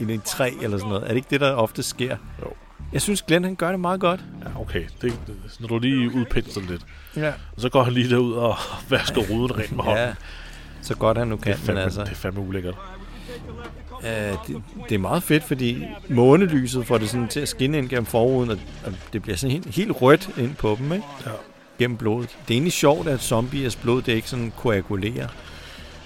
i 0.00 0.12
en 0.12 0.20
træ 0.20 0.50
eller 0.62 0.78
sådan 0.78 0.88
noget. 0.88 1.04
Er 1.04 1.08
det 1.08 1.16
ikke 1.16 1.30
det, 1.30 1.40
der 1.40 1.52
ofte 1.52 1.82
sker? 1.82 2.16
Jo. 2.42 2.52
Jeg 2.92 3.02
synes, 3.02 3.22
Glenn 3.22 3.44
han 3.44 3.54
gør 3.56 3.70
det 3.70 3.80
meget 3.80 4.00
godt. 4.00 4.20
Ja, 4.44 4.60
okay. 4.60 4.84
Det, 5.02 5.20
det, 5.26 5.36
når 5.60 5.68
du 5.68 5.78
lige 5.78 6.14
udpensler 6.14 6.62
lidt. 6.70 6.82
Ja. 7.16 7.28
Og 7.28 7.60
så 7.60 7.68
går 7.68 7.82
han 7.82 7.92
lige 7.92 8.10
derud 8.10 8.32
og 8.32 8.56
vasker 8.90 9.20
ruden 9.30 9.58
rent 9.58 9.72
med 9.76 9.84
hånden. 9.84 10.04
ja. 10.04 10.14
Så 10.82 10.94
godt 10.94 11.18
han 11.18 11.28
nu 11.28 11.34
det, 11.34 11.42
kan, 11.44 11.50
men 11.50 11.58
fandme, 11.66 11.82
altså... 11.82 12.04
det 12.04 12.10
er 12.10 12.14
fandme 12.14 12.40
ulækkert. 12.40 12.74
Øh, 14.04 14.10
det, 14.46 14.62
det 14.88 14.94
er 14.94 14.98
meget 14.98 15.22
fedt, 15.22 15.44
fordi 15.44 15.84
månelyset 16.08 16.86
får 16.86 16.98
det 16.98 17.08
sådan 17.10 17.28
til 17.28 17.40
at 17.40 17.48
skinne 17.48 17.78
ind 17.78 17.88
gennem 17.88 18.06
forruden, 18.06 18.50
og, 18.50 18.58
og 18.86 18.92
det 19.12 19.22
bliver 19.22 19.36
sådan 19.36 19.52
helt, 19.52 19.74
helt 19.74 19.92
rødt 20.02 20.30
ind 20.38 20.54
på 20.54 20.76
dem, 20.78 20.92
ikke? 20.92 21.04
Ja. 21.26 21.30
Gennem 21.78 21.96
blodet. 21.96 22.28
Det 22.28 22.54
er 22.54 22.54
egentlig 22.54 22.72
sjovt, 22.72 23.08
at 23.08 23.20
zombiers 23.20 23.76
blod, 23.76 24.02
det 24.02 24.12
ikke 24.12 24.28
sådan 24.28 24.52
koagulerer. 24.56 25.28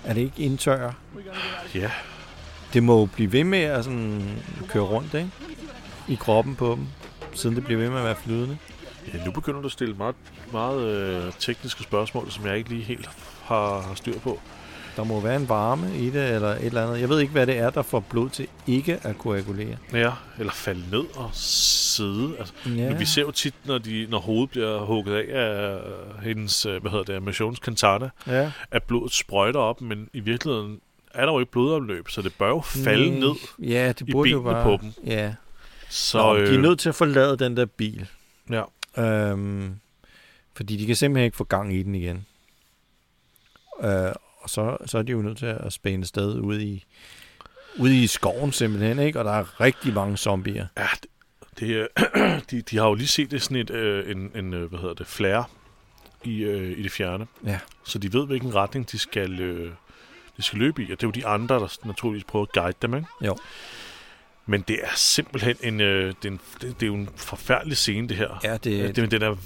Er 0.05 0.15
det 0.15 0.21
ikke 0.21 0.43
indtørre? 0.43 0.93
Ja, 1.75 1.91
Det 2.75 2.83
må 2.83 2.99
jo 3.01 3.07
blive 3.07 3.33
ved 3.33 3.45
med 3.45 3.59
at 3.59 3.85
sådan 3.85 4.23
køre 4.69 4.83
rundt, 4.83 5.15
ikke? 5.15 5.31
I 6.09 6.15
kroppen 6.15 6.55
på 6.57 6.71
dem, 6.79 6.87
siden 7.35 7.57
det 7.57 7.65
bliver 7.65 7.81
ved 7.81 7.91
med 7.91 7.99
at 7.99 8.05
være 8.05 8.17
flydende. 8.17 8.59
ja 9.15 9.25
nu 9.25 9.31
begynder 9.31 9.61
du 9.61 9.67
at 9.67 9.73
stille 9.73 9.95
meget, 9.95 10.15
meget 10.53 10.83
øh, 10.87 11.33
tekniske 11.38 11.83
spørgsmål, 11.83 12.31
som 12.31 12.47
jeg 12.47 12.57
ikke 12.57 12.69
lige 12.71 12.83
helt 12.85 13.09
har, 13.43 13.81
har 13.81 13.95
styr 13.95 14.19
på. 14.19 14.41
Der 14.97 15.05
må 15.05 15.21
være 15.21 15.37
en 15.37 15.49
varme 15.49 15.97
i 15.99 16.11
det, 16.11 16.31
eller 16.35 16.49
et 16.49 16.65
eller 16.65 16.87
andet. 16.87 17.01
Jeg 17.01 17.09
ved 17.09 17.21
ikke, 17.21 17.33
hvad 17.33 17.47
det 17.47 17.59
er, 17.59 17.71
der 17.71 17.83
får 17.83 18.01
blod 18.01 18.31
til 18.31 18.47
ikke 18.67 18.99
at 19.03 19.19
koagulere. 19.19 19.77
Ja, 19.93 20.11
eller 20.38 20.53
falde 20.53 20.83
ned 20.91 21.05
og 21.17 21.31
sidde. 21.33 22.33
Altså, 22.38 22.55
Ja. 22.77 22.93
Vi 22.95 23.05
ser 23.05 23.23
jo 23.23 23.31
tit, 23.31 23.55
når, 23.65 23.79
de, 23.79 24.07
når 24.11 24.19
hovedet 24.19 24.51
bliver 24.51 24.79
hugget 24.85 25.15
af 25.15 25.25
af 25.73 25.79
hendes, 26.23 26.67
øh, 26.67 26.81
hvad 26.81 26.91
hedder 26.91 27.05
det, 27.05 27.23
Missions 27.23 27.59
Cantana, 27.59 28.09
Ja. 28.27 28.53
at 28.71 28.83
blodet 28.83 29.12
sprøjter 29.12 29.61
op, 29.61 29.81
men 29.81 30.09
i 30.12 30.21
virkeligheden 30.21 30.81
er 31.15 31.27
der 31.27 31.33
jo 31.33 31.38
ikke 31.41 31.53
blodomløb, 31.53 32.09
så 32.09 32.23
det 32.23 32.33
bør 32.38 32.49
jo 32.49 32.61
falde 32.61 33.11
Nej. 33.11 33.19
ned. 33.19 33.35
Ja, 33.59 33.88
det 33.88 34.09
i 34.09 34.12
burde 34.12 34.31
jo 34.31 34.38
benene 34.41 34.55
bare... 34.55 34.65
på 34.65 34.79
dem. 34.83 34.93
Ja. 35.07 35.33
Så, 35.92 36.18
Nå, 36.18 36.38
de 36.38 36.55
er 36.55 36.59
nødt 36.59 36.78
til 36.78 36.88
at 36.88 36.94
forlade 36.94 37.37
den 37.37 37.57
der 37.57 37.66
bil. 37.66 38.09
Ja, 38.50 38.62
Øhm, 38.98 39.74
fordi 40.57 40.76
de 40.76 40.87
kan 40.87 40.96
simpelthen 40.96 41.24
ikke 41.24 41.37
få 41.37 41.44
gang 41.44 41.74
i 41.74 41.83
den 41.83 41.94
igen. 41.94 42.26
Øh, 43.83 44.12
og 44.38 44.50
så, 44.50 44.76
så 44.87 44.98
er 44.98 45.02
de 45.02 45.12
jo 45.12 45.22
nødt 45.22 45.38
til 45.38 45.46
at 45.46 45.72
spænde 45.72 46.07
sted 46.07 46.40
ude 46.40 46.64
i, 46.64 46.85
ude 47.78 48.02
i 48.02 48.07
skoven 48.07 48.52
simpelthen, 48.52 48.98
ikke? 48.98 49.18
Og 49.18 49.24
der 49.24 49.31
er 49.33 49.61
rigtig 49.61 49.94
mange 49.94 50.16
zombier. 50.16 50.66
ja 50.76 50.87
det, 51.02 51.09
det, 51.61 51.88
de, 52.50 52.62
de 52.62 52.76
har 52.78 52.88
jo 52.88 52.94
lige 52.94 53.09
set 53.09 53.31
det 53.31 53.42
sådan 53.42 53.57
et, 53.57 53.70
øh, 53.70 54.11
en, 54.11 54.31
en, 54.35 54.55
øh, 54.55 54.68
hvad 54.68 54.78
hedder 54.78 54.94
det, 54.94 55.07
flare 55.07 55.44
i, 56.24 56.42
øh, 56.42 56.78
i 56.78 56.83
det 56.83 56.92
fjerne. 56.92 57.26
Ja. 57.46 57.61
Så 57.85 57.98
de 57.98 58.12
ved, 58.12 58.26
hvilken 58.26 58.55
retning 58.55 58.90
de 58.92 58.98
skal, 58.98 59.40
øh, 59.40 59.72
de 60.37 60.42
skal 60.42 60.59
løbe 60.59 60.83
i, 60.83 60.85
og 60.85 61.00
det 61.00 61.02
er 61.02 61.09
jo 61.09 61.11
de 61.11 61.26
andre, 61.26 61.55
der 61.55 61.78
naturligvis 61.85 62.24
prøver 62.24 62.46
at 62.46 62.52
guide 62.52 62.76
dem, 62.83 62.94
ikke? 62.94 63.07
Jo. 63.20 63.37
Men 64.46 64.61
det 64.68 64.78
er 64.83 64.88
simpelthen 64.96 65.57
en, 65.62 65.81
øh, 65.81 66.14
det, 66.22 66.28
er 66.28 66.33
en, 66.33 66.40
det, 66.61 66.81
det 66.81 66.83
er 66.83 66.87
jo 66.87 66.94
en 66.94 67.09
forfærdelig 67.16 67.76
scene, 67.76 68.09
det 68.09 68.16
her. 68.16 68.40
Ja, 68.44 68.52
det, 68.57 68.96
Det, 68.96 69.11
den 69.11 69.22
er 69.22 69.37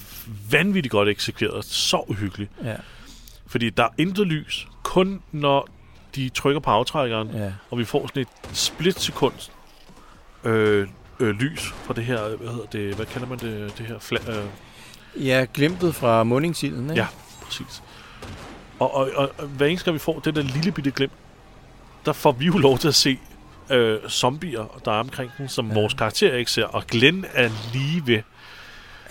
vanvittigt 0.50 0.90
godt 0.92 1.08
eksekveret, 1.08 1.64
så 1.64 2.04
uhyggelig. 2.08 2.48
ja, 2.64 2.74
Fordi 3.46 3.70
der 3.70 3.82
er 3.84 3.88
intet 3.98 4.26
lys, 4.26 4.68
kun 4.82 5.22
når 5.32 5.68
de 6.14 6.28
trykker 6.28 6.60
på 6.60 6.70
aftrækkeren, 6.70 7.28
ja. 7.34 7.52
og 7.70 7.78
vi 7.78 7.84
får 7.84 8.06
sådan 8.06 8.22
et 8.22 8.28
splitsekund 8.56 9.50
øh, 10.44 10.88
øh, 11.20 11.28
lys 11.30 11.74
fra 11.84 11.94
det 11.94 12.04
her, 12.04 12.36
hvad 12.36 12.48
hedder 12.48 12.66
det, 12.66 12.94
hvad 12.94 13.06
kalder 13.06 13.28
man 13.28 13.38
det, 13.38 13.78
det 13.78 13.86
her, 13.86 13.98
fla, 13.98 14.18
øh, 14.28 14.44
Ja, 15.26 15.46
glimtet 15.54 15.94
fra 15.94 16.24
mundingsilden, 16.24 16.90
ikke? 16.90 17.02
Ja. 17.02 17.06
præcis. 17.42 17.82
Og, 18.78 18.94
og, 18.94 19.10
og, 19.14 19.32
og 19.38 19.46
hver 19.46 19.66
eneste 19.66 19.84
gang 19.84 19.94
vi 19.94 19.98
får 19.98 20.18
det 20.20 20.34
der 20.34 20.42
lille 20.42 20.72
bitte 20.72 20.90
glimt, 20.90 21.12
der 22.06 22.12
får 22.12 22.32
vi 22.32 22.46
jo 22.46 22.58
lov 22.58 22.78
til 22.78 22.88
at 22.88 22.94
se 22.94 23.18
øh, 23.70 24.08
zombier, 24.08 24.80
der 24.84 24.92
er 24.92 25.00
omkring 25.00 25.30
den, 25.38 25.48
som 25.48 25.66
Ja. 25.68 25.74
ja. 25.74 25.80
vores 25.80 25.94
karakterer 25.94 26.36
ikke 26.36 26.50
ser, 26.50 26.64
og 26.64 26.86
Glenn 26.86 27.24
er 27.34 27.50
lige 27.72 28.06
ved, 28.06 28.14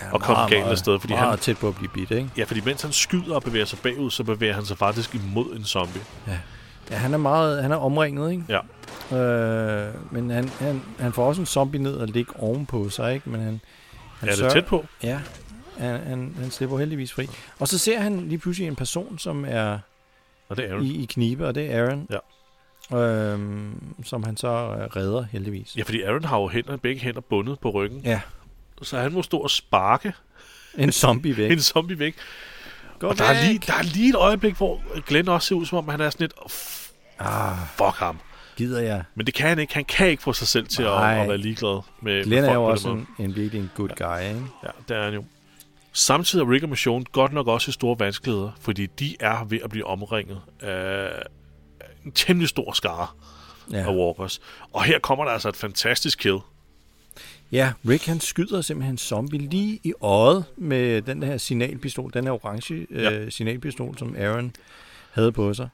ja 0.00 0.12
og 0.12 0.20
komme 0.20 0.42
galt 0.48 0.66
af 0.66 0.78
sted, 0.78 1.00
fordi 1.00 1.12
meget 1.12 1.28
han- 1.28 1.38
tæt 1.38 1.58
på 1.58 1.68
at 1.68 1.74
blive 1.76 1.88
bidt, 1.88 2.10
ikke? 2.10 2.30
ja, 2.36 2.44
fordi 2.44 2.60
mens 2.64 2.82
han 2.82 2.92
skyder 2.92 3.34
og 3.34 3.42
bevæger 3.42 3.64
sig 3.64 3.78
bagud, 3.78 4.10
så 4.10 4.24
bevæger 4.24 4.54
han 4.54 4.64
sig 4.66 4.78
faktisk 4.78 5.14
imod 5.14 5.56
en 5.56 5.64
zombie. 5.64 6.02
Ja, 6.90 6.96
han 6.96 7.14
er 7.14 7.18
meget, 7.18 7.62
han 7.62 7.72
er 7.72 7.76
omringet, 7.76 8.30
ikke? 8.32 8.44
Ja. 8.48 8.60
Øh, 9.16 9.94
men 10.12 10.30
han, 10.30 10.48
han, 10.48 10.82
han 11.00 11.12
får 11.12 11.26
også 11.28 11.40
en 11.42 11.46
zombie 11.46 11.82
ned 11.82 11.94
og 11.94 12.08
ligge 12.08 12.32
ovenpå 12.38 12.88
sig, 12.88 13.14
ikke? 13.14 13.30
Men 13.30 13.40
han, 13.40 13.60
han 14.20 14.28
er 14.28 14.36
det 14.36 14.52
tæt 14.52 14.66
på? 14.66 14.84
Ja, 15.02 15.18
han, 15.78 16.00
han, 16.06 16.34
han 16.40 16.50
slipper 16.50 16.78
heldigvis 16.78 17.12
fri. 17.12 17.28
Og 17.58 17.68
så 17.68 17.78
ser 17.78 18.00
han 18.00 18.28
lige 18.28 18.38
pludselig 18.38 18.68
en 18.68 18.76
person, 18.76 19.18
som 19.18 19.44
er 19.48 19.78
Og 20.48 20.56
det 20.56 20.64
er 20.64 20.74
jo 20.74 20.80
i, 20.80 20.88
i 21.02 21.04
knibe, 21.04 21.46
og 21.46 21.54
det 21.54 21.72
er 21.74 21.84
Aaron. 21.84 22.06
Ja. 22.10 22.16
Øhm, 22.94 23.94
som 24.04 24.22
han 24.22 24.36
så 24.36 24.48
øh, 24.48 24.86
redder, 24.96 25.24
heldigvis. 25.32 25.76
Ja, 25.76 25.82
fordi 25.82 26.02
Aaron 26.02 26.24
har 26.24 26.38
jo 26.40 26.48
hænder, 26.48 26.76
begge 26.76 27.00
hænder 27.00 27.20
bundet 27.20 27.58
på 27.60 27.70
ryggen. 27.70 28.00
Ja. 28.04 28.20
Så 28.82 28.98
han 28.98 29.12
må 29.12 29.22
stå 29.22 29.38
og 29.38 29.50
sparke 29.50 30.12
En 30.78 30.92
zombie 30.92 31.36
væk. 31.36 31.50
en 31.52 31.60
zombie 31.60 31.98
væk. 31.98 32.16
Gå 32.98 33.06
Og 33.08 33.18
der 33.18 33.24
er, 33.24 33.46
lige, 33.46 33.58
der 33.66 33.72
er 33.74 33.82
lige 33.82 34.08
et 34.08 34.14
øjeblik, 34.14 34.56
hvor 34.56 34.82
Glenn 35.06 35.28
også 35.28 35.48
ser 35.48 35.54
ud, 35.54 35.66
som 35.66 35.78
om 35.78 35.88
han 35.88 36.00
er 36.00 36.10
sådan 36.10 36.24
lidt, 36.24 36.32
oh, 36.36 36.50
Ah, 37.18 37.56
fuck 37.76 37.94
ham. 37.96 38.18
gider 38.56 38.80
jeg. 38.80 39.04
Men 39.14 39.26
det 39.26 39.34
kan 39.34 39.48
han 39.48 39.58
ikke. 39.58 39.74
Han 39.74 39.84
kan 39.84 40.08
ikke 40.08 40.22
få 40.22 40.32
sig 40.32 40.48
selv 40.48 40.66
til 40.66 40.82
at, 40.82 40.88
Nej. 40.88 41.18
at 41.18 41.28
være 41.28 41.38
ligeglad 41.38 41.80
med, 42.02 42.24
Glenn 42.24 42.42
med 42.42 42.50
er 42.50 42.54
jo 42.54 42.64
også 42.64 42.88
en, 42.88 43.06
en 43.18 43.36
virkelig 43.36 43.60
en 43.60 43.70
good 43.74 43.88
guy, 43.88 44.28
ikke? 44.28 44.42
Ja, 44.64 44.68
det 44.88 44.96
er 44.96 45.04
han 45.04 45.14
jo. 45.14 45.24
Samtidig 45.92 46.42
er 46.42 46.50
Rick 46.50 46.62
og 46.62 46.68
Mission 46.68 47.04
godt 47.12 47.32
nok 47.32 47.46
også 47.46 47.68
i 47.68 47.72
store 47.72 47.96
vanskeligheder, 47.98 48.50
fordi 48.60 48.86
de 48.86 49.16
er 49.20 49.44
ved 49.44 49.58
at 49.64 49.70
blive 49.70 49.86
omringet 49.86 50.40
af 50.60 51.08
en 52.06 52.12
temmelig 52.12 52.48
stor 52.48 52.72
skare 52.72 53.06
ja. 53.72 53.78
Ja. 53.78 53.90
af 53.90 53.96
walkers. 53.96 54.40
Og 54.72 54.84
her 54.84 54.98
kommer 54.98 55.24
der 55.24 55.32
altså 55.32 55.48
et 55.48 55.56
fantastisk 55.56 56.18
kill. 56.18 56.38
ja, 57.52 57.72
Rick 57.88 58.06
han 58.06 58.20
skyder 58.20 58.60
simpelthen 58.60 58.94
en 58.94 58.98
zombie 58.98 59.38
lige 59.40 59.80
i 59.84 59.92
øjet 60.00 60.44
med 60.56 61.02
den 61.02 61.22
her 61.22 61.38
signalpistol, 61.38 62.10
den 62.14 62.24
her 62.24 62.30
orange 62.32 62.86
Ja. 62.90 63.10
øh, 63.10 63.32
signalpistol, 63.32 63.98
som 63.98 64.16
Aaron 64.18 64.52
havde 65.12 65.32
på 65.32 65.54
sig. 65.54 65.68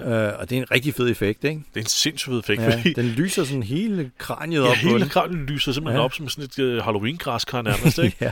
Øh, 0.00 0.06
og 0.08 0.50
det 0.50 0.58
er 0.58 0.62
en 0.62 0.70
rigtig 0.70 0.94
fed 0.94 1.10
effekt, 1.10 1.44
ikke? 1.44 1.60
Det 1.74 1.80
er 1.80 1.84
en 1.84 1.86
sindssygt 1.86 2.30
fed 2.32 2.38
effekt, 2.38 2.62
Ja, 2.62 2.76
fordi 2.76 2.92
den 2.92 3.04
lyser 3.06 3.44
sådan 3.44 3.62
hele 3.62 4.10
kraniet 4.18 4.62
ja, 4.62 4.68
op 4.68 4.74
på 4.82 4.88
hele 4.88 5.00
den. 5.00 5.08
kranen 5.08 5.46
lyser 5.46 5.72
simpelthen 5.72 5.96
ja. 5.96 6.00
Ja. 6.00 6.04
op 6.04 6.14
som 6.14 6.28
sådan 6.28 6.44
et 6.44 6.58
uh, 6.78 6.84
Halloween-græskar 6.84 7.62
nærmest, 7.62 7.98
ikke? 8.04 8.16
ja. 8.20 8.30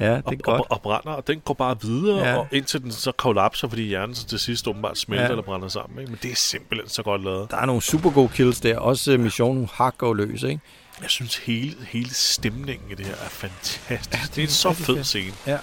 Ja, 0.00 0.14
det 0.16 0.22
og, 0.24 0.32
er 0.32 0.36
godt. 0.36 0.60
og, 0.60 0.66
og, 0.70 0.82
brænder, 0.82 1.12
og 1.12 1.26
den 1.26 1.40
går 1.40 1.54
bare 1.54 1.76
videre, 1.82 2.28
ja. 2.28 2.36
Og 2.36 2.46
indtil 2.52 2.82
den 2.82 2.92
så 2.92 3.12
kollapser, 3.12 3.68
fordi 3.68 3.82
hjernen 3.82 4.14
så 4.14 4.26
til 4.26 4.38
sidst 4.38 4.68
åbenbart 4.68 4.98
smelter 4.98 5.24
ja. 5.24 5.30
Eller 5.30 5.42
brænder 5.42 5.68
sammen. 5.68 5.98
Ikke? 5.98 6.10
Men 6.10 6.18
det 6.22 6.30
er 6.30 6.36
simpelthen 6.36 6.88
så 6.88 7.02
godt 7.02 7.24
lavet. 7.24 7.50
Der 7.50 7.56
er 7.56 7.66
nogle 7.66 7.82
super 7.82 8.10
gode 8.10 8.28
kills 8.28 8.60
der. 8.60 8.78
Også 8.78 9.14
uh, 9.14 9.20
missionen 9.20 9.68
hakker 9.72 10.06
og 10.06 10.16
løs, 10.16 10.42
ikke? 10.42 10.60
Jeg 11.02 11.10
synes, 11.10 11.36
hele, 11.36 11.76
hele 11.88 12.14
stemningen 12.14 12.90
i 12.90 12.94
det 12.94 13.06
her 13.06 13.14
er 13.14 13.28
fantastisk. 13.28 13.90
Ja, 13.90 14.18
det, 14.34 14.38
er 14.38 14.42
en 14.42 14.48
så 14.48 14.72
fed 14.72 14.84
fedt. 14.94 15.06
scene. 15.06 15.32
Ja. 15.46 15.58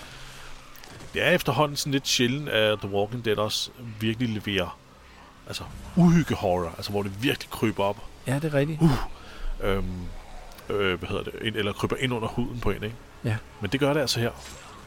Det 1.14 1.24
er 1.24 1.30
efterhånden 1.32 1.78
sådan 1.78 1.92
lidt 1.92 2.08
sjældent, 2.08 2.50
at 2.50 2.80
The 2.80 2.90
Walking 2.90 3.26
Dead 3.26 3.38
også 3.38 3.70
virkelig 4.00 4.30
leverer 4.30 4.78
altså 5.48 5.64
uhygge 5.96 6.36
horror, 6.36 6.74
altså 6.78 6.92
hvor 6.92 7.04
det 7.04 7.12
virkelig 7.24 7.50
kryber 7.50 7.84
op, 7.84 7.98
Ja, 8.28 8.36
det 8.36 8.44
er 8.44 8.54
rigtigt. 8.54 8.80
øhm, 9.64 9.86
øh, 10.70 11.00
hvad 11.00 11.10
hedder 11.10 11.24
det, 11.24 11.34
ind, 11.42 11.56
eller 11.56 11.74
kryber 11.74 11.96
ind 12.00 12.14
under 12.14 12.28
huden 12.28 12.60
på 12.60 12.72
en, 12.72 12.84
ikke? 12.84 12.96
Ja. 13.26 13.38
Men 13.62 13.70
det 13.72 13.80
gør 13.80 13.94
det 13.94 14.02
altså 14.02 14.20
her. 14.20 14.32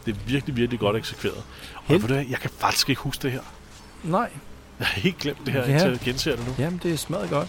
Det 0.06 0.14
er 0.14 0.18
virkelig, 0.26 0.56
virkelig 0.56 0.80
godt 0.80 0.96
eksekveret. 0.96 1.36
Og 1.74 1.82
Helt- 1.86 2.06
hvad, 2.06 2.24
jeg 2.30 2.38
kan 2.38 2.50
faktisk 2.50 2.88
ikke 2.88 3.00
huske 3.02 3.22
det 3.22 3.32
her. 3.32 3.40
Nej, 4.04 4.30
Jeg 4.78 4.86
har 4.86 5.00
helt 5.00 5.18
glemt 5.18 5.38
det 5.44 5.52
her, 5.52 5.60
Ja. 5.60 5.72
indtil 5.72 5.90
jeg 5.90 5.98
genser 6.00 6.36
det 6.36 6.46
nu. 6.46 6.54
Jamen, 6.58 6.80
det 6.82 6.92
er 6.92 6.96
smadret 6.96 7.30
godt. 7.30 7.48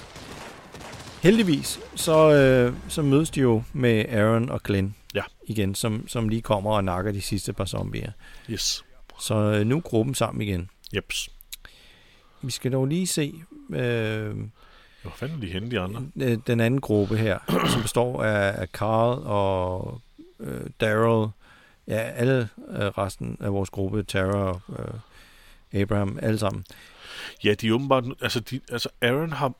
Heldigvis, 1.23 1.79
så, 1.95 2.31
øh, 2.33 2.73
så 2.87 3.01
mødes 3.01 3.29
de 3.29 3.39
jo 3.41 3.63
med 3.73 4.05
Aaron 4.09 4.49
og 4.49 4.63
Glenn 4.63 4.95
Ja. 5.15 5.21
igen, 5.47 5.75
som, 5.75 6.07
som 6.07 6.29
lige 6.29 6.41
kommer 6.41 6.71
og 6.71 6.83
nakker 6.83 7.11
de 7.11 7.21
sidste 7.21 7.53
par 7.53 7.65
zombier. 7.65 8.11
Yes. 8.49 8.85
Så 9.19 9.35
øh, 9.35 9.65
nu 9.67 9.77
er 9.77 9.81
gruppen 9.81 10.15
sammen 10.15 10.41
igen. 10.41 10.69
Jeps. 10.95 11.29
Vi 12.41 12.51
skal 12.51 12.71
dog 12.71 12.85
lige 12.85 13.07
se 13.07 13.33
øh, 13.73 14.35
Hvor 15.01 15.11
fanden 15.15 15.37
er 15.37 15.41
de 15.41 15.47
henne, 15.47 15.71
de 15.71 15.79
andre? 15.79 16.01
øh, 16.17 16.37
den 16.47 16.59
anden 16.59 16.81
gruppe 16.81 17.17
her, 17.17 17.37
som 17.73 17.81
består 17.81 18.23
af, 18.23 18.61
af 18.61 18.67
Carl 18.67 19.21
og 19.25 20.01
øh, 20.39 20.69
Daryl. 20.81 21.29
Ja, 21.87 21.97
alle 21.97 22.49
øh, 22.69 22.79
resten 22.79 23.37
af 23.39 23.53
vores 23.53 23.69
gruppe, 23.69 24.03
Tara 24.03 24.33
og 24.33 24.61
øh, 25.73 25.81
Abraham, 25.81 26.19
alle 26.21 26.39
sammen. 26.39 26.65
Ja, 27.43 27.53
de 27.53 27.67
er 27.67 27.71
åbenbart... 27.73 28.03
Altså, 28.21 28.39
de, 28.39 28.61
altså 28.71 28.89
Aaron 29.01 29.31
har 29.31 29.53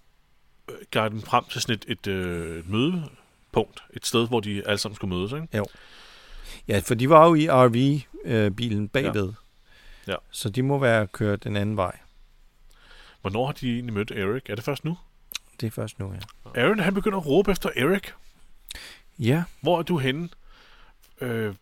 øh, 0.69 0.75
guidet 0.93 1.11
dem 1.11 1.21
frem 1.21 1.43
til 1.51 1.61
sådan 1.61 1.75
et, 1.75 1.85
et, 1.87 2.07
øh, 2.07 2.71
mødepunkt. 2.71 3.83
Et 3.93 4.05
sted, 4.05 4.27
hvor 4.27 4.39
de 4.39 4.67
alle 4.67 4.77
sammen 4.77 4.95
skulle 4.95 5.15
mødes, 5.15 5.31
ikke? 5.31 5.47
Ja, 6.67 6.79
for 6.79 6.95
de 6.95 7.09
var 7.09 7.27
jo 7.27 7.35
i 7.35 7.47
RV-bilen 7.49 8.87
bagved. 8.89 9.33
Ja. 10.07 10.15
Så 10.31 10.49
de 10.49 10.63
må 10.63 10.77
være 10.77 11.07
kørt 11.07 11.43
den 11.43 11.55
anden 11.55 11.77
vej. 11.77 11.97
Hvornår 13.21 13.45
har 13.45 13.53
de 13.53 13.73
egentlig 13.73 13.93
mødt 13.93 14.11
Eric? 14.11 14.41
Er 14.49 14.55
det 14.55 14.63
først 14.63 14.85
nu? 14.85 14.97
Det 15.61 15.67
er 15.67 15.71
først 15.71 15.99
nu, 15.99 16.13
ja. 16.13 16.19
Aaron, 16.61 16.79
han 16.79 16.93
begynder 16.93 17.17
at 17.17 17.25
råbe 17.25 17.51
efter 17.51 17.69
Eric. 17.75 18.03
Ja, 19.19 19.43
Hvor 19.61 19.79
er 19.79 19.83
du 19.83 19.97
henne? 19.97 20.29
Øh, 21.21 21.53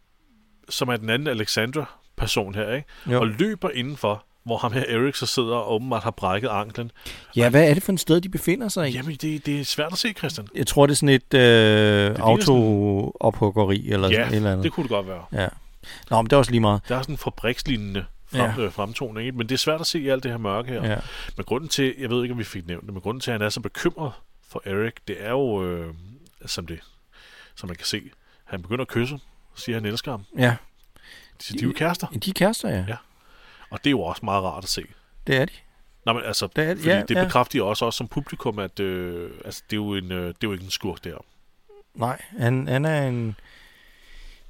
som 0.70 0.90
er 0.90 0.98
den 0.98 1.10
anden 1.10 1.28
Alexandra-person 1.28 2.56
her, 2.56 2.74
ikke? 2.74 2.88
jo. 3.12 3.20
Og 3.20 3.28
løber 3.28 3.70
indenfor, 3.70 4.24
hvor 4.46 4.58
ham 4.58 4.72
her 4.72 4.84
Eric 4.88 5.16
så 5.18 5.26
sidder 5.26 5.56
og 5.56 5.74
åbenbart 5.74 6.04
har 6.04 6.12
brækket 6.12 6.50
anklen. 6.50 6.92
ja 7.36 7.50
hvad 7.50 7.70
er 7.70 7.74
det 7.74 7.84
for 7.84 7.94
et 7.94 8.00
sted, 8.00 8.22
de 8.22 8.30
befinder 8.30 8.68
sig 8.68 8.90
i? 8.90 8.92
Jamen, 8.94 9.16
det, 9.16 9.46
det 9.46 9.60
er 9.60 9.66
svært 9.66 9.92
at 9.92 9.98
se, 9.98 10.14
Christian. 10.14 10.48
Jeg 10.56 10.68
tror, 10.68 10.86
det 10.86 10.92
er 10.94 10.96
sådan 10.96 11.10
et 11.10 11.34
øh, 11.34 12.16
auto-ophuggeri 12.20 13.90
eller 13.90 14.08
sådan 14.10 14.28
et 14.28 14.36
eller 14.36 14.48
Ja, 14.50 14.54
andet. 14.54 14.64
det 14.64 14.72
kunne 14.72 14.84
det 14.84 14.90
godt 14.90 15.08
være. 15.08 15.26
Ja. 15.34 15.48
Nå, 16.10 16.22
men 16.22 16.26
det 16.30 16.34
er 16.34 16.38
også 16.38 16.52
lige 16.52 16.62
meget. 16.62 16.82
Der 16.90 16.96
er 16.96 17.02
sådan 17.02 17.14
en 17.14 17.18
fabrikslignende 17.18 18.06
frem, 18.32 18.42
ja. 18.58 18.66
øh, 18.66 18.72
fremtoning, 18.72 19.26
ikke? 19.28 19.38
men 19.38 19.50
det 19.50 19.54
er 19.56 19.60
svært 19.60 19.82
at 19.82 19.88
se 19.88 20.00
i 20.00 20.08
alt 20.10 20.24
det 20.24 20.32
her 20.32 20.38
mørke 20.38 20.70
her. 20.72 20.90
Ja. 20.90 20.98
Men 21.38 21.44
grunden 21.44 21.70
til, 21.70 21.96
jeg 22.00 22.10
ved 22.10 22.24
ikke, 22.24 22.32
om 22.34 22.40
vi 22.40 22.44
fik 22.44 22.68
nævnt 22.68 22.86
det, 22.86 22.94
men 22.94 23.02
grunden 23.02 23.22
til, 23.22 23.32
at 23.32 23.34
han 23.40 23.46
er 23.46 23.50
så 23.50 23.60
bekymret 23.62 24.12
for 24.50 24.62
Eric, 24.66 24.94
det 25.08 25.16
er 25.20 25.30
jo, 25.30 25.64
øh, 25.64 25.94
som 26.46 26.68
det, 26.68 26.80
som 27.56 27.70
man 27.70 27.76
kan 27.76 27.86
se, 27.86 28.02
han 28.46 28.62
begynder 28.62 28.82
at 28.82 28.88
kysse, 28.88 29.20
siger, 29.58 29.76
at 29.76 29.82
han 29.84 29.92
elsker 29.92 30.12
ham. 30.12 30.24
ja. 30.38 30.56
De, 31.50 31.54
de 31.54 31.60
er 31.64 31.68
jo 31.68 31.74
kærester, 31.76 32.08
De 32.08 32.30
er 32.30 32.34
kærester, 32.34 32.70
ja. 32.70 32.86
Ja. 32.88 32.96
og 33.70 33.80
det 33.84 33.88
er 33.88 33.92
jo 33.92 34.02
også 34.02 34.22
meget 34.26 34.44
rart 34.44 34.64
at 34.64 34.70
se. 34.70 34.82
Det 35.28 35.36
er 35.38 35.46
de. 35.46 35.52
Nå, 36.06 36.14
men 36.14 36.24
altså, 36.26 36.48
Det 36.56 36.64
er- 36.70 36.76
fordi 36.76 36.90
ja, 36.90 37.02
det 37.08 37.16
ja. 37.16 37.24
bekræfter 37.24 37.60
jo 37.60 37.70
også, 37.70 37.86
også 37.86 37.98
som 37.98 38.08
publikum, 38.08 38.60
at 38.60 38.80
øh, 38.80 39.30
altså, 39.46 39.64
det, 39.70 39.74
er 39.74 39.78
jo 39.82 39.96
en, 39.96 40.12
øh, 40.12 40.28
det 40.28 40.30
er 40.30 40.36
jo 40.44 40.52
ikke 40.52 40.64
en 40.66 40.70
skurk 40.72 41.04
der. 41.04 41.18
Nej, 41.96 42.22
han, 42.40 42.68
han 42.68 42.86
er 42.86 43.08
en, 43.08 43.36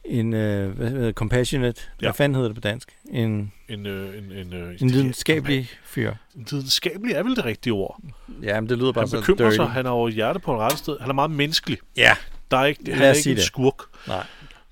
en 0.06 0.34
øh, 0.34 0.72
hvad 0.78 0.90
hedder 0.90 1.12
compassionate, 1.12 1.82
ja. 2.02 2.06
Hvad 2.06 2.14
fanden 2.14 2.36
hedder 2.36 2.48
det 2.50 2.56
på 2.56 2.62
dansk? 2.62 2.96
En, 3.10 3.54
En, 3.70 3.86
øh, 3.86 4.18
en, 4.18 4.32
en, 4.32 4.54
øh, 4.54 4.76
en 4.82 4.90
lidenskabelig 4.90 5.70
fyr. 5.84 6.14
En 6.36 6.48
lidenskabelig 6.52 7.16
er 7.16 7.24
vel 7.24 7.36
det 7.36 7.46
rigtige 7.46 7.74
ord. 7.74 8.00
Ja, 8.44 8.62
men 8.62 8.70
det 8.70 8.78
lyder 8.78 8.92
bare 8.92 9.02
Han 9.02 9.10
så 9.10 9.18
bekymrer 9.20 9.44
dirty. 9.44 9.56
sig, 9.56 9.70
han 9.70 9.86
har 9.86 9.94
jo 9.94 10.08
hjerte 10.08 10.40
på 10.40 10.54
et 10.54 10.60
rette 10.60 10.78
sted. 10.78 10.98
Han 11.00 11.10
er 11.10 11.14
meget 11.14 11.32
menneskelig. 11.32 11.78
Ja. 11.98 12.16
Der 12.52 12.58
er 12.58 12.66
ikke, 12.66 12.94
han 12.94 13.04
er 13.04 13.14
ikke 13.14 13.30
en 13.30 13.36
det. 13.36 13.44
skurk. 13.44 13.82
Nej. 14.08 14.26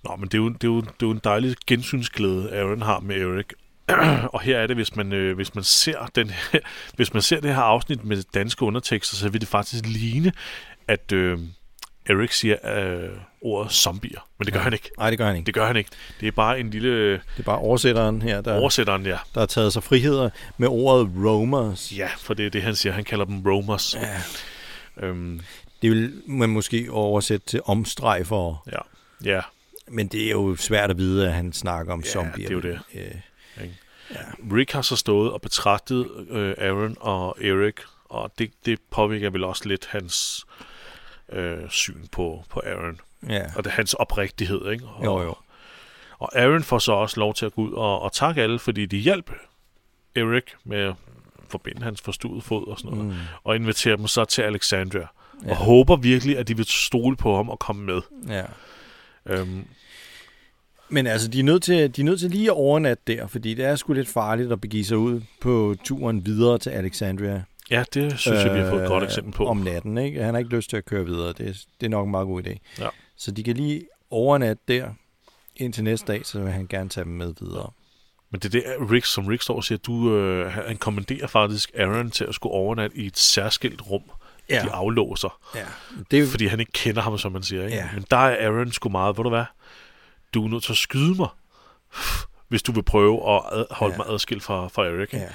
Nå, 0.09 0.15
men 0.15 0.29
det 0.29 0.33
er 0.33 0.37
jo, 0.37 0.49
det 0.49 0.63
er 0.63 0.67
jo, 0.67 0.81
det 0.81 0.87
er 0.87 0.93
jo 1.07 1.11
en 1.11 1.21
dejlig 1.23 1.55
gensynsglæde, 1.67 2.51
Aaron 2.57 2.81
har 2.81 2.99
med 2.99 3.15
Eric. 3.15 3.45
og 4.33 4.41
her 4.41 4.57
er 4.57 4.67
det, 4.67 4.75
hvis 4.75 4.95
man, 4.95 5.13
øh, 5.13 5.35
hvis 5.35 5.55
man 5.55 5.63
ser 5.63 6.05
den 6.15 6.29
her, 6.29 6.59
hvis 6.95 7.13
man 7.13 7.21
ser 7.21 7.39
det 7.39 7.55
her 7.55 7.61
afsnit 7.61 8.05
med 8.05 8.23
danske 8.33 8.63
undertekster, 8.65 9.15
så 9.15 9.29
vil 9.29 9.41
det 9.41 9.49
faktisk 9.49 9.85
ligne, 9.85 10.31
at 10.87 11.11
øh, 11.11 11.39
Eric 12.09 12.37
siger 12.37 12.77
øh, 12.77 13.09
ordet 13.41 13.71
zombier. 13.71 14.19
Men 14.37 14.45
det 14.45 14.53
gør 14.53 14.59
ja. 14.59 14.63
han 14.63 14.73
ikke. 14.73 14.91
Nej, 14.97 15.09
det 15.09 15.19
gør 15.19 15.27
han 15.27 15.35
ikke. 15.35 15.45
Det 15.45 15.53
gør 15.53 15.67
han 15.67 15.77
ikke. 15.77 15.89
Det 16.19 16.27
er 16.27 16.31
bare 16.31 16.59
en 16.59 16.69
lille 16.69 16.89
øh, 16.89 17.11
Det 17.11 17.39
er 17.39 17.43
bare 17.43 17.57
oversætteren 17.57 18.21
her, 18.21 18.41
der, 18.41 18.59
oversætteren, 18.59 19.05
ja. 19.05 19.17
der 19.33 19.39
har 19.39 19.45
taget 19.45 19.73
sig 19.73 19.83
friheder 19.83 20.29
med 20.57 20.67
ordet 20.67 21.11
roamers. 21.25 21.93
Ja, 21.97 22.09
for 22.17 22.33
det 22.33 22.45
er 22.45 22.49
det, 22.49 22.61
han 22.61 22.75
siger. 22.75 22.93
Han 22.93 23.03
kalder 23.03 23.25
dem 23.25 23.41
roamers. 23.45 23.95
Ja. 23.95 24.17
Øhm, 25.07 25.41
Det 25.81 25.91
vil 25.91 26.21
man 26.27 26.49
måske 26.49 26.87
oversætte 26.91 27.47
til 27.47 27.61
omstrejfer, 27.65 28.63
ja. 28.71 28.79
ja. 29.31 29.41
Men 29.87 30.07
det 30.07 30.25
er 30.27 30.31
jo 30.31 30.55
svært 30.55 30.89
at 30.89 30.97
vide, 30.97 31.27
at 31.27 31.33
han 31.33 31.53
snakker 31.53 31.93
om 31.93 31.99
Ja, 32.05 32.09
zombier. 32.09 32.47
det 32.49 32.65
er 32.65 32.69
jo 32.69 32.75
det. 32.75 32.79
Øh, 32.93 33.15
Rick 34.53 34.71
har 34.71 34.81
så 34.81 34.95
stået 34.95 35.31
og 35.31 35.41
betragtet 35.41 36.07
øh, 36.29 36.55
Aaron 36.57 36.97
og 36.99 37.37
Eric, 37.41 37.75
og 38.05 38.31
det, 38.39 38.51
det 38.65 38.79
påvirker 38.91 39.29
vel 39.29 39.43
også 39.43 39.67
lidt 39.67 39.85
hans 39.91 40.45
øh, 41.31 41.69
syn 41.69 42.07
på, 42.11 42.43
på 42.49 42.61
Aaron. 42.65 42.99
ja. 43.29 43.43
Og 43.55 43.63
det 43.63 43.69
er 43.69 43.75
hans 43.75 43.93
oprigtighed, 43.93 44.71
ikke? 44.71 44.85
Og, 44.85 45.05
Jo, 45.05 45.21
jo. 45.21 45.35
Og 46.19 46.39
Aaron 46.39 46.63
får 46.63 46.79
så 46.79 46.91
også 46.91 47.19
lov 47.19 47.33
til 47.33 47.45
at 47.45 47.53
gå 47.53 47.61
ud 47.61 47.71
og, 47.73 48.01
og 48.01 48.13
takke 48.13 48.41
alle, 48.41 48.59
fordi 48.59 48.85
de 48.85 48.97
hjalp 48.97 49.31
Eric 50.15 50.43
med 50.63 50.79
at 50.79 50.93
forbinde 51.49 51.83
hans 51.83 52.01
forstuede 52.01 52.41
fod 52.41 52.67
og 52.67 52.79
sådan 52.79 52.97
noget, 52.97 53.11
mm. 53.13 53.19
og 53.43 53.55
invitere 53.55 53.97
dem 53.97 54.07
så 54.07 54.25
til 54.25 54.41
Alexandria. 54.41 55.01
Ja. 55.01 55.07
Ja. 55.45 55.51
Og 55.51 55.55
håber 55.57 55.95
virkelig, 55.95 56.37
at 56.37 56.47
de 56.47 56.55
vil 56.57 56.65
stole 56.65 57.15
på 57.17 57.35
ham 57.35 57.49
og 57.49 57.59
komme 57.59 57.85
med. 57.85 58.01
Ja. 58.27 58.43
Øhm, 59.29 59.65
Men 60.89 61.07
altså, 61.07 61.27
de 61.27 61.39
er, 61.39 61.43
nødt 61.43 61.63
til, 61.63 61.95
de 61.95 62.01
er 62.01 62.05
nødt 62.05 62.19
til 62.19 62.31
lige 62.31 62.45
at 62.45 62.53
overnatte 62.53 63.03
der, 63.07 63.27
fordi 63.27 63.53
det 63.53 63.65
er 63.65 63.75
sgu 63.75 63.93
lidt 63.93 64.07
farligt 64.07 64.51
at 64.51 64.61
begive 64.61 64.85
sig 64.85 64.97
ud 64.97 65.21
på 65.41 65.75
turen 65.83 66.25
videre 66.25 66.57
til 66.57 66.69
Alexandria. 66.69 67.43
ja, 67.71 67.83
det 67.93 68.19
synes 68.19 68.39
øh, 68.39 68.45
jeg, 68.45 68.55
vi 68.55 68.59
har 68.59 68.69
fået 68.69 68.81
et 68.81 68.87
godt 68.87 69.03
eksempel 69.03 69.33
på. 69.33 69.45
Om 69.45 69.57
natten, 69.57 69.97
ikke? 69.97 70.23
Han 70.23 70.33
har 70.33 70.39
ikke 70.39 70.55
lyst 70.55 70.69
til 70.69 70.77
at 70.77 70.85
køre 70.85 71.05
videre. 71.05 71.27
Det, 71.33 71.47
er- 71.49 71.65
det 71.79 71.85
er 71.85 71.89
nok 71.89 72.05
en 72.05 72.11
meget 72.11 72.25
god 72.27 72.43
idé. 72.47 72.57
Ja. 72.79 72.87
Så 73.17 73.31
de 73.31 73.43
kan 73.43 73.55
lige 73.55 73.81
overnatte 74.09 74.63
der 74.67 74.89
indtil 75.55 75.83
næste 75.83 76.07
dag, 76.13 76.25
så 76.25 76.39
vil 76.39 76.51
han 76.51 76.67
gerne 76.67 76.89
tage 76.89 77.03
dem 77.05 77.13
med 77.13 77.33
videre. 77.39 77.71
Men 78.31 78.39
det 78.39 78.45
er 78.55 78.59
det, 78.77 78.91
Rick, 78.91 79.05
som 79.05 79.25
Rick 79.25 79.41
står 79.41 79.55
og 79.55 79.63
siger, 79.63 79.77
du, 79.77 80.15
øh, 80.17 80.51
han 80.51 80.77
kommanderer 80.77 81.27
faktisk 81.27 81.71
Aaron 81.77 82.11
til 82.11 82.23
at 82.23 82.35
skulle 82.35 82.53
overnatte 82.53 82.97
i 82.97 83.05
et 83.05 83.17
særskilt 83.17 83.81
rum, 83.91 84.01
Ja. 84.49 84.61
de 84.63 84.69
aflåser. 84.71 85.39
Ja. 85.55 85.65
Det 86.11 86.17
er 86.17 86.21
jo, 86.21 86.27
Fordi 86.27 86.45
han 86.45 86.59
ikke 86.59 86.71
kender 86.71 87.01
ham, 87.01 87.17
som 87.17 87.31
man 87.31 87.43
siger. 87.43 87.63
Ikke? 87.65 87.75
Ja. 87.77 87.89
Men 87.93 88.05
der 88.11 88.17
er 88.17 88.47
Aaron 88.51 88.71
sgu 88.71 88.89
meget, 88.89 89.17
ved 89.17 89.23
du 89.23 89.29
hvad? 89.29 89.43
Du 90.33 90.45
er 90.45 90.49
nødt 90.49 90.63
til 90.63 90.71
at 90.73 90.77
skyde 90.77 91.15
mig, 91.15 91.27
hvis 92.47 92.63
du 92.63 92.71
vil 92.71 92.83
prøve 92.83 93.29
at 93.35 93.41
ad, 93.51 93.65
holde 93.71 93.93
Ja. 93.93 93.97
mig 93.97 94.13
adskilt 94.13 94.43
fra, 94.43 94.67
fra 94.67 94.85
Eric. 94.85 95.01
ikke? 95.13 95.17
ja. 95.17 95.29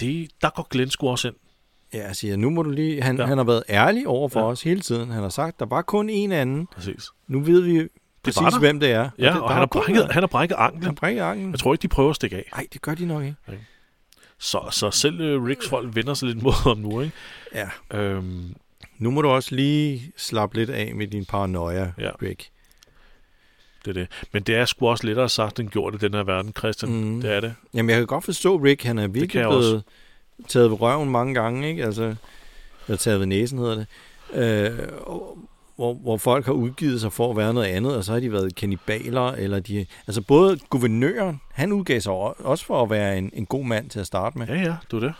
Det, 0.00 0.30
der 0.42 0.50
går 0.50 0.66
Glenn 0.70 0.90
sgu 0.90 1.08
også 1.08 1.28
ind. 1.28 1.36
Ja, 1.94 2.06
jeg 2.06 2.16
siger, 2.16 2.36
nu 2.36 2.50
må 2.50 2.62
du 2.62 2.70
lige... 2.70 3.02
Han, 3.02 3.16
ja. 3.18 3.26
Han 3.26 3.38
har 3.38 3.44
været 3.44 3.62
ærlig 3.68 4.06
over 4.06 4.28
for 4.28 4.40
ja. 4.40 4.46
Os 4.46 4.62
hele 4.62 4.80
tiden. 4.80 5.10
Han 5.10 5.22
har 5.22 5.28
sagt, 5.28 5.58
der 5.60 5.66
var 5.66 5.82
kun 5.82 6.10
en 6.10 6.32
anden. 6.32 6.66
Præcis. 6.74 7.10
Nu 7.26 7.40
ved 7.40 7.60
vi 7.60 7.78
var 7.78 7.88
præcis, 8.22 8.40
der. 8.40 8.58
hvem 8.58 8.80
det 8.80 8.90
er. 8.90 9.10
Ja, 9.18 9.24
det, 9.24 9.30
og, 9.30 9.34
der 9.36 9.40
og 9.40 9.50
han, 9.50 9.58
har 9.58 9.66
brækket, 9.66 10.12
han 10.12 10.22
har 10.22 10.26
brækket 10.26 10.56
anklen. 10.58 10.82
Han 10.84 10.94
brækker 10.94 11.24
anklen. 11.26 11.50
Jeg 11.50 11.58
tror 11.58 11.74
ikke, 11.74 11.82
de 11.82 11.88
prøver 11.88 12.10
at 12.10 12.16
stikke 12.16 12.36
af. 12.36 12.44
Nej, 12.54 12.66
det 12.72 12.82
gør 12.82 12.94
de 12.94 13.06
nok 13.06 13.22
ikke. 13.24 13.36
Så, 14.38 14.60
så 14.70 14.90
selv 14.90 15.20
øh, 15.20 15.44
Ricks 15.44 15.68
folk 15.68 15.94
vender 15.96 16.14
sig 16.14 16.28
lidt 16.28 16.42
mod 16.42 16.52
ham 16.52 16.76
nu, 16.78 17.00
ikke? 17.00 17.14
Ja. 17.54 17.68
Øhm, 17.98 18.54
Nu 18.98 19.10
må 19.10 19.22
du 19.22 19.28
også 19.28 19.54
lige 19.54 20.12
slappe 20.16 20.56
lidt 20.56 20.70
af 20.70 20.94
med 20.94 21.06
din 21.06 21.24
paranoia, 21.24 21.92
Ja. 21.98 22.10
Rick. 22.22 22.48
det 23.84 23.90
er 23.90 23.94
det. 23.94 24.08
Men 24.32 24.42
det 24.42 24.54
er 24.54 24.64
sgu 24.64 24.88
også 24.88 25.06
lettere 25.06 25.28
sagt 25.28 25.60
end 25.60 25.68
gjort 25.70 25.94
i 25.94 25.98
den 25.98 26.14
her 26.14 26.22
verden, 26.22 26.52
Christian. 26.58 26.92
Mm. 26.92 27.20
Det 27.20 27.32
er 27.32 27.40
det. 27.40 27.54
Jamen, 27.74 27.90
jeg 27.90 27.98
kan 27.98 28.06
godt 28.06 28.24
forstå, 28.24 28.56
Rick, 28.56 28.82
han 28.82 28.98
er 28.98 29.06
virkelig 29.08 29.42
blevet 29.42 29.82
taget 30.48 30.70
ved 30.70 30.80
røven 30.80 31.10
mange 31.10 31.34
gange, 31.34 31.68
ikke? 31.68 31.84
Altså, 31.84 32.14
eller 32.86 32.96
taget 32.98 33.18
ved 33.20 33.26
næsen, 33.26 33.58
hedder 33.58 33.74
det. 33.74 33.86
Øh, 34.32 34.88
og- 35.06 35.38
hvor, 35.78 35.94
hvor 35.94 36.16
folk 36.16 36.46
har 36.46 36.52
udgivet 36.52 37.00
sig 37.00 37.12
for 37.12 37.30
at 37.30 37.36
være 37.36 37.54
noget 37.54 37.66
andet, 37.66 37.96
og 37.96 38.04
så 38.04 38.12
har 38.12 38.20
de 38.20 38.32
været 38.32 38.54
kanibaler, 38.54 39.22
eller 39.32 39.60
de... 39.60 39.86
Altså, 40.06 40.20
både 40.22 40.58
guvernøren, 40.70 41.40
han 41.52 41.72
udgav 41.72 42.00
sig 42.00 42.12
også 42.12 42.64
for 42.64 42.82
at 42.82 42.90
være 42.90 43.18
en, 43.18 43.30
en 43.34 43.46
god 43.46 43.64
mand 43.64 43.90
til 43.90 44.00
at 44.00 44.06
starte 44.06 44.38
med. 44.38 44.46
Ja, 44.46 44.54
ja, 44.54 44.74
er 44.96 45.12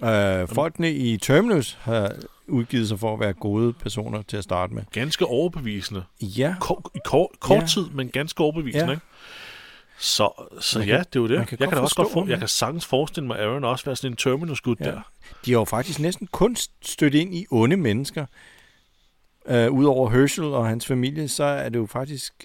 det. 0.00 0.42
Øh, 0.42 0.48
folkene 0.48 0.92
i 0.92 1.16
Terminus 1.16 1.78
har 1.80 2.12
udgivet 2.48 2.88
sig 2.88 2.98
for 3.00 3.14
at 3.14 3.20
være 3.20 3.32
gode 3.32 3.72
personer 3.72 4.22
til 4.22 4.36
at 4.36 4.44
starte 4.44 4.74
med. 4.74 4.82
Ganske 4.92 5.26
overbevisende. 5.26 6.02
Ja, 6.20 6.54
Kort, 6.60 6.78
I 6.94 6.98
kort, 7.04 7.28
kort 7.40 7.62
Ja. 7.62 7.66
tid, 7.66 7.86
men 7.94 8.08
ganske 8.08 8.40
overbevisende, 8.42 8.84
Ja. 8.84 8.90
ikke? 8.90 9.02
Så, 9.98 10.46
så 10.60 10.78
Man 10.78 10.88
ja, 10.88 10.96
kan- 10.96 11.04
det 11.12 11.16
er 11.16 11.20
jo 11.20 11.28
det. 11.28 11.36
man 11.38 11.46
kan 11.46 11.56
jeg 11.60 11.68
kan 11.68 11.78
også 11.78 11.96
godt 11.96 12.14
ham, 12.14 12.28
jeg 12.28 12.38
kan 12.38 12.48
sagtens 12.48 12.86
forestille 12.86 13.26
mig, 13.26 13.38
at 13.38 13.44
Aaron 13.46 13.64
også 13.64 13.84
være 13.84 13.96
sådan 13.96 14.12
en 14.12 14.16
Terminus-gut 14.16 14.80
Ja. 14.80 14.84
der. 14.84 15.00
de 15.46 15.52
har 15.52 15.58
jo 15.58 15.64
faktisk 15.64 15.98
næsten 16.00 16.26
kun 16.32 16.56
stødt 16.82 17.14
ind 17.14 17.34
i 17.34 17.46
onde 17.50 17.76
mennesker. 17.76 18.26
Øh, 19.48 19.72
Udover 19.72 20.10
Herschel 20.10 20.44
og 20.44 20.66
hans 20.68 20.86
familie, 20.86 21.28
så 21.28 21.44
er 21.44 21.68
det 21.68 21.78
jo 21.78 21.86
faktisk... 21.86 22.44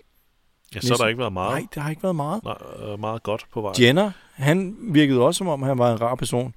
Ja, 0.76 0.80
så 0.80 0.94
har 0.94 0.98
der 0.98 1.08
ikke 1.08 1.20
været 1.20 1.34
meget, 1.34 1.52
Nej, 1.60 1.68
det 1.76 1.84
har 1.84 1.90
ikke 1.90 2.04
været 2.04 2.16
meget. 2.16 2.44
nej, 2.44 2.56
øh, 2.94 3.00
meget 3.00 3.24
godt 3.24 3.46
på 3.54 3.62
vej. 3.62 3.74
Jenner, 3.80 4.12
han 4.34 4.76
virkede 4.82 5.22
også, 5.22 5.38
som 5.38 5.48
om 5.48 5.62
han 5.62 5.78
var 5.78 5.92
en 5.94 6.02
rar 6.02 6.16
person. 6.16 6.56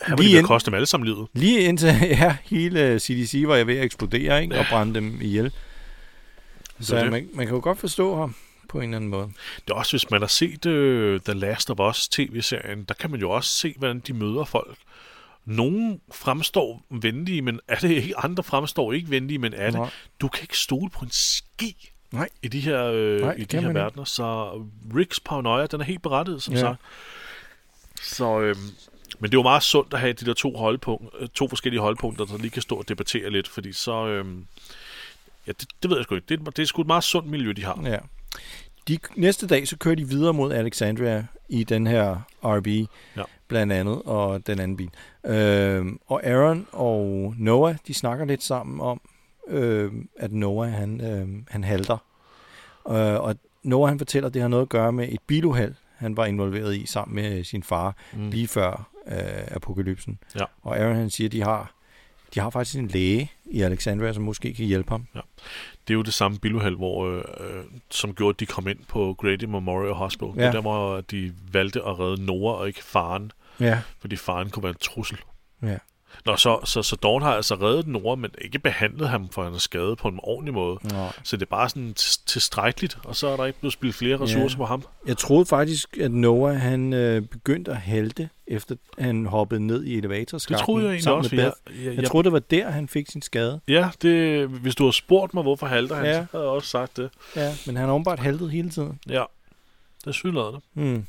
Han 0.00 0.16
lige 0.18 0.24
ville 0.26 0.38
ind- 0.38 0.46
koste 0.46 0.66
dem 0.70 0.74
alle 0.74 0.86
sammen 0.86 1.06
livet. 1.08 1.26
Lige 1.32 1.60
indtil 1.60 1.86
ja, 2.02 2.36
hele 2.44 2.98
CDC 2.98 3.42
var 3.46 3.56
jeg 3.56 3.66
ved 3.66 3.76
at 3.76 3.84
eksplodere 3.84 4.42
ikke? 4.42 4.58
og 4.58 4.64
brænde 4.70 4.94
dem 4.94 5.18
ihjel. 5.20 5.52
Så 6.80 6.96
det. 6.96 7.10
man, 7.10 7.28
man 7.34 7.46
kan 7.46 7.54
jo 7.54 7.60
godt 7.62 7.78
forstå 7.78 8.16
ham 8.16 8.34
på 8.68 8.78
en 8.78 8.84
eller 8.84 8.96
anden 8.96 9.10
måde. 9.10 9.28
Det 9.66 9.70
er 9.70 9.74
også, 9.74 9.92
hvis 9.92 10.10
man 10.10 10.20
har 10.20 10.28
set 10.28 10.66
uh, 10.66 11.20
The 11.20 11.34
Last 11.40 11.70
of 11.70 11.80
Us 11.90 12.08
tv-serien, 12.08 12.84
der 12.84 12.94
kan 12.94 13.10
man 13.10 13.20
jo 13.20 13.30
også 13.30 13.50
se, 13.50 13.74
hvordan 13.78 14.00
de 14.06 14.12
møder 14.12 14.44
folk. 14.44 14.76
Nogle 15.46 15.98
fremstår 16.12 16.82
venlige, 16.90 17.42
men 17.42 17.60
er 17.68 17.76
det 17.76 17.90
ikke? 17.90 18.18
Andre 18.18 18.42
fremstår 18.42 18.92
ikke 18.92 19.10
venlige, 19.10 19.38
men 19.38 19.54
er 19.54 19.70
det? 19.70 19.80
Nej. 19.80 19.90
Du 20.20 20.28
kan 20.28 20.42
ikke 20.42 20.58
stole 20.58 20.90
på 20.90 21.04
en 21.04 21.10
ski 21.10 21.90
Nej. 22.12 22.28
i 22.42 22.48
de 22.48 22.60
her, 22.60 22.84
øh, 22.84 23.20
Nej, 23.20 23.34
i 23.38 23.44
de 23.44 23.56
her 23.56 23.62
man 23.62 23.70
ikke. 23.70 23.80
verdener. 23.80 24.04
Så 24.04 24.50
Ricks 24.96 25.20
paranoia, 25.20 25.66
den 25.66 25.80
er 25.80 25.84
helt 25.84 26.02
berettiget, 26.02 26.42
som 26.42 26.54
Ja. 26.54 26.60
sagt. 26.60 26.80
Så, 28.02 28.40
øhm, 28.40 28.58
men 29.18 29.30
det 29.30 29.34
jo 29.34 29.42
meget 29.42 29.62
sundt 29.62 29.94
at 29.94 30.00
have 30.00 30.12
de 30.12 30.26
der 30.26 30.34
to, 30.34 30.56
holdpunkt, 30.56 31.14
øh, 31.20 31.28
to 31.28 31.48
forskellige 31.48 31.80
holdpunkter, 31.80 32.24
der 32.24 32.38
lige 32.38 32.50
kan 32.50 32.62
stå 32.62 32.74
og 32.76 32.88
debattere 32.88 33.30
lidt, 33.30 33.48
fordi 33.48 33.72
så... 33.72 34.06
Øhm, 34.06 34.46
ja, 35.46 35.52
det, 35.60 35.68
det 35.82 35.90
ved 35.90 35.96
jeg 35.98 36.04
sgu 36.04 36.14
ikke. 36.14 36.26
Det, 36.28 36.40
er- 36.40 36.50
det 36.50 36.62
er 36.62 36.66
sgu 36.66 36.80
et 36.80 36.86
meget 36.86 37.04
sundt 37.04 37.28
miljø, 37.30 37.52
de 37.52 37.64
har. 37.64 37.80
Ja. 37.84 37.98
De, 38.88 38.98
næste 39.16 39.46
dag, 39.46 39.68
så 39.68 39.76
kører 39.76 39.94
de 39.94 40.08
videre 40.08 40.32
mod 40.34 40.52
Alexandria 40.52 41.26
i 41.48 41.64
den 41.64 41.86
her 41.86 42.20
RB, 42.44 42.66
Ja. 43.16 43.22
Blandt 43.48 43.72
andet, 43.72 44.02
og 44.04 44.46
den 44.46 44.60
anden 44.60 44.76
bil. 44.76 44.90
Øhm, 45.26 45.98
og 46.06 46.24
Aaron 46.26 46.66
og 46.72 47.34
Noah, 47.38 47.76
de 47.86 47.94
snakker 47.94 48.24
lidt 48.24 48.42
sammen 48.42 48.80
om, 48.80 49.00
øhm, 49.48 50.08
at 50.18 50.32
Noah, 50.32 50.70
han, 50.72 51.00
øhm, 51.00 51.44
han 51.50 51.64
halter. 51.64 51.98
Øh, 52.88 52.94
og 53.20 53.36
Noah, 53.62 53.88
han 53.88 53.98
fortæller, 53.98 54.26
at 54.28 54.34
det 54.34 54.42
har 54.42 54.48
noget 54.48 54.62
at 54.62 54.68
gøre 54.68 54.92
med 54.92 55.08
et 55.08 55.20
biluheld, 55.26 55.74
han 55.96 56.16
var 56.16 56.26
involveret 56.26 56.76
i 56.76 56.86
sammen 56.86 57.14
med 57.14 57.44
sin 57.44 57.62
far, 57.62 57.96
mm. 58.12 58.30
lige 58.30 58.48
før 58.48 58.88
øh, 59.08 59.16
apokalypsen. 59.50 60.18
Ja. 60.34 60.44
Og 60.62 60.78
Aaron, 60.78 60.96
han 60.96 61.10
siger, 61.10 61.28
at 61.28 61.32
de 61.32 61.42
har, 61.42 61.72
de 62.34 62.40
har 62.40 62.50
faktisk 62.50 62.78
en 62.78 62.88
læge 62.88 63.32
i 63.44 63.62
Alexandria, 63.62 64.12
som 64.12 64.22
måske 64.24 64.54
kan 64.54 64.64
hjælpe 64.66 64.90
ham. 64.90 65.06
Det 65.88 65.94
er 65.94 65.94
jo 65.94 66.02
det 66.02 66.14
samme 66.14 66.38
biluheld, 66.38 66.76
hvor, 66.76 67.06
øh, 67.06 67.16
øh, 67.40 67.64
som 67.90 68.14
gjorde, 68.14 68.34
at 68.36 68.40
de 68.40 68.46
kom 68.46 68.68
ind 68.68 68.78
på 68.88 69.14
Grady 69.18 69.44
Memorial 69.44 69.94
Hospital. 69.94 70.28
Ja. 70.28 70.34
Det 70.34 70.40
Ja. 70.42 70.46
er 70.48 70.52
der, 70.52 70.60
hvor 70.60 71.00
de 71.00 71.32
valgte 71.52 71.82
at 71.82 71.98
redde 71.98 72.24
Noah 72.24 72.60
og 72.60 72.66
ikke 72.68 72.84
faren, 72.84 73.32
Ja. 73.60 73.80
fordi 74.00 74.16
faren 74.16 74.50
kunne 74.50 74.62
være 74.62 74.70
en 74.70 74.78
trussel. 74.80 75.18
Ja. 75.62 75.78
Nå, 76.26 76.36
så, 76.36 76.58
så, 76.64 76.82
så 76.82 76.96
Dawn 76.96 77.22
har 77.22 77.32
altså 77.34 77.54
reddet 77.54 77.86
Noah, 77.86 78.18
men 78.18 78.30
ikke 78.40 78.58
behandlet 78.58 79.08
ham 79.08 79.28
for 79.28 79.44
hans 79.44 79.62
skade 79.62 79.96
på 79.96 80.08
en 80.08 80.20
ordentlig 80.22 80.54
måde. 80.54 80.78
Nå. 80.82 81.08
Så 81.22 81.36
det 81.36 81.42
er 81.42 81.50
bare 81.50 81.68
sådan 81.68 81.94
tilstrækkeligt, 82.26 82.98
og 83.04 83.16
så 83.16 83.28
er 83.28 83.36
der 83.36 83.44
ikke 83.44 83.58
blevet 83.60 83.72
spillet 83.72 83.94
flere 83.94 84.20
ressourcer 84.20 84.56
Ja. 84.56 84.62
på 84.62 84.64
ham. 84.66 84.84
Jeg 85.06 85.16
troede 85.16 85.46
faktisk, 85.46 85.96
at 85.98 86.10
Noah 86.10 86.56
han 86.56 86.92
øh, 86.92 87.22
begyndte 87.22 87.70
at 87.70 87.76
halte, 87.76 88.28
efter 88.46 88.76
han 88.98 89.26
hoppede 89.26 89.66
ned 89.66 89.84
i 89.84 89.96
elevatorskakten. 89.98 90.54
Det 90.58 90.64
troede 90.64 90.84
jeg 90.84 90.92
egentlig 90.92 91.12
også. 91.12 91.36
Jeg, 91.36 91.52
jeg, 91.76 91.84
Jeg 91.84 91.96
jeg, 91.96 92.04
troede, 92.06 92.24
det 92.24 92.32
var 92.32 92.38
der, 92.38 92.70
han 92.70 92.88
fik 92.88 93.10
sin 93.10 93.22
skade. 93.22 93.60
ja, 93.68 93.90
det, 94.02 94.48
hvis 94.48 94.74
du 94.74 94.84
har 94.84 94.90
spurgt 94.90 95.34
mig, 95.34 95.42
hvorfor 95.42 95.66
halter 95.66 95.96
han, 95.96 96.04
Ja. 96.04 96.12
så 96.12 96.26
havde 96.32 96.44
jeg 96.44 96.52
også 96.52 96.68
sagt 96.68 96.96
det. 96.96 97.10
Ja, 97.36 97.54
men 97.66 97.76
han 97.76 97.86
har 97.86 97.94
åbenbart 97.94 98.18
haltet 98.18 98.50
hele 98.50 98.70
tiden. 98.70 99.00
Ja, 99.08 99.24
det 100.00 100.06
er 100.06 100.12
sydladet. 100.12 100.60
Mm. 100.74 101.06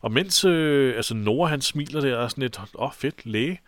Og 0.00 0.12
mens 0.12 0.44
øh, 0.44 0.96
altså 0.96 1.14
Nora 1.14 1.48
han 1.48 1.60
smiler 1.60 2.00
der 2.00 2.16
og 2.16 2.30
sådan 2.30 2.44
et, 2.44 2.58
åh 2.58 2.66
oh, 2.74 2.92
fedt, 2.92 3.26
læge, 3.26 3.60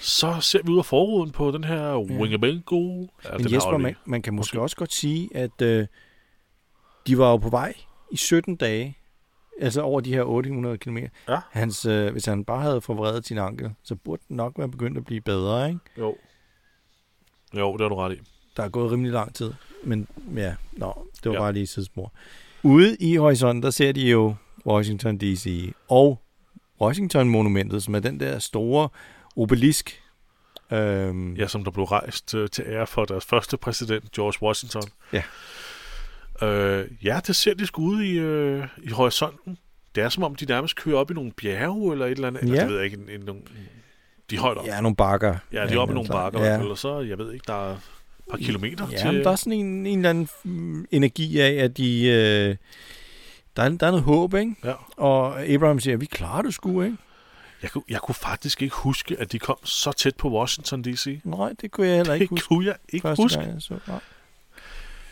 så 0.00 0.36
ser 0.40 0.60
vi 0.64 0.70
ud 0.72 0.78
af 0.78 0.84
forruden 0.84 1.30
på 1.30 1.50
den 1.50 1.64
her 1.64 1.82
ja. 1.82 1.98
Wingabengo. 1.98 3.06
Ja, 3.24 3.38
Men 3.38 3.52
Jesper, 3.52 3.76
man, 3.78 3.96
man 4.04 4.22
kan 4.22 4.34
måske 4.34 4.60
også 4.60 4.76
godt 4.76 4.92
sige, 4.92 5.28
at 5.36 5.62
øh, 5.62 5.86
de 7.06 7.18
var 7.18 7.30
jo 7.30 7.36
på 7.36 7.48
vej 7.48 7.74
i 8.10 8.16
17 8.16 8.56
dage, 8.56 8.98
altså 9.60 9.80
over 9.82 10.00
de 10.00 10.14
her 10.14 10.22
800 10.22 10.78
km. 10.78 10.98
Ja. 11.28 11.38
Hans, 11.50 11.84
øh, 11.86 12.12
hvis 12.12 12.24
han 12.24 12.44
bare 12.44 12.62
havde 12.62 12.80
forvredet 12.80 13.26
sin 13.26 13.38
ankel, 13.38 13.70
så 13.82 13.94
burde 13.94 14.22
den 14.28 14.36
nok 14.36 14.52
være 14.58 14.68
begyndt 14.68 14.98
at 14.98 15.04
blive 15.04 15.20
bedre, 15.20 15.68
ikke? 15.68 15.80
Jo. 15.98 16.16
Jo, 17.56 17.72
det 17.72 17.80
har 17.80 17.88
du 17.88 17.94
ret 17.94 18.12
i. 18.16 18.20
Der 18.56 18.62
er 18.62 18.68
gået 18.68 18.92
rimelig 18.92 19.12
lang 19.12 19.34
tid. 19.34 19.52
Men 19.84 20.08
ja, 20.36 20.54
nå, 20.72 21.06
det 21.14 21.28
var 21.30 21.32
Ja. 21.32 21.40
bare 21.40 21.52
lige 21.52 21.66
sidespor. 21.66 22.12
Ude 22.62 22.96
i 23.00 23.16
horisonten, 23.16 23.62
der 23.62 23.70
ser 23.70 23.92
de 23.92 24.10
jo 24.10 24.34
Washington 24.66 25.18
D.C. 25.18 25.72
og 25.88 26.20
Washington-monumentet, 26.80 27.82
som 27.82 27.94
er 27.94 27.98
den 28.00 28.20
der 28.20 28.38
store 28.38 28.88
obelisk. 29.36 30.02
Øhm, 30.72 31.34
Ja, 31.34 31.46
som 31.46 31.64
der 31.64 31.70
blev 31.70 31.84
rejst 31.84 32.34
øh, 32.34 32.48
til 32.48 32.64
ære 32.68 32.86
for 32.86 33.04
deres 33.04 33.24
første 33.24 33.56
præsident, 33.56 34.12
George 34.12 34.42
Washington. 34.46 34.82
Ja. 35.12 35.22
Øh, 36.46 36.88
ja, 37.04 37.20
det 37.26 37.36
ser 37.36 37.54
de 37.54 37.66
sgu 37.66 37.82
ude 37.82 38.06
i, 38.08 38.18
øh, 38.18 38.64
i 38.82 38.88
horisonten. 38.90 39.58
Det 39.94 40.02
er 40.02 40.08
som 40.08 40.22
om, 40.22 40.34
de 40.34 40.44
nærmest 40.46 40.76
kører 40.76 40.96
op 40.98 41.10
i 41.10 41.14
nogle 41.14 41.32
bjerge 41.32 41.92
eller 41.92 42.06
et 42.06 42.10
eller 42.12 42.28
andet. 42.28 42.42
Eller, 42.42 42.54
Ja. 42.56 42.60
det 42.62 42.68
ved 42.70 42.76
jeg 42.76 42.84
ikke. 42.84 42.96
En, 42.96 43.08
en, 43.08 43.20
nogle, 43.20 43.40
de 44.30 44.36
er 44.36 44.40
højt 44.40 44.58
op. 44.58 44.66
ja, 44.66 44.80
nogle 44.80 44.96
bakker. 44.96 45.36
Ja, 45.52 45.66
de 45.66 45.74
er 45.74 45.78
oppe 45.78 45.92
i 45.92 45.94
nogle 45.94 46.06
så- 46.06 46.12
bakker. 46.12 46.44
Ja. 46.44 46.58
Eller 46.60 46.74
så, 46.74 47.00
jeg 47.00 47.18
ved 47.18 47.32
ikke, 47.32 47.44
der 47.46 47.70
er 47.70 47.74
et 47.74 47.80
par 48.30 48.36
kilometer 48.38 48.86
Ja, 48.90 48.96
til... 48.96 49.24
der 49.24 49.30
er 49.30 49.36
sådan 49.36 49.52
en, 49.52 49.86
en 49.86 49.98
eller 49.98 50.10
anden 50.10 50.28
mm, 50.44 50.86
energi 50.90 51.40
af, 51.40 51.52
at 51.64 51.76
de... 51.76 52.06
Øh, 52.06 52.56
der, 53.56 53.62
er, 53.62 53.68
der 53.68 53.86
er 53.86 53.90
noget 53.90 54.02
håb, 54.04 54.34
ikke? 54.34 54.54
Ja. 54.64 54.74
Og 54.96 55.42
Abraham 55.42 55.80
siger, 55.80 55.96
vi 55.96 56.06
klarer 56.06 56.42
det 56.42 56.54
sgu, 56.54 56.82
ikke? 56.82 56.96
Jeg 57.62 57.70
kunne, 57.70 57.84
jeg 57.88 58.00
kunne 58.00 58.14
faktisk 58.14 58.62
ikke 58.62 58.74
huske, 58.76 59.16
at 59.18 59.32
de 59.32 59.38
kom 59.38 59.56
så 59.64 59.92
tæt 59.92 60.16
på 60.16 60.30
Washington 60.30 60.82
D.C. 60.84 61.20
Nej, 61.24 61.52
det 61.60 61.70
kunne 61.70 61.86
jeg 61.86 61.96
heller 61.96 62.14
ikke 62.14 62.22
Det 62.22 62.30
huske. 62.30 62.46
kunne 62.48 62.66
jeg 62.66 62.76
ikke 62.88 63.02
første 63.02 63.22
huske. 63.22 63.38
Gang, 63.40 63.52
jeg 63.54 63.62
så. 63.62 63.78
Nej. 63.86 64.00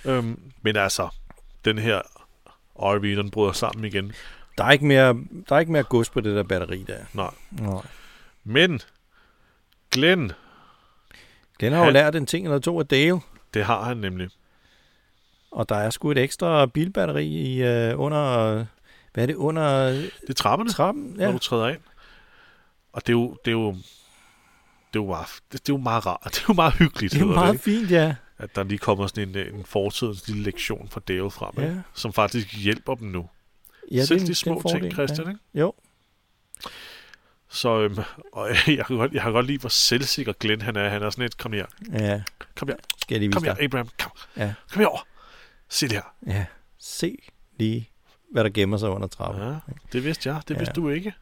Øhm, 0.04 0.40
men 0.62 0.76
altså, 0.76 1.08
den 1.64 1.78
her 1.78 2.00
RV, 2.76 3.02
den 3.16 3.30
bryder 3.30 3.52
sammen 3.52 3.84
igen. 3.84 4.12
Der 4.58 4.64
er 4.64 4.70
ikke 4.70 4.86
mere, 4.86 5.16
der 5.48 5.54
er 5.56 5.58
ikke 5.58 5.72
mere 5.72 5.82
gods 5.82 6.10
på 6.10 6.20
det 6.20 6.36
der 6.36 6.42
batteri 6.42 6.84
der. 6.86 6.98
Nej. 7.14 7.30
Nej. 7.50 7.82
Men 8.44 8.80
Glenn, 9.90 10.32
Den 11.60 11.72
har 11.72 11.78
jo 11.78 11.84
Han- 11.84 11.92
lært 11.92 12.16
en 12.16 12.26
ting 12.26 12.46
eller 12.46 12.58
to 12.58 12.78
af 12.80 12.86
Dale. 12.86 13.20
det 13.54 13.64
har 13.64 13.84
han 13.84 13.96
nemlig. 13.96 14.28
Og 15.50 15.68
der 15.68 15.76
er 15.76 15.90
sgu 15.90 16.10
et 16.10 16.18
ekstra 16.18 16.66
bilbatteri 16.66 17.26
i, 17.26 17.62
øh, 17.62 18.00
under... 18.00 18.64
Hvad 19.12 19.24
er 19.24 19.26
det? 19.26 19.34
Under 19.34 19.88
Det 19.90 20.10
er 20.28 20.32
trapperne, 20.34 20.70
trappen? 20.72 21.16
ja. 21.18 21.24
Når 21.24 21.32
du 21.32 21.38
træder 21.38 21.68
ind. 21.68 21.80
Og 22.92 23.02
det 23.06 23.08
er 23.08 23.16
jo, 23.16 23.36
det 23.44 23.50
er 23.50 23.52
jo, 23.52 23.70
det 23.72 24.98
er 24.98 25.02
jo, 25.02 25.06
meget, 25.06 25.26
det, 25.52 25.66
det 25.66 25.72
er 25.72 25.76
jo 25.76 25.82
meget 25.82 26.06
rart. 26.06 26.20
Det 26.34 26.38
er 26.38 26.44
jo 26.48 26.54
meget 26.54 26.74
hyggeligt, 26.74 27.12
Det 27.12 27.20
er 27.20 27.24
meget 27.26 27.52
ikke? 27.52 27.64
fint, 27.64 27.90
ja. 27.90 28.14
at 28.38 28.56
der 28.56 28.62
lige 28.64 28.78
kommer 28.78 29.06
sådan 29.06 29.28
en, 29.28 29.36
øh, 29.36 29.54
en 29.58 29.64
fortidens 29.64 30.28
lille 30.28 30.42
lektion 30.42 30.88
fra 30.88 31.00
Dale 31.08 31.30
frem, 31.30 31.52
Ja. 31.58 31.62
ikke? 31.62 31.82
som 31.94 32.12
faktisk 32.12 32.54
hjælper 32.62 32.94
dem 32.94 33.08
nu. 33.08 33.28
ja 33.92 34.04
Selv 34.04 34.18
det 34.18 34.22
er 34.22 34.26
de 34.26 34.28
det 34.28 34.36
små 34.36 34.54
ting, 34.54 34.62
fordel, 34.62 34.92
Christian, 34.92 35.26
Ja. 35.26 35.30
ikke? 35.32 35.40
Jo. 35.54 35.72
Så 37.48 37.80
øhm, 37.80 37.98
og 38.32 38.48
jeg, 38.66 38.86
kan 38.86 38.96
godt, 38.96 39.12
jeg 39.12 39.22
kan 39.22 39.32
godt 39.32 39.46
lide, 39.46 39.58
hvor 39.58 39.68
selvsikker 39.68 40.32
Glenn 40.32 40.62
han 40.62 40.76
er. 40.76 40.88
Han 40.88 41.02
er 41.02 41.10
sådan 41.10 41.24
et, 41.24 41.36
kom 41.38 41.52
her, 41.52 41.66
Ja, 41.92 42.22
kom 42.56 42.68
her, 42.68 42.76
skal 43.02 43.14
jeg 43.14 43.20
lige 43.20 43.32
kom 43.32 43.42
vise 43.42 43.50
her, 43.50 43.54
dig. 43.54 43.64
Abraham, 43.64 43.88
kom, 43.98 44.10
Ja. 44.36 44.54
kom 44.72 44.80
herover. 44.80 45.00
Se 45.70 45.88
det 45.88 45.92
her. 45.96 46.14
Ja. 46.34 46.44
Se 46.78 47.16
lige, 47.58 47.90
hvad 48.32 48.44
der 48.44 48.50
gemmer 48.50 48.76
sig 48.76 48.88
under 48.90 49.08
trappen. 49.08 49.42
Ja, 49.42 49.54
det 49.92 50.04
vidste 50.04 50.32
jeg, 50.32 50.40
det 50.48 50.54
Ja. 50.54 50.58
vidste 50.58 50.74
du 50.74 50.88
ikke. 50.88 51.14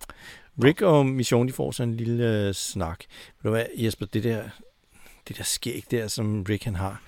Rick 0.65 0.83
og 0.83 1.07
Mission, 1.07 1.49
de 1.49 1.53
får 1.53 1.71
sådan 1.71 1.89
en 1.89 1.97
lille 1.97 2.47
øh, 2.49 2.55
snak. 2.55 2.99
Ved 3.43 3.51
du 3.51 3.51
hvad, 3.51 3.67
Jesper, 3.77 4.07
det 4.07 4.25
der, 4.25 4.43
det 5.29 5.39
der 5.39 5.45
skæg 5.45 5.85
der, 5.91 6.09
som 6.09 6.43
Rick 6.49 6.65
han 6.65 6.75
har. 6.75 7.01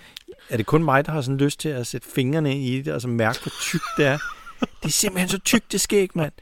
Er 0.48 0.56
det 0.56 0.66
kun 0.66 0.84
mig, 0.84 1.06
der 1.06 1.12
har 1.12 1.20
sådan 1.20 1.38
lyst 1.38 1.60
til 1.60 1.68
at 1.68 1.86
sætte 1.86 2.08
fingrene 2.14 2.60
i 2.62 2.82
det, 2.82 2.92
og 2.94 3.00
så 3.00 3.08
mærke, 3.08 3.38
hvor 3.42 3.52
tykt 3.62 3.84
det 3.96 4.06
er? 4.06 4.18
Det 4.60 4.88
er 4.88 4.88
simpelthen 4.88 5.28
så 5.28 5.38
tykt, 5.38 5.72
det 5.72 5.80
skæg, 5.80 6.10
mand. 6.14 6.32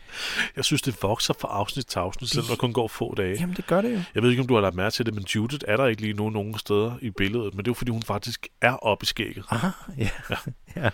Jeg 0.56 0.64
synes, 0.64 0.82
det 0.82 1.02
vokser 1.02 1.34
fra 1.40 1.48
afsnit 1.48 1.86
til 1.86 1.98
afsnit, 1.98 2.30
selvom 2.30 2.46
der 2.46 2.56
kun 2.56 2.72
går 2.72 2.88
få 2.88 3.14
dage. 3.14 3.36
Jamen, 3.40 3.56
det 3.56 3.66
gør 3.66 3.80
det 3.80 3.92
jo. 3.92 4.00
Jeg 4.14 4.22
ved 4.22 4.30
ikke, 4.30 4.40
om 4.40 4.46
du 4.48 4.54
har 4.54 4.60
lagt 4.60 4.74
mærke 4.74 4.94
til 4.94 5.06
det, 5.06 5.14
men 5.14 5.24
Judith 5.24 5.64
er 5.68 5.76
der 5.76 5.86
ikke 5.86 6.02
lige 6.02 6.12
nu 6.12 6.30
nogen 6.30 6.58
steder 6.58 6.92
i 7.02 7.10
billedet, 7.10 7.54
men 7.54 7.58
det 7.58 7.68
er 7.68 7.70
jo, 7.70 7.74
fordi 7.74 7.90
hun 7.90 8.02
faktisk 8.02 8.48
er 8.60 8.72
oppe 8.72 9.02
i 9.02 9.06
skægget. 9.06 9.44
Aha, 9.50 9.68
ja. 9.98 10.10
ja. 10.30 10.36
ja, 10.82 10.90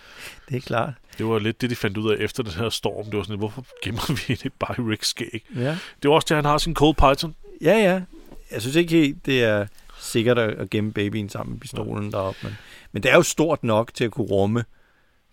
det 0.49 0.57
er 0.57 0.61
klart. 0.61 0.93
Det 1.17 1.25
var 1.25 1.39
lidt 1.39 1.61
det, 1.61 1.69
de 1.69 1.75
fandt 1.75 1.97
ud 1.97 2.11
af 2.11 2.17
efter 2.19 2.43
den 2.43 2.51
her 2.51 2.69
storm. 2.69 3.05
Det 3.05 3.17
var 3.17 3.23
sådan, 3.23 3.37
hvorfor 3.37 3.65
gemmer 3.83 4.13
vi 4.13 4.23
ikke 4.33 4.49
bare 4.49 4.75
i 4.77 4.81
Ricks 4.81 5.07
skæg? 5.07 5.45
Ja. 5.55 5.77
Det 6.03 6.09
er 6.09 6.09
også 6.09 6.25
det, 6.29 6.35
han 6.35 6.45
har 6.45 6.57
sin 6.57 6.75
Cold 6.75 6.95
Python. 6.95 7.35
ja, 7.61 7.77
ja. 7.77 8.01
Jeg 8.51 8.61
synes 8.61 8.75
ikke 8.75 8.95
helt, 8.95 9.25
det 9.25 9.43
er 9.43 9.65
sikkert 9.99 10.37
at 10.37 10.69
gemme 10.69 10.93
babyen 10.93 11.29
sammen 11.29 11.53
med 11.53 11.59
pistolen 11.59 12.11
deroppe, 12.11 12.39
men, 12.43 12.57
men 12.91 13.03
det 13.03 13.11
er 13.11 13.15
jo 13.15 13.23
stort 13.23 13.63
nok 13.63 13.93
til 13.93 14.03
at 14.03 14.11
kunne 14.11 14.27
rumme 14.27 14.63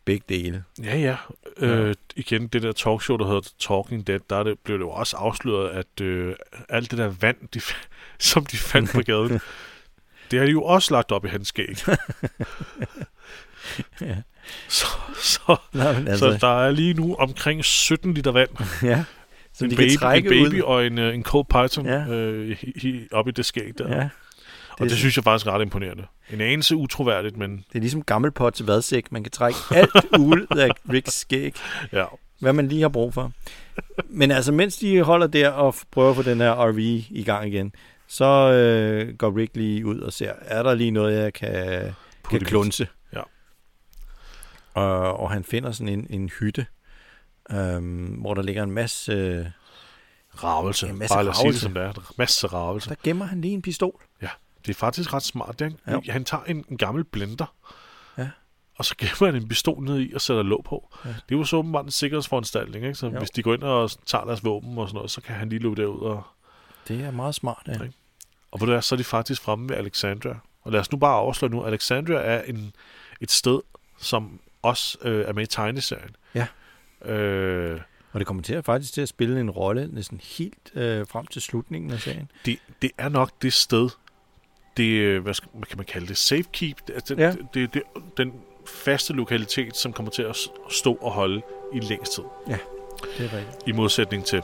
begge 0.05 0.25
dele. 0.29 0.65
Ja, 0.83 0.99
ja. 0.99 1.17
Øh, 1.57 1.95
igen, 2.17 2.47
det 2.47 2.63
der 2.63 2.73
talkshow, 2.73 3.17
der 3.17 3.27
hedder 3.27 3.53
Talking 3.59 4.07
Dead, 4.07 4.21
der 4.31 4.37
er 4.37 4.43
det, 4.43 4.59
blev 4.59 4.79
det 4.79 4.85
jo 4.85 4.91
også 4.91 5.17
afsløret, 5.17 5.69
at 5.71 6.01
øh, 6.05 6.35
alt 6.69 6.91
det 6.91 6.99
der 6.99 7.13
vand, 7.21 7.37
de, 7.55 7.61
som 8.31 8.47
de 8.47 8.57
fandt 8.57 8.91
på 8.93 9.01
gaden, 9.03 9.41
det 10.31 10.39
har 10.39 10.47
de 10.47 10.53
jo 10.53 10.63
også 10.63 10.95
lagt 10.95 11.13
op 11.13 11.25
i 11.25 11.29
hans 11.29 11.49
skæg. 11.49 11.77
Ja. 14.01 14.17
Så, 14.69 14.87
så, 15.23 15.57
men 15.73 16.09
altså. 16.09 16.33
så 16.33 16.39
der 16.47 16.65
er 16.67 16.71
lige 16.71 16.95
nu 16.95 17.15
omkring 17.15 17.65
17 17.65 18.15
liter 18.15 18.33
vand. 18.33 18.49
ja. 18.83 19.05
Så 19.55 19.65
en 19.65 19.71
de 19.71 19.77
baby, 19.77 19.89
kan 19.89 19.99
trække 19.99 20.29
en 20.29 20.45
baby 20.45 20.57
ud. 20.57 20.63
og 20.63 20.87
en, 20.87 20.99
øh, 20.99 21.15
en 21.15 21.23
Cold 21.23 21.45
Python 21.45 21.87
Ja. 21.87 22.07
øh, 22.07 22.57
i, 22.63 22.89
i, 22.89 23.09
op 23.13 23.29
i 23.29 23.31
det 23.31 23.45
skæg 23.47 23.79
der. 23.79 23.97
Ja. 23.97 24.09
og 24.71 24.89
det 24.89 24.93
synes 24.99 25.17
jeg 25.17 25.25
faktisk 25.25 25.47
er 25.47 25.51
ret 25.53 25.63
imponerende. 25.63 26.07
En 26.33 26.41
anelse 26.41 26.77
utroværdigt, 26.77 27.37
men 27.37 27.57
Det 27.57 27.75
er 27.75 27.81
ligesom 27.81 28.03
gammel 28.03 28.31
pot 28.31 28.53
til 28.53 28.67
vadsæk. 28.67 29.13
Man 29.13 29.23
kan 29.23 29.31
trække 29.31 29.59
alt 29.71 29.91
ud 30.19 30.47
af 30.59 30.69
Ricks 30.93 31.13
skæg, 31.13 31.55
ja. 31.93 32.05
hvad 32.41 32.53
man 32.53 32.69
lige 32.69 32.83
har 32.83 32.89
brug 32.89 33.15
for. 33.15 33.33
Men 34.09 34.31
altså, 34.31 34.53
mens 34.53 34.77
de 34.77 35.03
holder 35.03 35.27
der 35.27 35.51
og 35.51 35.75
prøver 35.91 36.11
at 36.11 36.17
få 36.17 36.23
den 36.23 36.41
her 36.41 36.69
RV 36.69 36.79
i 37.11 37.23
gang 37.27 37.49
igen, 37.49 37.73
så 38.07 38.25
øh, 38.53 39.17
går 39.17 39.37
Rick 39.37 39.57
lige 39.57 39.87
ud 39.87 40.01
og 40.01 40.13
ser, 40.13 40.33
er 40.41 40.63
der 40.63 40.75
lige 40.75 40.91
noget, 40.91 41.23
jeg 41.23 41.33
kan, 41.33 41.53
kan 41.53 41.95
Putte 42.23 42.47
klunse? 42.47 42.89
Ja. 43.13 43.23
Og, 44.75 45.21
og 45.21 45.31
han 45.31 45.45
finder 45.45 45.73
sådan 45.73 45.89
en, 45.89 46.07
en 46.11 46.29
hytte, 46.41 46.67
øhm, 47.51 48.05
hvor 48.07 48.35
der 48.35 48.43
ligger 48.43 48.63
en 48.63 48.73
masse... 48.73 49.13
Øh, 49.13 49.47
Ravelse. 50.45 50.89
En 50.89 50.99
masse 50.99 51.15
Bare 51.15 51.29
os 51.29 51.37
sige 51.37 51.45
ravelse. 51.45 51.61
som 51.61 51.75
det 51.75 51.83
er. 51.83 52.13
Masse 52.19 52.47
ravelse. 52.47 52.89
der 52.89 52.95
gemmer 53.05 53.25
han 53.25 53.41
lige 53.41 53.55
en 53.55 53.63
pistol. 53.63 54.03
Ja, 54.23 54.29
det 54.67 54.71
er 54.71 54.75
faktisk 54.75 55.13
ret 55.15 55.23
smart. 55.23 55.59
Det 55.59 55.77
er, 55.87 55.93
Jo. 55.93 56.03
han 56.09 56.25
tager 56.25 56.45
en, 56.45 56.65
en 56.71 56.77
gammel 56.79 57.05
blender, 57.05 57.55
Ja. 58.19 58.29
og 58.77 58.85
så 58.85 58.95
gemmer 58.99 59.33
han 59.33 59.43
en 59.43 59.49
pistol 59.49 59.85
ned 59.85 60.01
i 60.01 60.13
og 60.15 60.21
sætter 60.21 60.43
låg 60.43 60.65
på. 60.65 60.89
Ja. 61.05 61.09
Ja. 61.09 61.15
Det 61.29 61.35
er 61.35 61.39
jo 61.39 61.45
så 61.45 61.57
åbenbart 61.57 61.85
en 61.85 61.91
sikkerhedsforanstaltning, 61.91 62.85
ikke? 62.85 62.95
Så 62.99 63.07
Jo. 63.07 63.19
hvis 63.19 63.31
de 63.31 63.43
går 63.43 63.55
ind 63.55 63.63
og 63.63 63.91
tager 64.07 64.25
deres 64.25 64.45
våben 64.45 64.79
og 64.79 64.89
sådan 64.89 64.95
noget, 64.97 65.11
så 65.11 65.21
kan 65.21 65.35
han 65.35 65.49
lige 65.49 65.59
løbe 65.63 65.75
derud. 65.83 66.01
Og, 66.01 66.23
Det 66.89 67.01
er 67.05 67.11
meget 67.11 67.35
smart, 67.35 67.63
ja. 67.69 67.75
Okay. 67.75 67.89
og 68.51 68.61
ved 68.61 68.67
du 68.67 68.73
hvad, 68.73 68.83
så 68.83 68.95
er 68.95 68.97
de 68.97 69.05
faktisk 69.05 69.43
fremme 69.43 69.69
ved 69.69 69.77
Alexandria. 69.77 70.35
Og 70.63 70.73
lad 70.73 70.81
os 70.81 70.93
nu 70.93 70.99
bare 70.99 71.15
afsløre 71.17 71.51
nu, 71.51 71.65
Alexandria 71.65 72.19
er 72.19 72.43
en, 72.43 72.73
et 73.21 73.31
sted, 73.31 73.61
som 73.99 74.41
også 74.63 74.99
øh, 75.03 75.29
er 75.29 75.33
med 75.33 75.43
i 75.43 75.47
tegneserien. 75.47 76.17
Ja. 76.35 76.47
Øh, 77.13 77.81
Og 78.13 78.19
det 78.21 78.27
kommer 78.27 78.43
til 78.43 78.55
at 78.55 78.65
faktisk 78.65 78.93
til 78.93 79.01
at 79.01 79.09
spille 79.09 79.41
en 79.41 79.51
rolle 79.51 79.89
næsten 79.93 80.21
helt 80.39 80.71
øh, 80.75 81.07
frem 81.07 81.27
til 81.27 81.43
slutningen 81.43 81.91
af 81.91 82.01
serien. 82.01 82.31
det, 82.47 82.59
det 82.83 82.91
er 82.99 83.09
nok 83.09 83.31
det 83.43 83.53
sted, 83.53 83.89
det, 84.77 84.85
øh, 84.91 85.23
hvad, 85.23 85.35
skal, 85.35 85.49
hvad 85.53 85.67
kan 85.67 85.77
man 85.79 85.87
kalde 85.87 86.07
det, 86.07 86.17
safekeep, 86.17 86.77
det, 86.87 86.95
altså, 86.95 87.15
Ja. 87.19 87.31
det, 87.31 87.47
det, 87.55 87.75
det, 87.75 87.83
den 88.17 88.33
faste 88.67 89.13
lokalitet, 89.13 89.77
som 89.77 89.93
kommer 89.93 90.11
til 90.13 90.23
at 90.23 90.37
stå 90.71 90.95
og 91.01 91.11
holde 91.11 91.43
i 91.73 91.81
længst 91.81 92.13
tid. 92.15 92.23
Det 92.47 92.55
er 93.19 93.23
rigtigt. 93.23 93.47
I 93.67 93.73
modsætning 93.73 94.25
til 94.25 94.43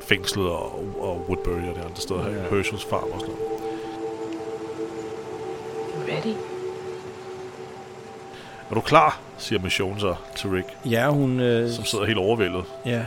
fængslet 0.00 0.46
og, 0.46 0.74
og 1.00 1.24
Woodbury 1.28 1.68
og 1.68 1.74
de 1.76 1.80
andre 1.80 1.96
steder 1.96 2.22
her, 2.22 2.30
Ja. 2.30 2.42
ja. 2.42 2.48
Herschels 2.56 2.84
farm 2.84 3.10
og 3.12 3.20
sådan 3.20 3.34
noget. 3.34 3.52
Ready? 6.08 6.36
Er 8.70 8.74
du 8.74 8.80
klar, 8.80 9.20
siger 9.38 9.60
Mission 9.62 10.00
så 10.00 10.14
til 10.36 10.50
Rick, 10.50 10.66
Ja, 10.84 11.08
hun... 11.10 11.40
Øh, 11.40 11.70
som 11.70 11.84
sidder 11.84 12.04
helt 12.04 12.18
overvældet 12.18 12.64
Ja, 12.86 13.02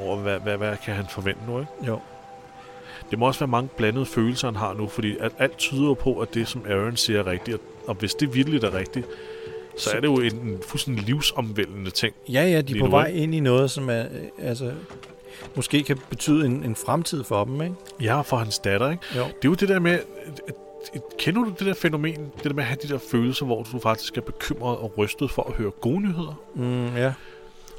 over, 0.00 0.16
hvad, 0.16 0.40
hvad, 0.40 0.56
hvad 0.56 0.76
kan 0.84 0.94
han 0.94 1.06
forvente 1.06 1.40
nu, 1.46 1.60
ikke? 1.60 1.72
jo. 1.86 1.98
Det 3.10 3.18
må 3.18 3.26
også 3.26 3.40
være 3.40 3.48
mange 3.48 3.68
blandede 3.76 4.06
følelser, 4.06 4.48
han 4.48 4.56
har 4.56 4.74
nu, 4.74 4.88
fordi 4.88 5.16
alt, 5.20 5.34
alt 5.38 5.58
tyder 5.58 5.94
på, 5.94 6.18
at 6.18 6.34
det, 6.34 6.48
som 6.48 6.62
Aaron 6.68 6.96
siger, 6.96 7.18
er 7.18 7.26
rigtigt. 7.26 7.58
Og, 7.86 7.94
hvis 7.94 8.14
det 8.14 8.34
virkelig 8.34 8.64
er 8.64 8.74
rigtigt, 8.74 9.06
så 9.76 9.90
er 9.90 10.00
det 10.00 10.08
jo 10.08 10.14
en, 10.20 10.34
en 10.34 10.58
fuldstændig 10.66 11.04
livsomvæltende 11.04 11.90
ting. 11.90 12.14
Ja, 12.28 12.42
ja, 12.46 12.60
de 12.60 12.74
er 12.76 12.80
på 12.80 12.84
nu, 12.84 12.90
vej 12.90 13.06
ind 13.14 13.34
i 13.34 13.40
noget, 13.40 13.70
som 13.70 13.90
er, 13.90 14.00
øh, 14.00 14.48
altså, 14.48 14.72
måske 15.54 15.82
kan 15.82 15.98
betyde 16.10 16.46
en, 16.46 16.64
en 16.64 16.76
fremtid 16.76 17.24
for 17.24 17.44
dem, 17.44 17.62
ikke? 17.62 17.74
Ja, 18.02 18.20
for 18.20 18.36
hans 18.36 18.58
datter, 18.58 18.90
ikke? 18.90 19.02
Jo. 19.16 19.20
Det 19.22 19.28
er 19.28 19.48
jo 19.48 19.54
det 19.54 19.68
der 19.68 19.78
med... 19.78 19.92
at- 19.92 20.02
at- 20.48 20.54
Kender 21.18 21.44
du 21.44 21.50
det 21.58 21.66
der 21.66 21.74
fænomen, 21.74 22.16
det 22.36 22.44
der 22.44 22.52
med 22.52 22.62
at 22.62 22.66
have 22.68 22.78
de 22.82 22.88
der 22.88 22.98
følelser, 23.10 23.46
hvor 23.46 23.62
du 23.72 23.78
faktisk 23.78 24.16
er 24.16 24.20
bekymret 24.20 24.76
og 24.78 24.92
rystet 24.98 25.30
for 25.30 25.42
at 25.42 25.52
høre 25.54 25.70
gode 25.70 26.00
nyheder? 26.00 26.40
Mm, 26.54 26.96
ja. 26.96 27.12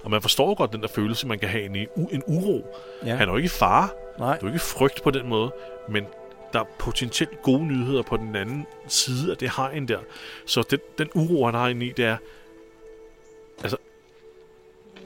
Og 0.03 0.11
man 0.11 0.22
forstår 0.22 0.53
godt 0.55 0.74
den 0.74 0.82
der 0.82 0.88
følelse, 0.88 1.28
man 1.28 1.39
kan 1.39 1.49
have 1.49 1.63
en, 1.65 1.76
i, 1.76 1.86
en 2.11 2.24
uro. 2.28 2.65
ja. 3.05 3.15
Han 3.15 3.28
er 3.28 3.32
jo 3.32 3.38
ikke 3.38 3.45
i 3.45 3.49
fare, 3.49 3.89
Nej, 4.20 4.38
det 4.38 4.43
er 4.43 4.47
ikke 4.47 4.59
frygt 4.59 5.03
på 5.03 5.12
den 5.12 5.30
måde, 5.30 5.51
men 5.89 6.05
der 6.53 6.59
er 6.59 6.66
potentielt 6.80 7.41
gode 7.41 7.66
nyheder 7.66 8.01
på 8.01 8.18
den 8.18 8.36
anden 8.36 8.66
side 8.88 9.32
af 9.32 9.38
det 9.38 9.51
hegn 9.57 9.88
der. 9.88 9.99
Så 10.45 10.64
den, 10.72 10.80
den 10.97 11.09
uro, 11.16 11.45
han 11.45 11.53
har 11.53 11.68
inde 11.68 11.86
i, 11.86 11.91
det 11.97 12.05
er, 12.05 12.18
altså, 13.64 13.78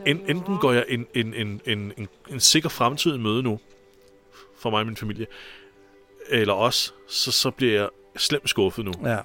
en, 0.06 0.22
enten 0.28 0.58
går 0.58 0.72
jeg 0.72 0.86
en, 0.90 1.06
en, 1.14 1.34
en, 1.34 1.62
en, 1.66 1.94
en, 1.98 2.08
en 2.30 2.40
sikker 2.40 2.70
fremtid 2.70 3.16
i 3.16 3.18
møde 3.18 3.44
nu, 3.44 3.60
for 4.60 4.70
mig 4.70 4.80
og 4.80 4.86
min 4.86 4.96
familie, 4.96 5.26
eller 6.30 6.54
også, 6.54 6.92
så, 7.08 7.32
så 7.32 7.52
bliver 7.52 7.74
jeg 7.74 7.90
slemt 8.18 8.50
skuffet 8.50 8.86
nu. 8.86 8.94
ja. 9.04 9.18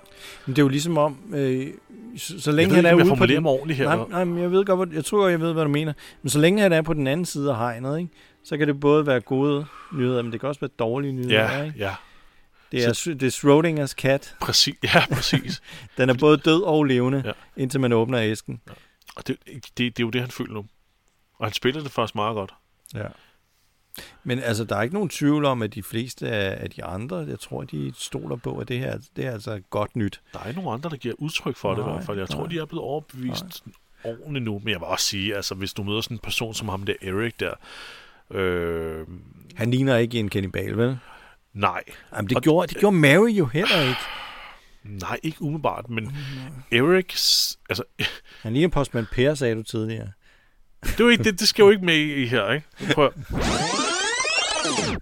Men 0.46 0.56
det 0.56 0.58
er 0.58 0.62
jo 0.62 0.68
ligesom 0.68 0.98
om, 0.98 1.18
øh, 1.34 1.68
så, 2.16 2.40
så 2.40 2.50
Jeg 2.50 2.54
længe 2.56 2.70
ved 2.70 2.76
han 2.76 2.84
er 2.84 2.88
jeg 2.88 3.06
ude 3.06 3.16
på 3.16 3.26
den... 3.26 3.42
mig 3.42 3.52
ordentligt 3.52 3.78
her. 3.78 3.96
Nej, 3.96 4.06
Nej, 4.08 4.24
men 4.24 4.42
jeg 4.42 4.52
ved 4.52 4.64
godt, 4.64 4.92
jeg 4.92 5.04
tror, 5.04 5.28
jeg 5.28 5.40
ved, 5.40 5.52
hvad 5.52 5.62
du 5.62 5.68
mener. 5.70 5.92
Men 6.22 6.30
så 6.30 6.38
længe 6.38 6.62
han 6.62 6.72
er 6.72 6.82
på 6.82 6.94
den 6.94 7.06
anden 7.06 7.26
side 7.26 7.50
af 7.50 7.56
hegnet, 7.56 7.98
ikke, 7.98 8.10
så 8.44 8.58
kan 8.58 8.68
det 8.68 8.80
både 8.80 9.06
være 9.06 9.20
gode 9.20 9.66
nyheder, 9.92 10.22
men 10.22 10.32
det 10.32 10.40
kan 10.40 10.48
også 10.48 10.60
være 10.60 10.70
dårlige 10.78 11.12
nyheder. 11.12 11.56
Ja, 11.56 11.62
Ikke? 11.64 11.78
ja, 11.78 11.94
Det, 12.72 12.84
er, 12.84 13.14
det 13.14 13.22
er 13.22 13.30
Schrodingers 13.30 13.94
kat. 13.94 14.36
præcis. 14.40 14.74
Ja, 14.84 15.04
præcis. 15.12 15.62
Den 15.98 16.10
er 16.10 16.14
både 16.20 16.36
død 16.36 16.62
og 16.62 16.84
levende, 16.84 17.18
ja. 17.24 17.28
Ja. 17.28 17.62
indtil 17.62 17.80
man 17.80 17.92
åbner 17.92 18.20
æsken. 18.22 18.60
Og 19.16 19.26
det, 19.26 19.36
det, 19.46 19.76
det 19.76 19.86
er 19.86 20.04
jo 20.04 20.10
det, 20.10 20.20
han 20.20 20.30
føler 20.30 20.52
nu. 20.54 20.66
Og 21.38 21.46
han 21.46 21.52
spiller 21.52 21.82
det 21.82 21.90
faktisk 21.90 22.14
meget 22.14 22.34
godt. 22.34 22.54
Ja. 22.94 23.06
Men 24.24 24.38
altså, 24.38 24.64
der 24.64 24.76
er 24.76 24.82
ikke 24.82 24.94
nogen 24.94 25.08
tvivl 25.08 25.44
om, 25.44 25.62
at 25.62 25.74
de 25.74 25.82
fleste 25.82 26.28
af, 26.28 26.62
af 26.62 26.70
de 26.70 26.84
andre, 26.84 27.16
jeg 27.16 27.40
tror, 27.40 27.62
de 27.64 27.92
stoler 27.96 28.36
på, 28.36 28.58
at 28.58 28.68
det 28.68 28.78
her 28.78 28.98
det 29.16 29.26
er 29.26 29.30
altså 29.32 29.60
godt 29.70 29.96
nyt. 29.96 30.20
Der 30.32 30.38
er 30.40 30.48
ikke 30.48 30.60
nogen 30.60 30.78
andre, 30.78 30.90
der 30.90 30.96
giver 30.96 31.14
udtryk 31.18 31.56
for 31.56 31.70
det 31.74 31.82
i 31.82 31.84
Nej, 31.84 31.92
hvert 31.92 32.04
fald. 32.06 32.18
Jeg 32.18 32.28
tror, 32.28 32.40
nej. 32.40 32.48
de 32.48 32.58
er 32.58 32.64
blevet 32.64 32.84
overbevist 32.84 33.64
ordentligt 34.04 34.44
nu. 34.44 34.58
Men 34.58 34.68
jeg 34.68 34.80
vil 34.80 34.86
også 34.86 35.04
sige, 35.04 35.36
altså 35.36 35.54
hvis 35.54 35.72
du 35.72 35.82
møder 35.82 36.00
sådan 36.00 36.14
en 36.14 36.18
person 36.18 36.54
som 36.54 36.68
ham 36.68 36.82
der, 36.82 36.94
Erik 37.02 37.40
der, 37.40 37.54
øh, 38.30 39.06
Han 39.56 39.70
ligner 39.70 39.96
ikke 39.96 40.18
en 40.18 40.28
kannibal, 40.28 40.76
vel? 40.76 40.98
nej, 41.52 41.82
Jamen, 42.16 42.28
det, 42.28 42.36
Og- 42.36 42.42
gjorde, 42.42 42.66
det 42.68 42.76
gjorde 42.80 42.96
Mary 42.96 43.30
jo 43.30 43.46
heller 43.46 43.80
ikke. 43.88 44.00
nej, 44.84 45.20
ikke 45.22 45.42
umiddelbart, 45.42 45.90
men 45.90 46.04
Erik, 46.72 47.12
altså, 47.70 47.82
Han 48.42 48.52
ligner 48.52 48.68
postmand 48.68 49.06
Per, 49.12 49.34
sagde 49.34 49.54
du 49.54 49.62
tidligere. 49.62 50.08
det, 50.84 51.00
er 51.00 51.10
ikke, 51.10 51.24
det, 51.24 51.40
det 51.40 51.48
skal 51.48 51.62
jo 51.62 51.70
ikke 51.70 51.84
med 51.84 51.96
i 51.96 52.26
her, 52.26 52.50
ikke? 52.52 52.66
Prøv. 52.94 53.10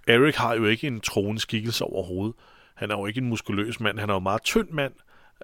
Erik 0.07 0.35
har 0.35 0.53
jo 0.55 0.65
ikke 0.65 0.87
en 0.87 1.01
troende 1.01 1.41
skikkelse 1.41 1.83
overhovedet. 1.83 2.35
Han 2.75 2.91
er 2.91 2.95
jo 2.97 3.05
ikke 3.05 3.17
en 3.21 3.29
muskuløs 3.29 3.79
mand, 3.79 3.99
han 3.99 4.09
er 4.09 4.13
jo 4.13 4.17
en 4.17 4.23
meget 4.23 4.41
tynd 4.43 4.69
mand. 4.69 4.93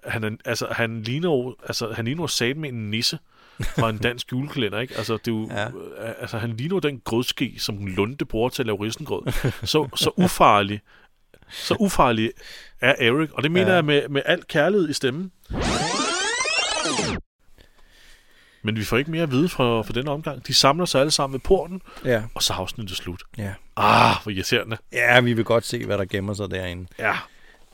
Han, 0.04 0.24
er, 0.24 0.30
altså, 0.46 0.68
han 0.72 1.02
ligner 1.02 1.30
jo, 1.30 1.56
altså, 1.64 1.94
han 1.94 2.06
ligner 2.06 2.24
jo 2.24 2.28
sat 2.28 2.58
med 2.58 2.70
en 2.70 2.90
nisse 2.90 3.20
fra 3.62 3.90
en 3.90 3.98
dansk 3.98 4.32
julekalender, 4.32 4.80
ikke? 4.80 4.98
Altså, 4.98 5.14
det 5.14 5.28
er 5.28 5.32
jo, 5.32 5.48
Ja. 5.52 5.62
ja. 5.62 5.68
altså, 6.20 6.38
han 6.38 6.58
ligner 6.58 6.80
den 6.80 7.00
grødske, 7.06 7.54
som 7.60 7.86
Lunde 7.86 8.26
bruger 8.26 8.50
til 8.50 8.62
at 8.62 8.66
lave 8.66 8.84
risengrød. 8.86 9.32
Så, 9.64 9.90
så 9.96 10.12
ufarlig, 10.18 10.82
så 11.50 11.76
ufarlig 11.80 12.32
er 12.82 12.96
Erik, 13.00 13.32
og 13.32 13.44
det 13.44 13.52
mener 13.52 13.68
Ja. 13.70 13.74
jeg 13.76 13.86
med, 13.86 14.08
med 14.10 14.22
al 14.26 14.44
kærlighed 14.50 14.90
i 14.90 14.94
stemmen. 14.94 15.32
Men 18.64 18.76
vi 18.76 18.84
får 18.84 18.98
ikke 18.98 19.12
mere 19.12 19.24
at 19.24 19.32
vide 19.32 19.50
fra, 19.50 19.82
fra 19.82 19.94
den 19.94 20.08
omgang. 20.08 20.48
De 20.48 20.54
samler 20.54 20.86
sig 20.86 21.02
alle 21.02 21.12
sammen 21.12 21.34
ved 21.34 21.40
porten, 21.40 21.82
Ja. 22.06 22.24
og 22.36 22.44
så 22.44 22.54
er 22.54 22.58
afsnittet 22.58 22.98
slut. 22.98 23.24
Ja. 23.38 23.54
Ah, 23.78 24.16
hvor 24.24 24.32
irriterende. 24.32 24.78
Ja, 24.94 25.20
vi 25.22 25.34
vil 25.34 25.46
godt 25.46 25.66
se, 25.66 25.86
hvad 25.86 25.98
der 25.98 26.06
gemmer 26.06 26.34
sig 26.34 26.52
derinde. 26.52 26.88
Ja, 27.00 27.16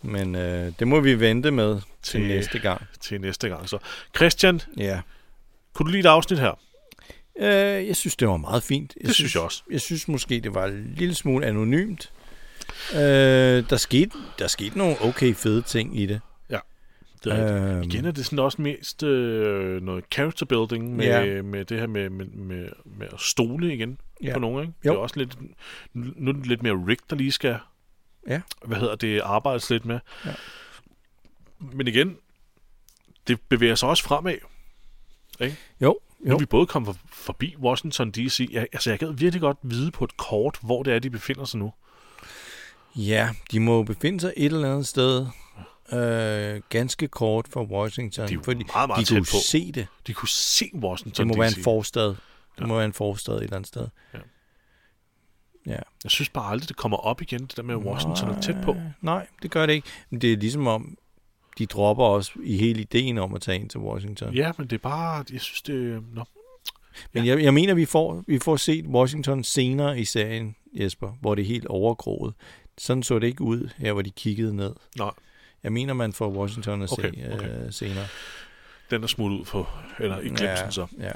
Men 0.01 0.36
øh, 0.36 0.71
det 0.79 0.88
må 0.88 0.99
vi 0.99 1.19
vente 1.19 1.51
med 1.51 1.75
til 2.01 2.19
Til- 2.19 2.27
næste 2.27 2.59
gang. 2.59 2.82
til 3.01 3.21
næste 3.21 3.49
gang. 3.49 3.69
Så 3.69 3.77
Christian, 4.15 4.61
Ja. 4.77 5.01
Kunne 5.74 5.86
du 5.88 5.91
lide 5.91 5.99
et 5.99 6.05
afsnit 6.05 6.39
her? 6.39 6.59
Øh, 7.39 7.88
jeg 7.88 7.95
synes, 7.95 8.15
det 8.15 8.28
var 8.28 8.38
meget 8.38 8.63
fint. 8.63 8.93
Jeg 8.99 9.07
Det 9.07 9.15
synes 9.15 9.36
jeg 9.36 9.43
også. 9.43 9.63
Jeg 9.72 9.82
synes 9.82 10.07
måske, 10.07 10.39
det 10.39 10.53
var 10.55 10.65
en 10.65 10.93
lille 10.97 11.15
smule 11.15 11.45
anonymt. 11.45 12.11
Øh, 12.93 12.99
der, 13.69 13.78
skete, 13.78 14.11
der 14.39 14.47
skete 14.47 14.78
nogle 14.78 14.95
okay 15.01 15.34
fede 15.36 15.61
ting 15.61 15.99
i 15.99 16.05
det. 16.05 16.22
Det 17.24 17.34
er 17.34 17.74
øhm. 17.74 17.84
Igen 17.84 18.05
er 18.05 18.11
det 18.11 18.26
sådan 18.26 18.39
også 18.39 18.61
mest 18.61 19.03
øh, 19.03 19.82
noget 19.82 20.03
character 20.13 20.45
building 20.45 20.95
med, 20.95 21.05
Ja. 21.05 21.22
ja. 21.24 21.41
med 21.41 21.65
det 21.65 21.80
her 21.80 21.88
med, 21.88 22.09
med, 22.09 22.26
med, 22.26 22.69
med 22.86 23.07
at 23.13 23.19
stole 23.19 23.74
igen 23.74 23.97
Ja. 24.24 24.28
ja. 24.28 24.34
på 24.34 24.39
nogen. 24.39 24.61
Ikke? 24.61 24.74
Jo. 24.86 24.91
Det 24.91 24.97
er 24.97 25.01
også 25.01 25.19
lidt, 25.19 25.38
nu 25.93 26.30
er 26.32 26.34
det 26.34 26.47
lidt 26.47 26.63
mere 26.63 26.74
Rick, 26.88 27.01
der 27.09 27.15
lige 27.15 27.32
skal 27.32 27.57
Ja. 28.28 28.41
hvad 28.65 28.78
hedder 28.78 28.95
det, 28.95 29.19
arbejdes 29.24 29.69
lidt 29.69 29.86
med. 29.86 29.99
Ja. 30.26 30.32
Men 31.59 31.88
igen, 31.88 32.17
det 33.28 33.39
bevæger 33.49 33.76
sig 33.76 33.89
også 33.89 34.03
fremad. 34.03 34.36
Jo, 35.39 35.49
Nu 35.82 35.99
jo. 36.29 36.34
er 36.36 36.39
vi 36.39 36.45
både 36.45 36.65
kommet 36.67 36.95
for, 36.95 37.07
forbi 37.11 37.55
Washington 37.59 38.11
D.C. 38.11 38.49
Jeg, 38.51 38.67
altså, 38.73 38.89
jeg 38.89 38.99
gad 38.99 39.13
virkelig 39.13 39.41
godt 39.41 39.57
vide 39.63 39.91
på 39.91 40.03
et 40.03 40.17
kort, 40.17 40.57
hvor 40.61 40.84
det 40.84 40.93
er, 40.93 40.99
de 40.99 41.09
befinder 41.09 41.45
sig 41.45 41.59
nu. 41.59 41.73
Ja, 42.95 43.29
de 43.51 43.59
må 43.59 43.77
jo 43.77 43.84
befinde 43.84 44.19
sig 44.19 44.34
et 44.38 44.45
eller 44.45 44.71
andet 44.71 44.88
sted 44.88 45.27
øh, 45.93 46.61
ganske 46.69 47.07
kort 47.07 47.47
fra 47.53 47.63
Washington. 47.63 48.27
De 48.27 48.32
er 48.32 48.36
jo 48.36 48.41
fordi 48.43 48.63
meget, 48.73 48.88
meget 48.88 49.09
de 49.09 49.13
kunne 49.13 49.21
på. 49.21 49.38
se 49.45 49.71
det. 49.71 49.88
De 50.07 50.13
kunne 50.13 50.29
se 50.29 50.69
Washington 50.75 51.27
Det 51.29 51.36
må 51.38 51.41
være 51.41 51.51
en 51.57 51.63
forstad. 51.63 52.07
Det 52.07 52.17
Ja. 52.61 52.65
må 52.65 52.75
være 52.75 52.86
en 52.86 52.93
forstad 52.93 53.34
et 53.34 53.43
eller 53.43 53.55
andet 53.55 53.67
sted. 53.67 53.88
Ja. 54.13 54.19
Ja. 55.65 55.79
Jeg 56.03 56.11
synes 56.11 56.29
bare 56.29 56.51
aldrig, 56.51 56.69
det 56.69 56.77
kommer 56.77 56.97
op 56.97 57.21
igen, 57.21 57.39
det 57.41 57.57
der 57.57 57.63
med, 57.63 57.75
at 57.75 57.82
Washington 57.82 58.29
er 58.29 58.41
tæt 58.41 58.55
på. 58.63 58.73
Nej, 58.73 58.84
Nej, 59.01 59.27
det 59.41 59.51
gør 59.51 59.65
det 59.65 59.73
ikke. 59.73 59.88
Men 60.09 60.21
det 60.21 60.34
er 60.34 60.38
ligesom 60.38 60.67
om, 60.67 60.97
de 61.58 61.66
dropper 61.66 62.04
også 62.04 62.32
i 62.43 62.58
hele 62.58 62.82
ideen 62.82 63.18
om 63.18 63.34
at 63.34 63.41
tage 63.41 63.60
ind 63.60 63.70
til 63.70 63.80
Washington. 63.80 64.34
Ja, 64.34 64.52
men 64.58 64.68
det 64.68 64.74
er 64.76 64.80
bare, 64.80 65.26
jeg 65.34 65.41
synes, 65.41 65.62
det 65.62 66.04
Nå. 66.14 66.24
Men 67.14 67.26
jeg, 67.26 67.43
jeg 67.43 67.54
mener, 67.54 67.74
vi 67.74 67.86
får, 67.86 68.24
vi 68.28 68.39
får 68.39 68.56
set 68.56 68.86
Washington 68.86 69.43
senere 69.43 69.99
i 69.99 70.06
serien, 70.06 70.56
Jesper, 70.74 71.18
hvor 71.22 71.36
det 71.36 71.41
er 71.41 71.47
helt 71.47 71.66
overgroet. 71.68 72.34
Sådan 72.78 73.04
så 73.04 73.20
det 73.20 73.28
ikke 73.28 73.41
ud 73.41 73.70
her, 73.78 73.93
hvor 73.93 74.02
de 74.02 74.12
kiggede 74.12 74.56
ned. 74.56 74.74
Nej. 74.97 75.12
Jeg 75.64 75.72
mener, 75.74 75.93
man 75.93 76.14
får 76.14 76.30
Washington 76.30 76.82
at 76.82 76.91
Okay, 76.91 77.12
se 77.14 77.34
okay. 77.34 77.66
Øh, 77.66 77.72
senere. 77.74 78.06
Den 78.91 79.04
er 79.04 79.08
smut 79.08 79.32
ud 79.32 79.45
på, 79.45 79.68
eller 79.99 80.20
i 80.20 80.22
glemsen 80.28 80.45
ja, 80.45 80.70
så. 80.72 80.88
Ja. 80.99 81.12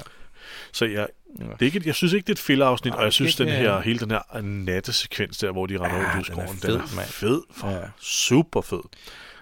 Så 0.72 0.84
jeg, 0.84 1.08
Ja. 1.38 1.44
det 1.44 1.62
er 1.62 1.66
ikke, 1.66 1.82
jeg 1.86 1.94
synes 1.94 2.12
ikke, 2.12 2.26
det 2.26 2.32
er 2.32 2.34
et 2.34 2.38
filler-afsnit, 2.38 2.94
og 2.94 3.04
jeg 3.04 3.12
synes, 3.12 3.36
den 3.36 3.48
her, 3.48 3.80
hele 3.80 3.98
den 3.98 4.10
her 4.10 4.40
nattesekvens 4.42 5.38
der, 5.38 5.52
hvor 5.52 5.66
de 5.66 5.78
render 5.78 5.96
Ja, 5.96 6.14
rundt 6.14 6.28
i 6.28 6.32
den 6.32 6.38
er 6.40 6.46
skoven, 6.46 6.58
fed, 6.58 6.72
den 6.90 6.98
er 6.98 7.02
fed. 7.02 7.42
For, 7.50 7.70
Ja. 7.70 7.80
Super 8.00 8.60
fed. 8.60 8.80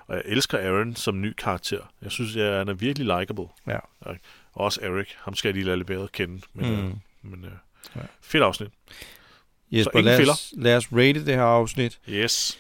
Og 0.06 0.14
jeg 0.16 0.22
elsker 0.26 0.58
Aaron 0.58 0.96
som 0.96 1.20
ny 1.20 1.32
karakter. 1.38 1.80
Jeg 2.02 2.10
synes, 2.10 2.36
at 2.36 2.58
han 2.58 2.68
er 2.68 2.72
virkelig 2.74 3.18
likable. 3.18 3.44
Ja. 3.66 3.78
Og 4.00 4.16
også 4.52 4.80
Eric, 4.82 5.08
ham 5.18 5.34
skal 5.34 5.48
jeg 5.48 5.54
lige 5.54 5.64
lade 5.64 5.76
lidt 5.76 5.86
bedre 5.86 6.08
kende. 6.12 6.42
Men, 6.54 6.66
Mm. 6.70 6.86
øh, 6.88 6.94
men 7.22 7.44
øh, 7.44 7.50
Ja. 7.96 8.00
fedt 8.22 8.42
afsnit. 8.44 8.68
Jesper, 9.72 9.98
ingen 9.98 10.04
lad 10.04 10.28
os, 10.30 10.54
lad 10.56 10.76
os 10.76 10.92
rate 10.92 11.26
det 11.26 11.34
her 11.34 11.42
afsnit. 11.42 11.98
Yes. 12.08 12.58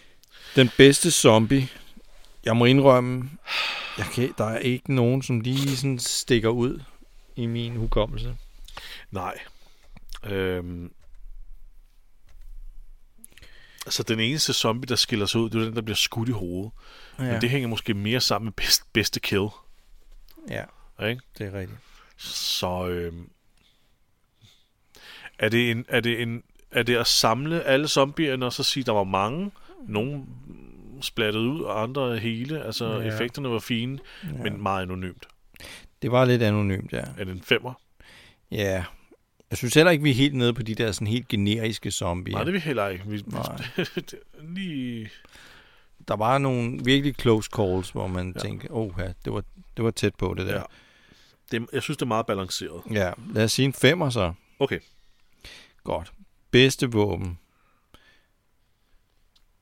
Den 0.56 0.70
bedste 0.76 1.10
zombie. 1.10 1.68
Jeg 2.44 2.56
må 2.56 2.64
indrømme, 2.64 3.30
jeg 3.98 4.06
kan, 4.14 4.34
der 4.38 4.44
er 4.44 4.58
ikke 4.58 4.94
nogen, 4.94 5.22
som 5.22 5.40
lige 5.40 5.76
sådan 5.76 5.98
stikker 5.98 6.48
ud 6.48 6.80
i 7.36 7.46
min 7.46 7.76
hukommelse. 7.76 8.36
Nej. 9.10 9.38
Øhm. 10.24 10.92
Altså, 13.86 14.02
den 14.02 14.20
eneste 14.20 14.52
zombie, 14.52 14.88
der 14.88 14.96
skiller 14.96 15.26
sig 15.26 15.40
ud, 15.40 15.50
det 15.50 15.60
er 15.60 15.64
den, 15.64 15.76
der 15.76 15.82
bliver 15.82 15.96
skudt 15.96 16.28
i 16.28 16.32
hovedet. 16.32 16.72
Ja. 17.18 17.24
Men 17.32 17.40
det 17.40 17.50
hænger 17.50 17.68
måske 17.68 17.94
mere 17.94 18.20
sammen 18.20 18.44
med 18.46 18.52
bedst, 18.52 18.92
bedste 18.92 19.20
kill. 19.20 19.48
ja, 20.50 20.64
Ikke? 21.08 21.22
det 21.38 21.46
er 21.46 21.58
rigtigt. 21.58 21.78
Så 22.16 22.86
øhm, 22.88 23.28
er, 25.38 25.48
det 25.48 25.70
en, 25.70 25.84
er, 25.88 26.00
det 26.00 26.22
en, 26.22 26.42
er 26.70 26.82
det 26.82 26.96
at 26.96 27.06
samle 27.06 27.62
alle 27.62 27.88
zombierne 27.88 28.46
og 28.46 28.52
så 28.52 28.62
sige, 28.62 28.84
der 28.84 28.92
var 28.92 29.04
mange? 29.04 29.50
Nogle 29.88 30.24
splattet 31.00 31.40
ud, 31.40 31.60
og 31.60 31.82
andre 31.82 32.18
hele. 32.18 32.64
Altså, 32.64 33.00
Ja. 33.00 33.14
effekterne 33.14 33.50
var 33.50 33.58
fine, 33.58 33.98
ja. 34.22 34.28
men 34.42 34.62
meget 34.62 34.82
anonymt. 34.82 35.26
Det 36.02 36.10
var 36.12 36.24
lidt 36.24 36.42
anonymt, 36.42 36.92
ja. 36.92 36.98
Er 37.18 37.24
det 37.24 37.28
en 37.32 37.42
femmer? 37.42 37.72
Ja. 38.50 38.84
Jeg 39.50 39.58
synes 39.58 39.74
heller 39.74 39.90
ikke, 39.92 40.04
vi 40.04 40.10
er 40.10 40.14
helt 40.14 40.34
nede 40.34 40.54
på 40.54 40.62
de 40.62 40.74
der 40.74 40.92
sådan 40.92 41.06
helt 41.06 41.28
generiske 41.28 41.90
zombier. 41.90 42.34
Nej, 42.34 42.44
det 42.44 42.48
er 42.48 42.52
vi 42.52 42.58
heller 42.58 42.88
ikke. 42.88 43.04
Vi, 43.06 43.22
Nej. 43.26 43.44
lige... 44.56 45.10
Der 46.08 46.16
var 46.16 46.38
nogle 46.38 46.80
virkelig 46.84 47.14
close 47.20 47.50
calls, 47.56 47.90
hvor 47.90 48.06
man 48.06 48.32
ja. 48.36 48.40
Tænkte, 48.40 48.72
åh 48.72 48.92
ja, 48.98 49.12
det 49.24 49.32
var, 49.32 49.44
det 49.76 49.84
var 49.84 49.90
tæt 49.90 50.14
på 50.14 50.34
det 50.34 50.46
der. 50.46 50.54
Ja. 50.54 50.62
Det, 51.50 51.66
jeg 51.72 51.82
synes, 51.82 51.96
det 51.96 52.02
er 52.02 52.06
meget 52.06 52.26
balanceret. 52.26 52.82
ja. 52.90 53.12
Lad 53.32 53.44
os 53.44 53.52
sige 53.52 53.66
en 53.66 53.72
femmer 53.72 54.10
så. 54.10 54.32
Okay. 54.58 54.80
Godt. 55.84 56.12
Bedste 56.50 56.90
våben. 56.90 57.38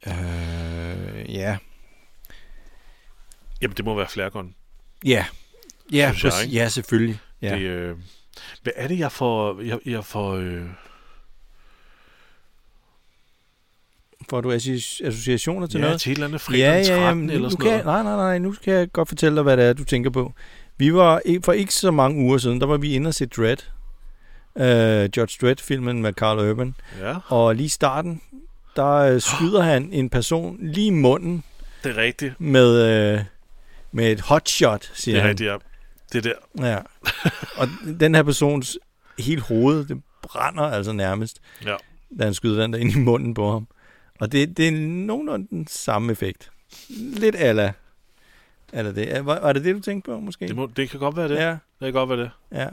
Øh, 0.07 1.35
ja. 1.35 1.59
Jamen, 3.62 3.76
det 3.76 3.85
må 3.85 3.95
være 3.95 4.09
flærgon. 4.09 4.55
Ja. 5.05 5.26
Ja, 5.93 6.12
Synes 6.16 6.35
jeg, 6.43 6.53
ja 6.53 6.68
selvfølgelig. 6.68 7.18
Ja. 7.43 7.55
Det, 7.55 7.61
øh, 7.61 7.97
hvad 8.62 8.72
er 8.76 8.89
det, 8.89 8.99
jeg 8.99 9.12
får... 9.12 9.61
Jeg, 9.62 9.78
jeg 9.87 10.05
får 10.05 10.33
øh, 10.35 10.62
Får 14.30 14.41
du 14.41 14.53
associ- 14.53 15.07
associationer 15.07 15.66
til 15.66 15.78
ja, 15.78 15.85
noget? 15.85 16.01
til 16.01 16.12
et 16.12 16.16
eller 16.16 16.26
andet 16.26 16.41
fredag 16.41 16.87
ja, 16.87 16.97
13 16.97 17.22
nu, 17.26 17.33
eller 17.33 17.43
nu 17.43 17.51
sådan 17.51 17.62
kan, 17.62 17.70
noget. 17.70 17.85
Nej, 17.85 18.03
nej, 18.03 18.16
nej, 18.16 18.39
nu 18.39 18.53
skal 18.53 18.74
jeg 18.74 18.93
godt 18.93 19.09
fortælle 19.09 19.37
dig, 19.37 19.43
hvad 19.43 19.57
det 19.57 19.64
er, 19.64 19.72
du 19.72 19.85
tænker 19.85 20.11
på. 20.11 20.33
Vi 20.76 20.95
var 20.95 21.18
ikke- 21.24 21.43
for 21.45 21.53
ikke 21.53 21.74
så 21.74 21.91
mange 21.91 22.24
uger 22.24 22.39
siden, 22.39 22.61
der 22.61 22.66
var 22.66 22.76
vi 22.76 22.95
inde 22.95 23.09
og 23.09 23.14
se 23.14 23.26
Dredd. 23.26 23.61
Uh, 24.55 24.62
George 25.11 25.47
Dredd-filmen 25.47 26.03
med 26.03 26.12
Carl 26.12 26.51
Urban. 26.51 26.74
Ja, 27.01 27.14
Og 27.28 27.55
lige 27.57 27.64
i 27.66 27.68
starten, 27.68 28.20
der 28.76 29.14
uh, 29.14 29.20
skyder 29.37 29.62
han 29.62 29.89
en 29.93 30.11
person 30.11 30.59
lige 30.61 30.87
i 30.87 30.91
munden 30.91 31.45
det 31.85 31.91
er 31.91 31.97
rigtigt. 32.03 32.41
med, 32.41 33.14
uh, 33.18 33.20
med 33.93 34.12
et 34.12 34.20
hotshot, 34.20 34.91
siger 34.95 35.14
Det 35.14 35.18
er 35.18 35.22
han. 35.22 35.30
rigtigt, 35.30 35.51
ja. 35.51 35.57
Det 36.13 36.25
der. 36.25 36.33
Ja. 36.59 36.79
Og 37.57 37.69
den 38.01 38.15
her 38.15 38.23
persons 38.23 38.79
hele 39.19 39.41
hoved, 39.41 39.85
det 39.85 40.03
brænder 40.23 40.63
altså 40.63 40.93
nærmest, 40.93 41.41
Ja. 41.65 41.77
da 42.19 42.25
han 42.25 42.35
skyder 42.35 42.63
den 42.63 42.73
der 42.73 42.79
ind 42.79 42.93
i 42.93 42.99
munden 42.99 43.35
på 43.35 43.53
ham. 43.53 43.67
Og 44.21 44.33
det, 44.33 44.57
det 44.57 44.69
er 44.69 44.73
nogenlunde 45.07 45.47
den 45.51 45.67
samme 45.67 46.13
effekt. 46.13 46.51
Lidt 46.91 47.37
ala. 47.39 47.73
Eller 48.73 48.93
det. 48.93 49.27
Var, 49.27 49.41
var 49.41 49.53
det 49.53 49.65
det, 49.65 49.75
du 49.75 49.81
tænkte 49.81 50.11
på, 50.11 50.21
måske? 50.21 50.49
Det, 50.49 50.57
må, 50.57 50.67
det 50.77 50.91
kan 50.91 51.01
godt 51.01 51.17
være 51.17 51.29
det. 51.29 51.37
Ja. 51.37 51.51
Det 51.51 51.59
kan 51.81 51.93
godt 51.93 52.09
være 52.09 52.19
det. 52.21 52.31
ja. 52.53 52.69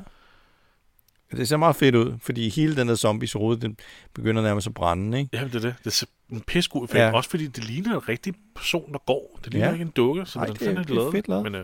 Det 1.38 1.48
ser 1.48 1.58
meget 1.58 1.76
fedt 1.76 1.96
ud, 1.96 2.14
fordi 2.22 2.50
hele 2.50 2.76
den 2.76 2.88
der 2.88 2.96
zombies 2.96 3.34
hoved, 3.34 3.58
den 3.58 3.78
begynder 4.14 4.42
nærmest 4.42 4.68
at 4.68 4.74
brænde, 4.74 5.20
ikke? 5.20 5.30
Ja, 5.38 5.44
det 5.44 5.56
er 5.56 5.60
det. 5.60 5.76
Det 5.84 6.02
er 6.02 6.06
en 6.36 6.42
pissegod 6.42 6.84
effekt. 6.84 7.00
Ja. 7.00 7.12
Også 7.12 7.30
fordi 7.30 7.48
det 7.48 7.64
ligner 7.64 7.96
en 7.96 8.10
rigtig 8.10 8.34
person, 8.56 8.94
der 8.94 9.00
går. 9.06 9.40
Det 9.44 9.52
ligner 9.54 9.68
Ja. 9.68 9.74
ikke 9.74 9.84
en 9.84 9.90
dukke, 9.96 10.26
så 10.26 10.40
Ej, 10.40 10.46
den 10.46 10.56
det 10.56 10.68
er- 10.68 10.84
det 10.84 10.98
er 10.98 11.12
fedt 11.12 11.28
lavet. 11.28 11.44
Men, 11.44 11.56
uh, 11.56 11.62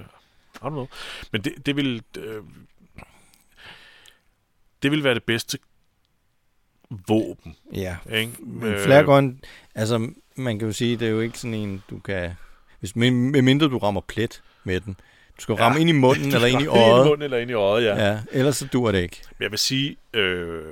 I 0.56 0.66
don't 0.66 0.70
know. 0.70 0.88
Men 1.32 1.42
det, 1.42 1.66
det 1.66 1.76
vil... 1.76 2.04
Øh, 2.18 2.44
det 4.84 4.92
vil 4.92 5.04
være 5.04 5.14
det 5.14 5.24
bedste 5.24 5.58
våben. 7.08 7.56
Ja. 7.74 7.98
Ikke? 8.14 8.32
Men 8.40 8.74
flare 8.84 9.34
altså 9.76 10.10
man 10.36 10.60
kan 10.60 10.68
jo 10.68 10.74
sige, 10.74 10.98
det 10.98 11.06
er 11.08 11.12
jo 11.12 11.20
ikke 11.20 11.40
sådan 11.40 11.54
en, 11.54 11.84
du 11.90 12.00
kan... 12.00 12.32
Hvis, 12.80 12.96
med, 12.96 13.12
mindre 13.42 13.68
du 13.68 13.78
rammer 13.78 14.02
plet 14.02 14.44
med 14.64 14.82
den. 14.82 14.94
Du 15.38 15.42
skal 15.42 15.56
ramme 15.56 15.82
ind 15.82 15.90
i 15.90 15.94
munden 15.94 16.26
eller 16.36 16.48
ind 16.48 16.62
i 16.62 16.64
Ind 16.64 16.74
i 16.76 16.80
øjet. 16.80 17.06
munden 17.08 17.22
eller 17.22 17.38
ind 17.38 17.52
i 17.52 17.54
øjet, 17.54 17.86
ja. 17.86 17.96
ja. 17.96 18.12
Ja, 18.12 18.20
ellers 18.32 18.58
så 18.58 18.68
dur 18.74 18.92
det 18.92 19.02
ikke. 19.02 19.22
Men 19.40 19.44
jeg 19.44 19.52
vil 19.52 19.60
sige, 19.60 19.98
øh, 20.14 20.64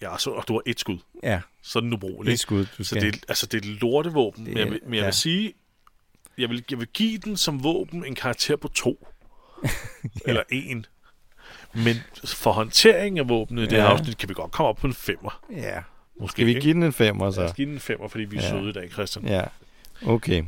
ja, 0.00 0.18
så, 0.18 0.30
og 0.30 0.44
du 0.48 0.52
har 0.52 0.62
et 0.66 0.80
skud. 0.80 0.98
Ja, 1.22 1.40
Så 1.62 1.78
er 1.78 1.80
den 1.80 1.92
ubrugelig. 1.92 2.32
et 2.32 2.40
skud, 2.40 2.66
du 2.78 2.84
Så 2.84 2.90
skal. 2.90 3.02
det, 3.02 3.14
er- 3.16 3.20
altså, 3.28 3.46
det 3.46 3.54
er 3.64 3.70
et 3.70 3.80
lortevåben. 3.80 4.46
Det 4.46 4.54
men 4.54 4.58
jeg 4.62 4.70
vil, 4.70 4.80
men 4.84 4.94
jeg 4.94 5.00
ja. 5.00 5.06
vil 5.06 5.14
sige, 5.14 5.52
jeg 6.38 6.48
vil, 6.50 6.64
jeg 6.70 6.78
vil 6.78 6.88
give 6.88 7.18
den 7.18 7.36
som 7.36 7.64
våben 7.64 8.04
en 8.04 8.14
karakter 8.14 8.56
på 8.56 8.68
to. 8.68 9.08
Eller 10.26 10.42
en. 10.50 10.86
Men 11.74 11.96
for 12.24 12.52
håndtering 12.52 13.18
af 13.18 13.28
våbnet 13.28 13.62
i 13.62 13.64
det 13.66 13.72
Ja. 13.72 13.80
her 13.82 13.88
afsnit, 13.88 14.18
kan 14.18 14.28
vi 14.28 14.34
godt 14.34 14.50
komme 14.52 14.68
op 14.68 14.76
på 14.76 14.86
en 14.86 14.94
femmer. 14.94 15.40
Ja. 15.56 15.80
Måske, 16.20 16.32
Skal 16.32 16.46
vi 16.46 16.50
ikke? 16.50 16.60
give 16.60 16.74
den 16.74 16.82
en 16.82 16.92
femmer, 16.92 17.30
så? 17.30 17.40
Lad 17.40 17.48
os 17.48 17.54
give 17.56 17.66
den 17.66 17.74
en 17.74 17.80
femmer, 17.80 18.08
fordi 18.08 18.24
vi 18.24 18.36
er 18.36 18.42
Ja. 18.42 18.48
søde 18.50 18.68
i 18.68 18.72
dag, 18.72 18.90
Christian. 18.92 19.26
Ja, 19.26 19.42
okay. 20.06 20.42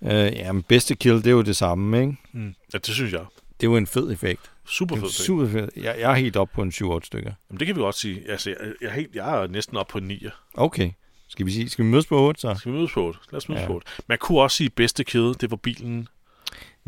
Uh, 0.00 0.08
ja, 0.10 0.52
men 0.52 0.62
bedste 0.62 0.94
kill, 0.96 1.16
det 1.16 1.26
er 1.26 1.30
jo 1.30 1.42
det 1.42 1.56
samme, 1.56 2.00
ikke? 2.00 2.16
Mm. 2.32 2.54
ja, 2.72 2.78
det 2.78 2.94
synes 2.94 3.12
jeg. 3.12 3.24
Det 3.60 3.66
er 3.66 3.70
jo 3.70 3.76
en 3.76 3.86
fed 3.86 4.12
effekt. 4.12 4.50
Super 4.66 4.94
Det 4.94 5.02
er 5.02 5.06
fedt. 5.06 5.14
ting. 5.14 5.26
super 5.26 5.48
fed. 5.48 5.68
Jeg, 5.76 5.96
jeg 5.98 6.10
er 6.10 6.14
helt 6.14 6.36
op 6.36 6.48
på 6.54 6.62
en 6.62 6.72
7-8 6.74 7.00
stykker. 7.06 7.32
Jamen, 7.50 7.58
det 7.60 7.66
kan 7.66 7.76
vi 7.76 7.80
godt 7.80 7.94
sige. 7.94 8.30
Altså, 8.30 8.50
jeg, 8.50 8.58
jeg, 8.80 8.88
er 8.88 8.92
helt, 8.92 9.14
jeg 9.14 9.42
er 9.42 9.46
næsten 9.46 9.76
op 9.76 9.86
på 9.86 9.98
en 9.98 10.04
9. 10.04 10.26
Okay. 10.54 10.90
Skal 11.28 11.46
vi, 11.46 11.50
sige, 11.50 11.68
skal 11.68 11.84
vi 11.84 11.90
mødes 11.90 12.06
på 12.06 12.18
8, 12.20 12.40
så? 12.40 12.54
Skal 12.58 12.72
vi 12.72 12.76
mødes 12.76 12.92
på 12.92 13.06
8? 13.06 13.18
Lad 13.32 13.36
os 13.36 13.48
mødes 13.48 13.58
Ja. 13.58 13.62
ja. 13.62 13.68
på 13.68 13.74
8. 13.74 13.86
Man 14.06 14.18
kunne 14.18 14.40
også 14.40 14.56
sige, 14.56 14.70
bedste 14.70 15.04
kæde, 15.04 15.34
det 15.40 15.50
var 15.50 15.56
bilen 15.56 16.08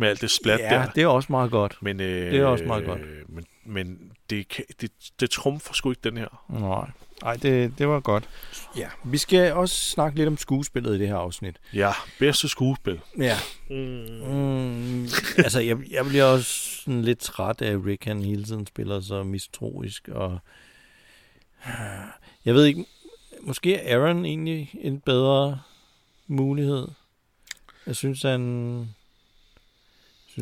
med 0.01 0.09
alt 0.09 0.21
det 0.21 0.31
splat 0.31 0.61
ja, 0.61 0.69
der. 0.69 0.91
det 0.91 1.03
er 1.03 1.07
også 1.07 1.27
meget 1.33 1.51
godt. 1.51 1.79
Men, 1.81 2.01
øh, 2.01 2.33
det 2.33 2.41
er 2.41 2.45
også 2.47 2.65
meget 2.65 2.85
godt. 2.85 3.01
Men, 3.29 3.45
men 3.65 4.13
det, 4.31 4.49
kan- 4.49 4.65
det, 4.81 4.91
det 5.21 5.31
trumfer 5.31 5.75
sgu 5.75 5.91
ikke 5.91 6.01
den 6.05 6.17
her. 6.17 6.45
Nej, 6.49 6.91
Ej, 7.23 7.35
det, 7.37 7.79
det 7.79 7.89
var 7.89 8.01
godt. 8.01 8.29
Ja, 8.77 8.89
vi 9.05 9.19
skal 9.19 9.53
også 9.53 9.75
snakke 9.91 10.17
lidt 10.19 10.29
om 10.29 10.37
skuespillet 10.37 10.97
i 10.97 10.99
det 10.99 11.09
her 11.09 11.17
afsnit. 11.17 11.57
Ja, 11.75 11.91
bedste 12.19 12.49
skuespil. 12.49 13.01
Ja. 13.19 13.37
Mm. 13.71 13.77
Mm, 13.77 15.03
altså, 15.39 15.61
jeg, 15.61 15.77
jeg 15.91 16.05
bliver 16.05 16.25
også 16.25 16.77
sådan 16.77 17.03
lidt 17.03 17.19
træt 17.19 17.63
af, 17.63 17.73
at 17.73 17.85
Rick 17.87 18.05
han 18.05 18.23
hele 18.23 18.45
tiden 18.45 18.67
spiller 18.67 19.01
så 19.01 19.23
mistroisk, 19.23 20.09
og 20.09 20.39
jeg 22.45 22.55
ved 22.55 22.65
ikke, 22.65 22.85
måske 23.43 23.75
er 23.77 23.99
Aaron 24.01 24.25
egentlig 24.25 24.71
en 24.81 25.01
bedre 25.01 25.61
mulighed. 26.27 26.89
Jeg 27.87 27.97
synes, 27.97 28.23
han, 28.23 28.95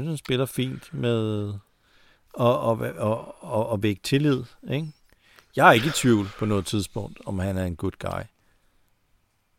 synes, 0.04 0.08
han 0.08 0.16
spiller 0.18 0.46
fint 0.46 0.94
med 0.94 1.48
at, 2.40 2.46
at, 2.46 2.82
at, 2.82 3.18
at, 3.54 3.72
at 3.72 3.82
vække 3.82 4.02
tillid. 4.02 4.44
Ikke? 4.70 4.86
Jeg 5.56 5.68
er 5.68 5.72
ikke 5.72 5.86
i 5.86 5.90
tvivl 5.90 6.28
på 6.38 6.44
noget 6.44 6.66
tidspunkt, 6.66 7.18
om 7.26 7.38
han 7.38 7.56
er 7.58 7.64
en 7.64 7.76
good 7.76 7.92
guy. 7.98 8.20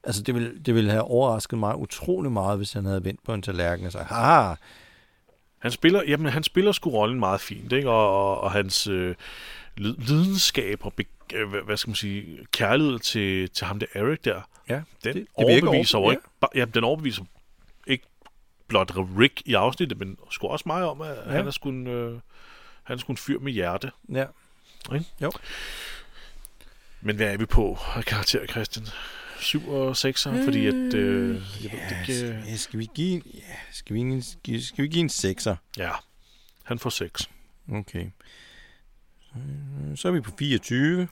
Altså, 0.04 0.22
det 0.24 0.36
ville, 0.36 0.60
det 0.66 0.76
ville 0.76 0.92
have 0.92 1.04
overrasket 1.04 1.60
mig 1.60 1.76
utrolig 1.76 2.32
meget, 2.32 2.58
hvis 2.58 2.74
han 2.74 2.86
havde 2.86 3.04
vendt 3.06 3.24
på 3.24 3.34
en 3.34 3.42
tallerken 3.42 3.86
og 3.86 3.92
sagt, 3.92 4.08
haha, 4.08 4.56
Han 5.60 5.72
spiller, 5.72 6.04
jamen, 6.08 6.32
han 6.32 6.44
spiller 6.44 6.72
sgu 6.72 6.90
rollen 6.90 7.20
meget 7.20 7.42
fint, 7.42 7.72
ikke? 7.74 7.90
Og, 7.90 8.30
og, 8.30 8.42
og 8.42 8.52
hans 8.52 8.88
øh, 8.88 9.16
lid- 9.78 9.96
lidenskab 9.98 10.86
og 10.86 10.94
be, 10.94 11.04
øh, 11.34 11.50
hvad- 11.66 11.78
skal 11.78 11.90
man 11.90 11.96
sige, 11.96 12.38
kærlighed 12.52 13.00
til, 13.00 13.50
til 13.50 13.68
ham 13.68 13.80
der 13.80 13.86
Eric 13.96 14.20
der, 14.24 14.42
ja, 14.70 14.76
den 14.76 14.84
det, 15.04 15.14
det, 15.16 15.28
overbeviser 15.34 15.98
over- 15.98 16.12
ikke, 16.12 16.24
bare, 16.40 16.52
ja, 16.56 16.66
den 16.66 16.84
overbeviser 16.84 17.24
blot 18.70 18.92
Rick 19.20 19.42
i 19.46 19.54
afsnittet, 19.54 19.98
men 20.00 20.18
sgu 20.32 20.48
også 20.48 20.64
mig 20.68 20.84
om, 20.86 21.02
at 21.02 21.18
ja. 21.26 21.32
han 21.32 21.48
er 21.48 21.52
sgu 21.52 21.70
en, 21.70 21.88
øh, 21.88 22.20
han 22.84 22.94
er 22.96 22.98
sgu 23.00 23.14
en 23.14 23.18
fyr 23.18 23.40
med 23.40 23.52
hjerte. 23.52 23.92
Ja. 24.14 24.26
Ikke? 24.94 25.06
Jo. 25.22 25.32
Men 27.02 27.16
hvad 27.16 27.34
er 27.34 27.38
vi 27.38 27.46
på 27.46 27.78
af 27.96 28.06
karakter, 28.06 28.46
Christian? 28.48 28.86
7 29.40 29.70
og 29.70 29.98
6, 29.98 30.24
fordi 30.24 30.68
at... 30.68 30.74
Øh, 30.74 31.36
jeg 31.64 31.72
ved 31.72 31.80
Ja, 31.80 32.02
ikke, 32.02 32.28
øh, 32.52 32.58
skal, 32.58 32.80
vi 32.80 32.88
give, 32.96 33.22
ja, 33.34 33.42
skal, 33.72 33.94
vi, 33.94 34.00
give 34.00 34.14
en- 34.14 34.22
skal, 34.24 34.64
skal 34.64 34.84
vi 34.84 34.88
give 34.88 35.02
en 35.02 35.10
6'er? 35.10 35.56
ja, 35.78 35.92
han 36.64 36.80
får 36.80 36.90
6. 36.90 37.30
Okay. 37.74 38.06
Så 39.96 40.08
er 40.08 40.12
vi 40.12 40.22
på 40.22 40.32
24. 40.40 41.08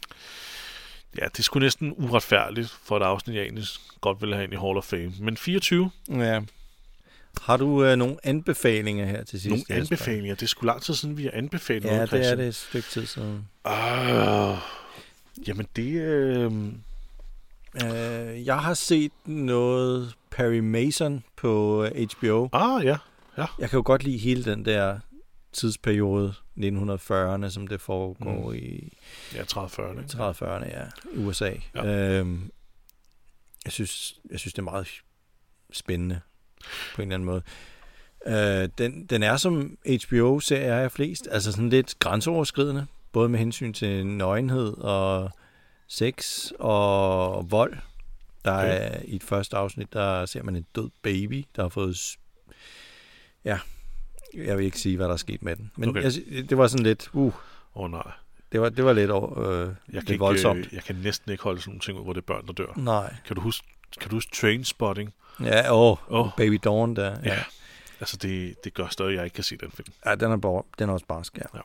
Ja, 1.20 1.26
det 1.26 1.40
er 1.40 1.44
sgu 1.44 1.60
næsten 1.60 1.94
uretfærdigt 1.98 2.70
for 2.84 2.98
et 2.98 3.04
afsnit, 3.04 3.36
jeg 3.36 3.44
egentlig 3.44 3.66
godt 4.02 4.22
vil 4.22 4.34
have 4.34 4.44
ind 4.44 4.54
i 4.54 4.58
Hall 4.58 4.78
of 4.78 4.84
Fame. 4.84 5.14
Men 5.20 5.38
24, 5.38 5.92
Ja. 6.10 6.42
Har 7.42 7.58
du 7.58 7.84
øh, 7.84 7.96
nogle 7.96 8.18
anbefalinger 8.24 9.06
her 9.06 9.24
til 9.24 9.42
sidst? 9.42 9.70
nogle 9.70 9.82
anbefalinger. 9.82 10.36
Det 10.36 10.44
er 10.44 10.48
sgu 10.48 10.66
lang 10.66 10.82
tid 10.82 10.94
siden, 10.94 11.18
vi 11.18 11.24
har 11.24 11.32
anbefalet 11.34 11.86
Ja, 11.86 11.96
noget, 11.96 12.12
det 12.12 12.32
er 12.32 12.36
det 12.36 12.48
et 12.48 12.56
stykke 12.56 12.88
tid 12.90 13.06
siden. 13.06 13.48
Ah, 13.66 14.58
jamen, 15.48 15.68
det... 15.76 15.92
Øh, 16.02 16.52
Uh, 17.84 18.46
jeg 18.46 18.60
har 18.60 18.74
set 18.74 19.12
noget 19.26 20.14
Perry 20.32 20.60
Mason 20.60 21.24
på 21.36 21.84
øh, 21.84 22.08
HBO. 22.18 22.50
ah, 22.54 22.86
ja. 22.86 22.98
Jeg 23.38 23.70
kan 23.70 23.78
jo 23.78 23.84
godt 23.86 24.04
lide 24.04 24.18
hele 24.18 24.44
den 24.46 24.66
der 24.66 25.00
tidsperiode, 25.54 26.34
1940'erne, 26.58 27.50
som 27.50 27.68
det 27.68 27.82
foregår 27.82 28.50
mm. 28.50 28.56
i 28.56 28.98
Ja, 29.34 29.42
30-40. 29.42 29.90
ikke? 29.90 30.04
30'erne, 30.14 30.66
ja, 30.66 30.84
USA. 31.16 31.52
Ja. 31.76 31.86
Øhm, 31.86 32.52
jeg, 33.66 33.72
synes, 33.74 34.16
jeg 34.32 34.40
synes, 34.40 34.54
det 34.54 34.60
er 34.60 34.64
meget 34.64 34.88
spændende 35.74 36.20
på 36.96 37.02
en 37.02 37.12
eller 37.12 37.16
anden 37.16 37.26
måde. 37.26 37.42
Øh, 38.64 38.70
den, 38.78 39.06
den 39.06 39.24
er 39.24 39.38
som 39.38 39.78
HBO-serie 40.08 40.66
er 40.66 40.90
flest, 40.90 41.28
altså 41.32 41.52
sådan 41.52 41.70
lidt 41.70 42.00
grænseoverskridende, 42.00 42.86
både 43.12 43.30
med 43.30 43.40
hensyn 43.40 43.74
til 43.74 44.08
nøgenhed 44.08 44.78
og 44.78 45.32
sex 45.88 46.48
og 46.60 47.52
vold. 47.52 47.78
Der 48.46 48.54
Okay. 48.58 48.78
er 48.82 49.02
i 49.06 49.16
et 49.16 49.24
første 49.24 49.58
afsnit, 49.58 49.94
der 49.94 50.26
ser 50.26 50.44
man 50.44 50.56
en 50.56 50.66
død 50.76 50.90
baby, 51.02 51.46
der 51.56 51.62
har 51.62 51.70
fået... 51.70 51.98
Ja, 53.46 53.60
jeg 54.34 54.58
vil 54.58 54.66
ikke 54.66 54.80
sige, 54.80 54.96
hvad 54.98 55.06
der 55.08 55.14
er 55.14 55.18
sket 55.18 55.44
med 55.44 55.56
den. 55.56 55.72
Men 55.76 55.90
Okay. 55.90 56.00
okay. 56.06 56.36
jeg, 56.36 56.50
det 56.50 56.58
var 56.58 56.68
sådan 56.68 56.86
lidt... 56.86 57.10
Uh, 57.14 57.34
oh, 57.74 57.92
nej. 57.92 58.12
det 58.52 58.62
var, 58.62 58.70
det 58.70 58.86
var 58.86 58.94
lidt, 58.94 59.10
øh, 59.12 59.60
Jeg 59.60 59.76
lidt 59.88 60.06
kan, 60.06 60.14
ikke, 60.14 60.20
voldsomt. 60.20 60.60
øh, 60.66 60.74
jeg 60.74 60.84
kan 60.84 60.96
næsten 60.96 61.32
ikke 61.32 61.44
holde 61.44 61.62
sådan 61.62 61.70
nogle 61.72 61.80
ting 61.82 61.98
ud, 61.98 62.04
hvor 62.04 62.14
det 62.14 62.22
er 62.22 62.26
børn, 62.26 62.48
der 62.48 62.54
dør. 62.54 62.74
Nej. 62.76 63.16
Kan 63.26 63.36
du 63.36 63.42
huske, 63.42 63.68
kan 64.02 64.10
du 64.10 64.16
huske 64.16 64.32
Trainspotting? 64.36 65.14
Ja, 65.44 65.74
åh, 65.74 65.98
Åh. 66.10 66.20
oh, 66.26 66.30
Baby 66.38 66.60
Dawn 66.64 66.96
der. 66.96 67.10
Ja, 67.12 67.18
Ja. 67.26 67.34
ja. 67.34 67.44
Altså, 68.00 68.18
det, 68.18 68.64
det 68.64 68.74
gør 68.74 68.88
stadig, 68.88 69.12
at 69.12 69.16
jeg 69.18 69.24
ikke 69.26 69.36
kan 69.36 69.44
se 69.44 69.58
den 69.58 69.72
film. 69.72 69.88
ja 70.06 70.16
den, 70.16 70.32
er 70.32 70.38
bare, 70.38 70.64
den 70.80 70.90
er 70.90 70.94
også 70.94 71.06
barsk, 71.06 71.38
ja. 71.38 71.60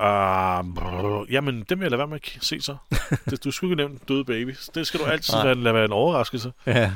Uh, 0.00 0.74
brrr, 0.74 1.26
jamen, 1.30 1.60
det 1.68 1.78
vil 1.78 1.84
jeg 1.84 1.90
lade 1.90 1.98
være 1.98 2.06
med 2.08 2.16
at 2.36 2.38
se 2.44 2.60
så. 2.60 2.76
Det, 3.30 3.44
du 3.44 3.50
skulle 3.50 3.70
ikke 3.72 3.76
nævne 3.76 3.98
Døde 4.08 4.24
Baby. 4.24 4.54
Det 4.74 4.86
skal 4.86 5.00
du 5.00 5.04
altid 5.14 5.34
lade, 5.44 5.54
lade 5.62 5.74
være 5.74 5.84
en 5.84 5.92
overraskelse. 5.92 6.52
ja. 6.66 6.92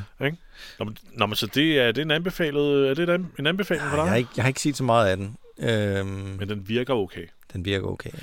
Nå, 0.79 0.85
men, 0.85 0.99
nå, 1.13 1.27
men 1.27 1.37
så 1.37 1.47
det 1.47 1.79
er, 1.79 1.87
det 1.87 1.99
er 1.99 2.03
en 2.03 2.11
anbefalet, 2.11 2.91
er 2.91 2.95
det 2.95 3.09
en, 3.15 3.33
en 3.39 3.47
anbefaling 3.47 3.89
for 3.91 3.97
Jeg 3.97 4.03
dig? 4.05 4.09
har, 4.11 4.17
ikke, 4.17 4.31
jeg 4.37 4.45
har 4.45 4.49
ikke 4.49 4.61
set 4.61 4.77
så 4.77 4.85
meget 4.85 5.09
af 5.09 5.17
den. 5.17 5.37
Øhm, 5.59 6.07
Men 6.07 6.49
den 6.49 6.69
virker 6.69 6.95
okay. 6.95 7.27
den 7.53 7.65
virker 7.65 7.87
okay. 7.87 8.11
Ja. 8.15 8.19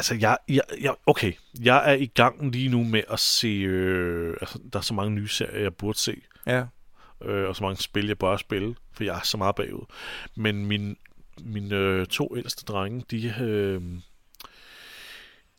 Altså, 0.00 0.14
jeg, 0.14 0.38
jeg, 0.48 0.62
jeg, 0.80 0.94
okay, 1.06 1.32
jeg 1.60 1.90
er 1.90 1.94
i 1.94 2.06
gang 2.06 2.50
lige 2.52 2.68
nu 2.68 2.84
med 2.84 3.02
at 3.10 3.20
se, 3.20 3.46
øh, 3.48 4.36
altså, 4.40 4.58
der 4.72 4.78
er 4.78 4.82
så 4.82 4.94
mange 4.94 5.10
nye 5.14 5.28
serier, 5.28 5.60
jeg 5.60 5.74
burde 5.74 5.98
se, 5.98 6.20
ja. 6.46 6.64
øh, 7.22 7.48
og 7.48 7.56
så 7.56 7.62
mange 7.64 7.82
spil, 7.82 8.06
jeg 8.06 8.18
bør 8.18 8.36
spille, 8.36 8.74
for 8.92 9.04
jeg 9.04 9.16
er 9.16 9.22
så 9.22 9.36
meget 9.36 9.54
bagud. 9.54 9.84
Men 10.34 10.66
min, 10.66 10.96
mine 11.40 11.76
øh, 11.76 12.06
to 12.06 12.36
ældste 12.36 12.64
drenge, 12.64 13.04
de, 13.10 13.34
øh, 13.40 13.82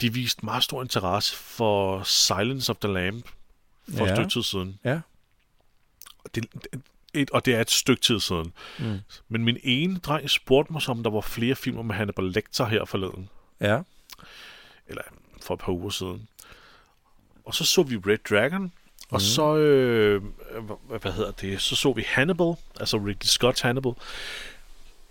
de 0.01 0.13
viste 0.13 0.45
meget 0.45 0.63
stor 0.63 0.81
interesse 0.81 1.35
for 1.35 2.03
Silence 2.03 2.69
of 2.71 2.77
the 2.77 2.93
Lamb 2.93 3.25
for 3.89 4.05
Ja. 4.05 4.11
et 4.11 4.17
stykke 4.17 4.29
tid 4.31 4.43
siden. 4.43 4.79
Ja. 4.83 4.99
Og 6.23 6.35
det, 6.35 6.45
et, 7.13 7.29
og 7.31 7.45
det 7.45 7.55
er 7.55 7.61
et 7.61 7.71
stykke 7.71 8.01
tid 8.01 8.19
siden. 8.19 8.53
Mm. 8.79 8.99
Men 9.29 9.43
min 9.43 9.57
ene 9.63 9.99
dreng 9.99 10.29
spurgte 10.29 10.73
mig, 10.73 10.81
om 10.89 11.03
der 11.03 11.09
var 11.09 11.21
flere 11.21 11.55
filmer 11.55 11.81
med 11.81 11.95
Hannibal 11.95 12.25
Lecter 12.25 12.65
her 12.65 12.85
forleden. 12.85 13.29
Ja. 13.59 13.81
Eller 14.87 15.01
for 15.41 15.53
et 15.53 15.59
par 15.59 15.71
uger 15.71 15.89
siden. 15.89 16.27
Og 17.45 17.55
så 17.55 17.65
så 17.65 17.83
vi 17.83 17.95
Red 17.95 18.17
Dragon, 18.29 18.71
og 19.09 19.15
mm. 19.15 19.19
så, 19.19 19.55
øh, 19.57 20.21
hvad, 21.01 21.11
hedder 21.11 21.31
det, 21.31 21.61
så 21.61 21.75
så 21.75 21.91
vi 21.93 22.03
Hannibal, 22.07 22.53
altså 22.79 22.97
Ridley 22.97 23.15
Scott's 23.25 23.61
Hannibal. 23.61 23.93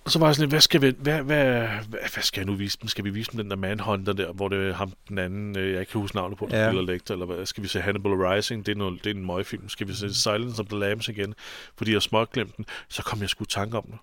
Og 0.05 0.11
så 0.11 0.19
var 0.19 0.27
jeg 0.27 0.35
sådan 0.35 0.43
lidt, 0.43 0.53
hvad 0.53 0.61
skal, 0.61 0.83
vi, 0.83 0.95
hvad, 0.99 1.23
hvad, 1.23 1.45
hvad, 1.89 2.01
hvad 2.15 2.23
skal 2.23 2.41
jeg 2.41 2.47
nu 2.47 2.55
vise 2.55 2.79
dem? 2.81 2.89
Skal 2.89 3.05
vi 3.05 3.11
vise 3.11 3.31
dem 3.31 3.39
den 3.39 3.51
der 3.51 3.57
Manhunter 3.57 4.13
der, 4.13 4.33
hvor 4.33 4.49
det 4.49 4.69
er 4.69 4.75
ham 4.75 4.93
den 5.09 5.19
anden, 5.19 5.59
øh, 5.59 5.73
jeg 5.73 5.81
ikke 5.81 5.93
kan 5.93 6.01
huske 6.01 6.17
navnet 6.17 6.39
på, 6.39 6.49
der 6.51 6.59
Ja. 6.59 6.71
spiller 6.71 6.93
Lecter, 6.93 7.15
eller 7.15 7.27
hvad? 7.27 7.47
Skal 7.47 7.63
vi 7.63 7.69
se 7.69 7.81
Hannibal 7.81 8.13
Rising? 8.13 8.67
Det 8.67 8.73
er, 8.73 8.77
noget, 8.77 9.05
det 9.05 9.11
er 9.11 9.15
en 9.15 9.27
møgfilm. 9.27 9.69
Skal 9.69 9.89
vi 9.89 9.95
se 9.95 10.15
Silence 10.15 10.63
of 10.63 10.67
the 10.67 10.79
Lambs 10.79 11.09
igen? 11.09 11.35
Fordi 11.77 11.93
jeg 11.93 12.03
småglemte 12.03 12.57
den. 12.57 12.67
Så 12.89 13.03
kom 13.03 13.21
jeg 13.21 13.29
sgu 13.29 13.45
i 13.45 13.47
tanke 13.47 13.77
om 13.79 13.85
det. 13.85 13.99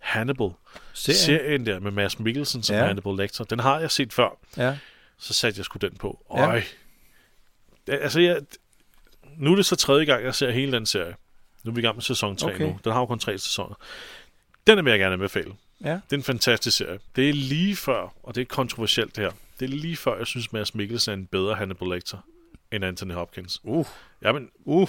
Hannibal. 0.00 0.50
Serien? 0.92 1.18
Serien 1.18 1.66
der 1.66 1.78
med 1.80 1.90
Mads 1.90 2.18
Mikkelsen 2.18 2.62
som 2.62 2.76
Ja. 2.76 2.84
Hannibal 2.86 3.16
Lecter. 3.16 3.44
Den 3.44 3.58
har 3.60 3.80
jeg 3.80 3.90
set 3.90 4.12
før 4.12 4.38
Ja. 4.56 4.78
så 5.18 5.34
satte 5.34 5.58
jeg 5.58 5.64
sgu 5.64 5.78
den 5.80 5.96
på. 5.96 6.24
Øj. 6.30 6.62
Ja. 7.88 7.94
Altså, 7.96 8.20
jeg, 8.20 8.40
nu 9.36 9.52
er 9.52 9.56
det 9.56 9.66
så 9.66 9.76
tredje 9.76 10.04
gang, 10.04 10.24
jeg 10.24 10.34
ser 10.34 10.50
hele 10.50 10.72
den 10.72 10.86
serie. 10.86 11.14
Nu 11.64 11.70
er 11.70 11.74
vi 11.74 11.80
i 11.80 11.84
gang 11.84 11.96
med 11.96 12.02
sæson 12.02 12.36
3 12.36 12.46
Okay. 12.54 12.64
nu. 12.64 12.78
Den 12.84 12.92
har 12.92 13.00
jo 13.00 13.06
kun 13.06 13.18
tre 13.18 13.38
sæsoner. 13.38 13.74
Den 14.66 14.84
vil 14.84 14.90
jeg 14.90 14.98
gerne 15.00 15.12
anbefale. 15.12 15.52
Ja. 15.84 15.90
Det 15.90 16.12
er 16.12 16.16
en 16.16 16.22
fantastisk 16.22 16.76
serie. 16.76 16.98
Det 17.16 17.28
er 17.28 17.32
lige 17.34 17.76
før, 17.76 18.14
og 18.22 18.34
det 18.34 18.40
er 18.40 18.44
kontroversielt 18.44 19.16
det 19.16 19.24
her, 19.24 19.32
det 19.60 19.64
er 19.64 19.68
lige 19.76 19.96
før, 19.96 20.16
jeg 20.18 20.26
synes, 20.26 20.52
Mads 20.52 20.74
Mikkelsen 20.74 21.10
er 21.10 21.14
en 21.16 21.26
bedre 21.26 21.54
Hannibal 21.54 21.88
Lecter 21.88 22.18
end 22.72 22.84
Anthony 22.84 23.12
Hopkins. 23.12 23.60
Uh. 23.62 23.86
Ja, 24.22 24.32
men, 24.32 24.50
uh. 24.64 24.88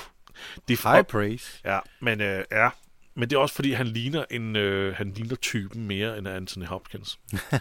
Er 0.69 0.91
High 0.93 1.05
praise. 1.05 1.59
Ja, 1.65 1.79
men, 1.99 2.21
øh, 2.21 2.43
ja. 2.51 2.69
Men 3.15 3.29
det 3.29 3.35
er 3.35 3.39
også, 3.39 3.55
fordi 3.55 3.71
han 3.71 3.87
ligner, 3.87 4.25
en, 4.31 4.55
øh, 4.55 4.95
han 4.95 5.11
ligner 5.11 5.35
typen 5.35 5.87
mere 5.87 6.17
end 6.17 6.27
Anthony 6.27 6.65
Hopkins. 6.65 7.19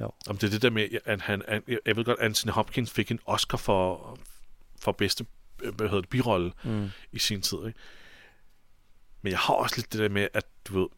Jo. 0.00 0.10
Om 0.26 0.36
det 0.38 0.46
er 0.46 0.50
det 0.50 0.62
der 0.62 0.70
med, 0.70 0.88
at 1.04 1.20
han, 1.20 1.42
han 1.48 1.62
jeg 1.86 1.96
ved 1.96 2.04
godt, 2.04 2.18
Anthony 2.20 2.50
Hopkins 2.52 2.90
fik 2.90 3.10
en 3.10 3.18
Oscar 3.26 3.58
for, 3.58 4.18
for 4.80 4.92
bedste 4.92 5.26
øh, 5.62 5.74
hvad 5.74 5.86
hedder 5.88 6.00
det, 6.00 6.10
birolle 6.10 6.52
Mm. 6.64 6.90
i 7.12 7.18
sin 7.18 7.40
tid. 7.42 7.58
Ikke? 7.66 7.78
Men 9.22 9.30
jeg 9.30 9.38
har 9.38 9.54
også 9.54 9.76
lidt 9.76 9.92
det 9.92 10.00
der 10.00 10.08
med, 10.08 10.28
at 10.34 10.44
du 10.68 10.80
ved, 10.80 10.88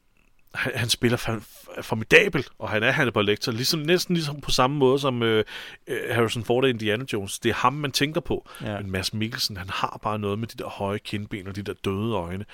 han, 0.55 0.73
han 0.77 0.89
spiller 0.89 1.17
for, 1.19 1.41
formidabel, 1.83 2.47
og 2.59 2.71
han 2.71 2.83
er 2.83 2.91
Hannibal 2.91 3.25
Lecter, 3.25 3.53
ligesom, 3.53 3.81
næsten 3.81 4.15
ligesom 4.15 4.41
på 4.41 4.51
samme 4.51 4.77
måde 4.77 4.99
som 4.99 5.23
øh, 5.23 5.45
øh, 5.87 6.15
Harrison 6.15 6.45
Ford 6.45 6.65
og 6.65 6.71
Indiana 6.71 7.05
Jones. 7.13 7.39
Det 7.39 7.49
er 7.51 7.55
ham, 7.55 7.73
man 7.73 7.93
tænker 7.93 8.21
på. 8.21 8.49
Ja. 8.63 8.73
Ja. 8.73 8.81
Men 8.81 8.91
Mads 8.91 9.15
Mikkelsen, 9.15 9.57
han 9.57 9.71
har 9.71 9.99
bare 10.03 10.19
noget 10.19 10.39
med 10.39 10.49
de 10.49 10.59
der 10.63 10.69
høje 10.69 10.99
kindben 10.99 11.47
og 11.49 11.57
de 11.57 11.63
der 11.63 11.75
døde 11.85 12.15
øjne. 12.15 12.45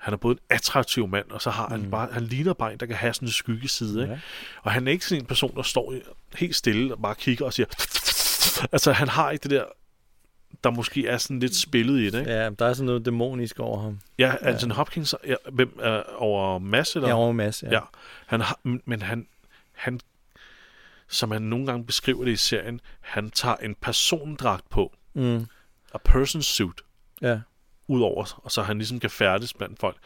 Han 0.00 0.12
er 0.14 0.18
både 0.18 0.32
en 0.32 0.38
attraktiv 0.48 1.08
mand, 1.08 1.30
og 1.30 1.42
så 1.42 1.50
har 1.50 1.66
mm. 1.68 1.72
han 1.72 1.90
bare, 1.90 2.08
han 2.12 2.22
ligner 2.22 2.52
bare 2.52 2.72
en, 2.72 2.80
der 2.80 2.86
kan 2.86 2.96
have 2.96 3.14
sådan 3.14 3.28
en 3.28 3.32
skyggeside. 3.32 4.02
Ikke? 4.02 4.12
Ja. 4.12 4.20
Og 4.62 4.72
han 4.72 4.88
er 4.88 4.92
ikke 4.92 5.06
sådan 5.06 5.22
en 5.22 5.26
person, 5.26 5.56
der 5.56 5.62
står 5.62 5.94
helt 6.34 6.56
stille 6.56 6.94
og 6.94 7.02
bare 7.02 7.14
kigger 7.14 7.44
og 7.44 7.52
siger... 7.52 7.66
Altså, 8.72 8.92
han 8.92 9.08
har 9.08 9.30
ikke 9.30 9.42
det 9.42 9.50
der, 9.50 9.64
der 10.64 10.70
måske 10.70 11.06
er 11.06 11.18
sådan 11.18 11.40
lidt 11.40 11.56
spillet 11.56 11.98
i 11.98 12.10
det, 12.10 12.18
ikke? 12.18 12.30
Ja, 12.30 12.50
der 12.50 12.66
er 12.66 12.72
sådan 12.72 12.86
noget 12.86 13.04
dæmonisk 13.04 13.60
over 13.60 13.82
ham. 13.82 14.00
Ja, 14.18 14.34
Anthony 14.40 14.72
Hopkins, 14.72 15.14
ja, 15.26 15.34
hvem 15.52 15.78
er 15.82 16.02
over 16.16 16.58
Mads, 16.58 16.96
eller? 16.96 17.08
Ja, 17.08 17.14
over 17.14 17.32
Mads, 17.32 17.62
ja. 17.62 17.72
ja. 17.72 17.80
Han 18.26 18.40
har, 18.40 18.60
men 18.64 19.02
han, 19.02 19.26
han, 19.72 20.00
som 21.08 21.30
han 21.30 21.42
nogle 21.42 21.66
gange 21.66 21.86
beskriver 21.86 22.24
det 22.24 22.32
i 22.32 22.36
serien, 22.36 22.80
han 23.00 23.30
tager 23.30 23.56
en 23.56 23.74
persondragt 23.74 24.70
på, 24.70 24.96
Mm. 25.14 25.46
a 25.94 25.98
person 26.04 26.42
suit, 26.42 26.80
ja. 27.22 27.40
Ud 27.90 28.02
over, 28.02 28.40
og 28.44 28.50
så 28.50 28.62
han 28.62 28.78
ligesom 28.78 29.00
kan 29.00 29.10
færdes 29.10 29.54
blandt 29.54 29.80
folk. 29.80 29.96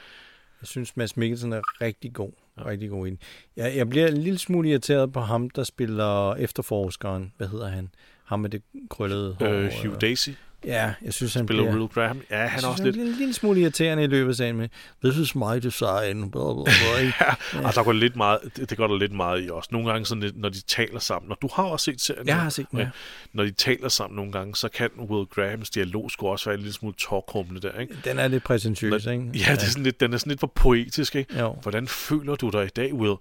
Jeg 0.60 0.68
synes, 0.68 0.96
Mads 0.96 1.16
Mikkelsen 1.16 1.52
er 1.52 1.60
rigtig 1.80 2.12
god. 2.12 2.30
Ja. 2.58 2.66
Rigtig 2.66 2.90
god 2.90 3.06
i 3.06 3.10
den. 3.10 3.18
Jeg, 3.56 3.76
jeg 3.76 3.88
bliver 3.88 4.08
en 4.08 4.16
lille 4.16 4.38
smule 4.38 4.68
irriteret 4.68 5.12
på 5.12 5.20
ham, 5.20 5.50
der 5.50 5.64
spiller 5.64 6.34
efterforskeren. 6.34 7.32
Hvad 7.36 7.48
hedder 7.48 7.68
han? 7.68 7.90
Ham 8.24 8.40
med 8.40 8.50
det 8.50 8.62
krøllede 8.90 9.36
hår. 9.40 9.46
Øh, 9.46 9.72
Hugh 9.82 10.00
Daisy. 10.00 10.30
Ja, 10.66 10.92
jeg 11.02 11.12
synes, 11.12 11.34
han 11.34 11.46
Spiller 11.46 11.62
bliver... 11.62 11.76
Will 11.76 11.88
Graham. 11.88 12.20
Ja, 12.30 12.36
han 12.36 12.46
er 12.46 12.48
synes, 12.50 12.64
også 12.64 12.82
han 12.82 12.92
lidt... 12.92 13.08
en 13.08 13.14
lille 13.18 13.34
smule 13.34 13.60
irriterende 13.60 14.04
i 14.04 14.06
løbet 14.06 14.30
af 14.30 14.36
sagen 14.36 14.56
med, 14.56 14.68
this 15.04 15.16
is 15.16 15.34
my 15.34 15.56
design, 15.62 16.30
blah, 16.30 16.54
blah, 16.54 16.64
blah. 16.64 17.00
ikke? 17.06 17.14
Ja, 17.20 17.66
og 17.66 17.74
der 17.74 17.84
går 17.84 17.92
lidt 17.92 18.16
meget, 18.16 18.38
det, 18.56 18.70
det 18.70 18.78
går 18.78 18.86
der 18.86 18.98
lidt 18.98 19.12
meget 19.12 19.44
i 19.44 19.50
også. 19.50 19.68
Nogle 19.72 19.90
gange, 19.90 20.06
sådan 20.06 20.22
lidt, 20.22 20.36
når 20.36 20.48
de 20.48 20.60
taler 20.60 20.98
sammen, 20.98 21.30
og 21.32 21.38
du 21.42 21.48
har 21.54 21.62
også 21.62 21.84
set 21.84 22.00
serien. 22.00 22.26
Jeg 22.26 22.40
har 22.40 22.50
set 22.50 22.66
den, 22.70 22.78
ja. 22.78 22.88
Når 23.32 23.44
de 23.44 23.50
taler 23.50 23.88
sammen 23.88 24.16
nogle 24.16 24.32
gange, 24.32 24.56
så 24.56 24.68
kan 24.68 24.90
Will 24.98 25.26
Grahams 25.26 25.70
dialog 25.70 26.10
sgu 26.10 26.26
også 26.28 26.44
være 26.44 26.54
en 26.54 26.60
lille 26.60 26.74
smule 26.74 26.94
tårkrummende 26.98 27.60
der, 27.60 27.80
ikke? 27.80 27.96
Den 28.04 28.18
er 28.18 28.28
lidt 28.28 28.44
præsentøs, 28.44 29.06
ikke? 29.06 29.24
Ja, 29.34 29.52
det 29.52 29.62
er 29.62 29.66
sådan 29.66 29.82
lidt, 29.82 30.00
den 30.00 30.12
er 30.12 30.18
sådan 30.18 30.30
lidt 30.30 30.40
for 30.40 30.52
poetisk, 30.54 31.14
ikke? 31.16 31.38
Jo. 31.38 31.56
Hvordan 31.62 31.88
føler 31.88 32.34
du 32.34 32.50
dig 32.50 32.64
i 32.64 32.68
dag, 32.68 32.94
Will? 32.94 33.16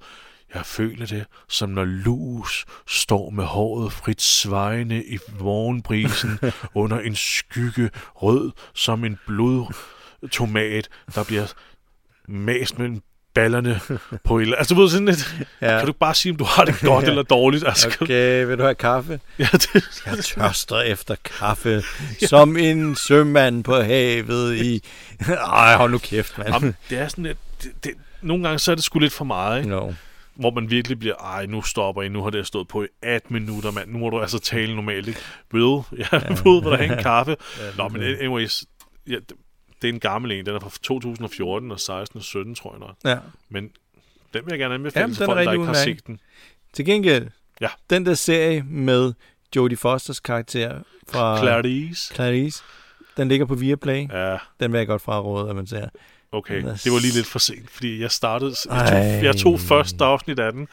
Jeg 0.54 0.66
føler 0.66 1.06
det, 1.06 1.26
som 1.50 1.70
når 1.70 1.84
lus 1.86 2.66
står 2.88 3.30
med 3.30 3.44
håret 3.44 3.94
frit 3.94 4.22
svejende 4.22 5.04
i 5.06 5.18
morgenbrisen 5.40 6.40
under 6.76 7.00
en 7.00 7.16
skygge 7.16 7.90
rød 8.16 8.52
som 8.74 9.06
en 9.06 9.18
blodtomat, 9.28 10.90
der 11.16 11.24
bliver 11.24 11.46
mast 12.28 12.80
mellem 12.80 13.02
ballerne 13.34 13.80
på 14.24 14.40
et 14.40 14.56
Altså, 14.58 14.76
ved 14.76 14.90
sådan 14.90 15.06
lidt... 15.06 15.36
Ja. 15.62 15.74
Ja. 15.74 15.78
Kan 15.80 15.88
du 15.88 15.94
bare 15.94 16.14
sige, 16.16 16.32
om 16.32 16.38
du 16.38 16.44
har 16.44 16.66
det 16.66 16.80
godt 16.82 17.06
eller 17.10 17.24
dårligt? 17.24 17.68
Altså, 17.68 17.98
Okay, 18.02 18.46
vil 18.46 18.58
du 18.58 18.64
have 18.64 18.76
kaffe? 18.76 19.20
ja, 19.40 19.48
det, 19.52 20.02
Jeg 20.06 20.18
tørster 20.24 20.80
efter 20.80 21.16
kaffe, 21.40 21.84
som 22.28 22.58
en 22.58 22.96
sømand 22.96 23.64
på 23.64 23.82
havet 23.82 24.56
i... 24.56 24.84
Ej, 25.30 25.76
hold 25.76 25.92
nu 25.92 25.98
kæft, 25.98 26.38
mand. 26.38 26.50
jamen, 26.50 26.76
det 26.90 26.98
er 26.98 27.08
sådan 27.08 27.24
lidt... 27.24 27.38
Det, 27.64 27.72
det, 27.84 27.92
nogle 28.22 28.44
gange 28.44 28.60
så 28.60 28.72
er 28.72 28.76
det 28.76 28.84
sgu 28.84 29.00
lidt 29.00 29.14
for 29.14 29.26
meget, 29.26 29.58
ikke? 29.58 29.70
No. 29.70 29.92
Hvor 30.36 30.52
man 30.52 30.70
virkelig 30.70 31.00
bliver, 31.00 31.16
ej, 31.16 31.46
nu 31.46 31.62
stopper 31.62 32.02
I, 32.02 32.10
nu 32.10 32.24
har 32.24 32.30
det 32.30 32.48
stået 32.48 32.68
på 32.68 32.84
i 32.84 32.88
18 33.02 33.34
minutter, 33.34 33.72
mand. 33.72 33.92
Nu 33.92 33.98
må 33.98 34.10
du 34.10 34.20
altså 34.20 34.40
tale 34.40 34.76
normalt, 34.76 35.08
ikke? 35.08 35.20
Jeg 35.54 36.08
ja. 36.14 36.18
ved, 36.30 36.62
hvor 36.62 36.70
der 36.70 36.78
er 36.78 36.98
en 36.98 37.04
kaffe. 37.04 37.36
Nå, 37.78 37.88
men 37.88 38.02
anyways, 38.02 38.64
ja, 39.08 39.16
det, 39.82 39.90
er 39.90 39.94
en 39.94 40.00
gammel 40.00 40.32
en. 40.32 40.46
Den 40.46 40.56
er 40.56 40.60
fra 40.60 40.70
2014 40.84 41.72
og 41.72 41.80
16 41.80 42.18
og 42.18 42.24
17, 42.24 42.56
tror 42.56 42.72
jeg 42.72 42.80
nok. 42.80 42.96
Ja. 43.06 43.18
Men 43.50 43.64
den 44.34 44.46
vil 44.46 44.52
jeg 44.52 44.60
gerne 44.60 44.74
anbefale 44.74 45.02
Jamen, 45.02 45.16
til 45.16 45.26
folk, 45.26 45.46
der 45.46 45.52
ikke 45.52 45.66
har 45.66 45.74
set 45.74 46.08
den. 46.08 46.20
Til 46.74 46.86
gengæld, 46.86 47.28
Ja. 47.62 47.70
den 47.90 48.06
der 48.06 48.14
serie 48.14 48.64
med 48.64 49.14
Jodie 49.56 49.78
Fosters 49.78 50.20
karakter 50.20 50.80
fra 51.08 51.38
Clarice. 51.38 52.14
Clarice, 52.16 52.64
den 53.18 53.28
ligger 53.28 53.46
på 53.46 53.56
Viaplay. 53.56 54.08
Ja, 54.12 54.38
Den 54.60 54.72
vil 54.72 54.78
jeg 54.78 54.88
godt 54.88 55.02
fraråde, 55.02 55.50
at 55.50 55.56
man 55.56 55.68
ser. 55.68 55.90
Okay. 56.34 56.64
Er 56.64 56.76
Det 56.84 56.92
var 56.92 57.00
lige 57.00 57.14
lidt 57.14 57.28
for 57.28 57.40
sent, 57.40 57.70
fordi 57.72 58.02
jeg 58.02 58.12
startede... 58.12 58.56
Jeg 58.72 58.88
tog, 58.90 59.24
jeg 59.24 59.36
tog 59.36 59.60
første 59.60 60.04
afsnit 60.06 60.40
af 60.40 60.52
den, 60.52 60.68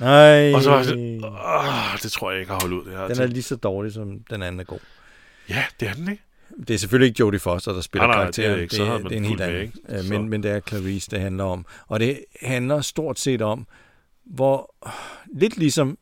Nej, 0.00 0.52
og 0.54 0.62
så 0.62 0.70
var 0.70 0.76
jeg 0.76 0.84
sådan, 0.86 1.24
åh, 1.24 1.98
det 2.02 2.12
tror 2.12 2.30
jeg 2.30 2.40
ikke 2.40 2.52
har 2.52 2.58
holdt 2.60 2.74
ud. 2.74 2.84
Det 2.84 2.98
her. 2.98 3.08
den 3.08 3.20
er 3.20 3.26
lige 3.26 3.42
så 3.42 3.56
dårlig, 3.56 3.92
som 3.92 4.18
den 4.30 4.42
anden 4.42 4.60
er 4.60 4.64
god. 4.64 4.78
Ja, 5.48 5.64
det 5.80 5.88
er 5.88 5.92
den, 5.94 6.08
ikke? 6.10 6.22
Det 6.68 6.74
er 6.74 6.78
selvfølgelig 6.78 7.08
ikke 7.08 7.20
Jodie 7.20 7.40
Foster, 7.40 7.72
der 7.72 7.80
spiller 7.80 8.06
Nej, 8.06 8.16
nej, 8.16 8.24
det 8.30 8.38
er 8.38 8.42
karakteren. 8.42 8.56
det 8.56 8.62
ikke. 8.62 8.76
Så 8.76 8.84
havde 8.84 8.98
man 9.02 9.10
det 9.10 9.12
er 9.12 9.16
en 9.20 9.24
helt 9.24 9.40
anden. 9.40 9.60
ikke? 9.62 9.78
Øh, 9.88 9.98
Så- 10.04 10.12
Men, 10.12 10.28
men 10.28 10.42
det 10.42 10.50
er 10.50 10.60
Clarice, 10.60 11.10
det 11.10 11.20
handler 11.20 11.44
om. 11.44 11.66
Og 11.88 12.00
det 12.00 12.20
handler 12.42 12.80
stort 12.80 13.18
set 13.18 13.42
om, 13.42 13.66
hvor 14.24 14.74
lidt 15.34 15.56
ligesom 15.56 15.98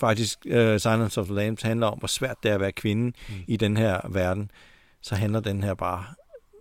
faktisk 0.00 0.38
uh, 0.46 0.52
Silence 0.52 1.20
of 1.20 1.26
the 1.26 1.34
Lambs 1.34 1.62
handler 1.62 1.86
om, 1.86 1.98
hvor 1.98 2.08
svært 2.08 2.36
det 2.42 2.50
er 2.50 2.54
at 2.54 2.60
være 2.60 2.72
kvinde 2.72 3.04
mm. 3.28 3.34
i 3.46 3.56
den 3.56 3.76
her 3.76 4.00
verden, 4.08 4.50
så 5.02 5.14
handler 5.14 5.40
den 5.40 5.62
her 5.62 5.74
bare 5.74 6.04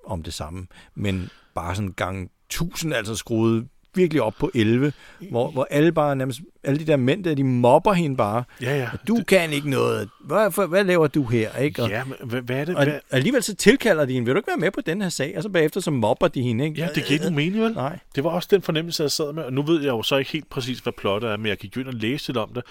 om 0.06 0.24
det 0.24 0.34
samme. 0.34 0.68
Men 0.96 1.30
bare 1.56 1.76
sådan 1.76 1.92
gang 1.92 2.32
tusind, 2.50 2.94
altså 2.94 3.16
skruet 3.16 3.68
virkelig 3.96 4.22
op 4.22 4.34
på 4.40 4.52
11, 4.54 4.94
hvor, 5.30 5.52
hvor 5.52 5.68
alle 5.70 5.92
bare 5.92 6.16
nærmest, 6.16 6.40
alle 6.64 6.80
de 6.80 6.86
der 6.88 6.98
mænd 6.98 7.24
der, 7.24 7.36
de 7.36 7.44
mobber 7.44 7.94
hende 7.94 8.18
bare. 8.18 8.44
Ja, 8.62 8.78
ja. 8.78 8.90
Du 9.08 9.24
kan 9.28 9.54
ikke 9.54 9.70
noget. 9.70 10.10
Hvad, 10.26 10.56
hvad, 10.56 10.68
hvad 10.68 10.84
laver 10.84 11.08
du 11.08 11.24
her? 11.24 11.58
Ikke? 11.58 11.84
Og, 11.84 11.90
Ja, 11.90 12.04
men 12.04 12.16
hvad, 12.24 12.42
hvad 12.42 12.60
er 12.60 12.66
det? 12.66 12.76
og 12.76 12.84
Hvad? 12.84 13.00
alligevel 13.12 13.44
så 13.44 13.56
tilkalder 13.56 14.06
de 14.06 14.14
hende, 14.14 14.26
vil 14.26 14.34
du 14.36 14.40
ikke 14.40 14.48
være 14.48 14.58
med 14.58 14.72
på 14.72 14.82
den 14.82 15.02
her 15.02 15.10
sag? 15.10 15.34
Og 15.38 15.44
så 15.44 15.50
bagefter 15.50 15.82
så 15.82 15.92
mobber 15.92 16.28
de 16.28 16.42
hende, 16.42 16.66
ikke? 16.66 16.82
Ja, 16.82 16.88
det 16.88 16.94
giver 16.96 17.12
ikke 17.12 17.24
nogen 17.24 17.36
mening, 17.36 17.64
vel? 17.64 17.74
Nej. 17.74 18.00
Det 18.16 18.24
var 18.24 18.30
også 18.30 18.48
den 18.52 18.62
fornemmelse, 18.62 19.04
jeg 19.04 19.12
sad 19.12 19.34
med, 19.34 19.44
og 19.44 19.54
nu 19.54 19.62
ved 19.62 19.82
jeg 19.82 19.90
jo 19.90 20.04
så 20.04 20.18
ikke 20.18 20.32
helt 20.32 20.50
præcis, 20.50 20.80
hvad 20.80 20.94
plottet 20.98 21.30
er, 21.32 21.38
men 21.38 21.46
jeg 21.46 21.58
gik 21.58 21.76
jo 21.76 21.82
ind 21.82 21.88
og 21.88 21.94
læste 21.94 22.28
lidt 22.30 22.38
om 22.38 22.50
det. 22.54 22.64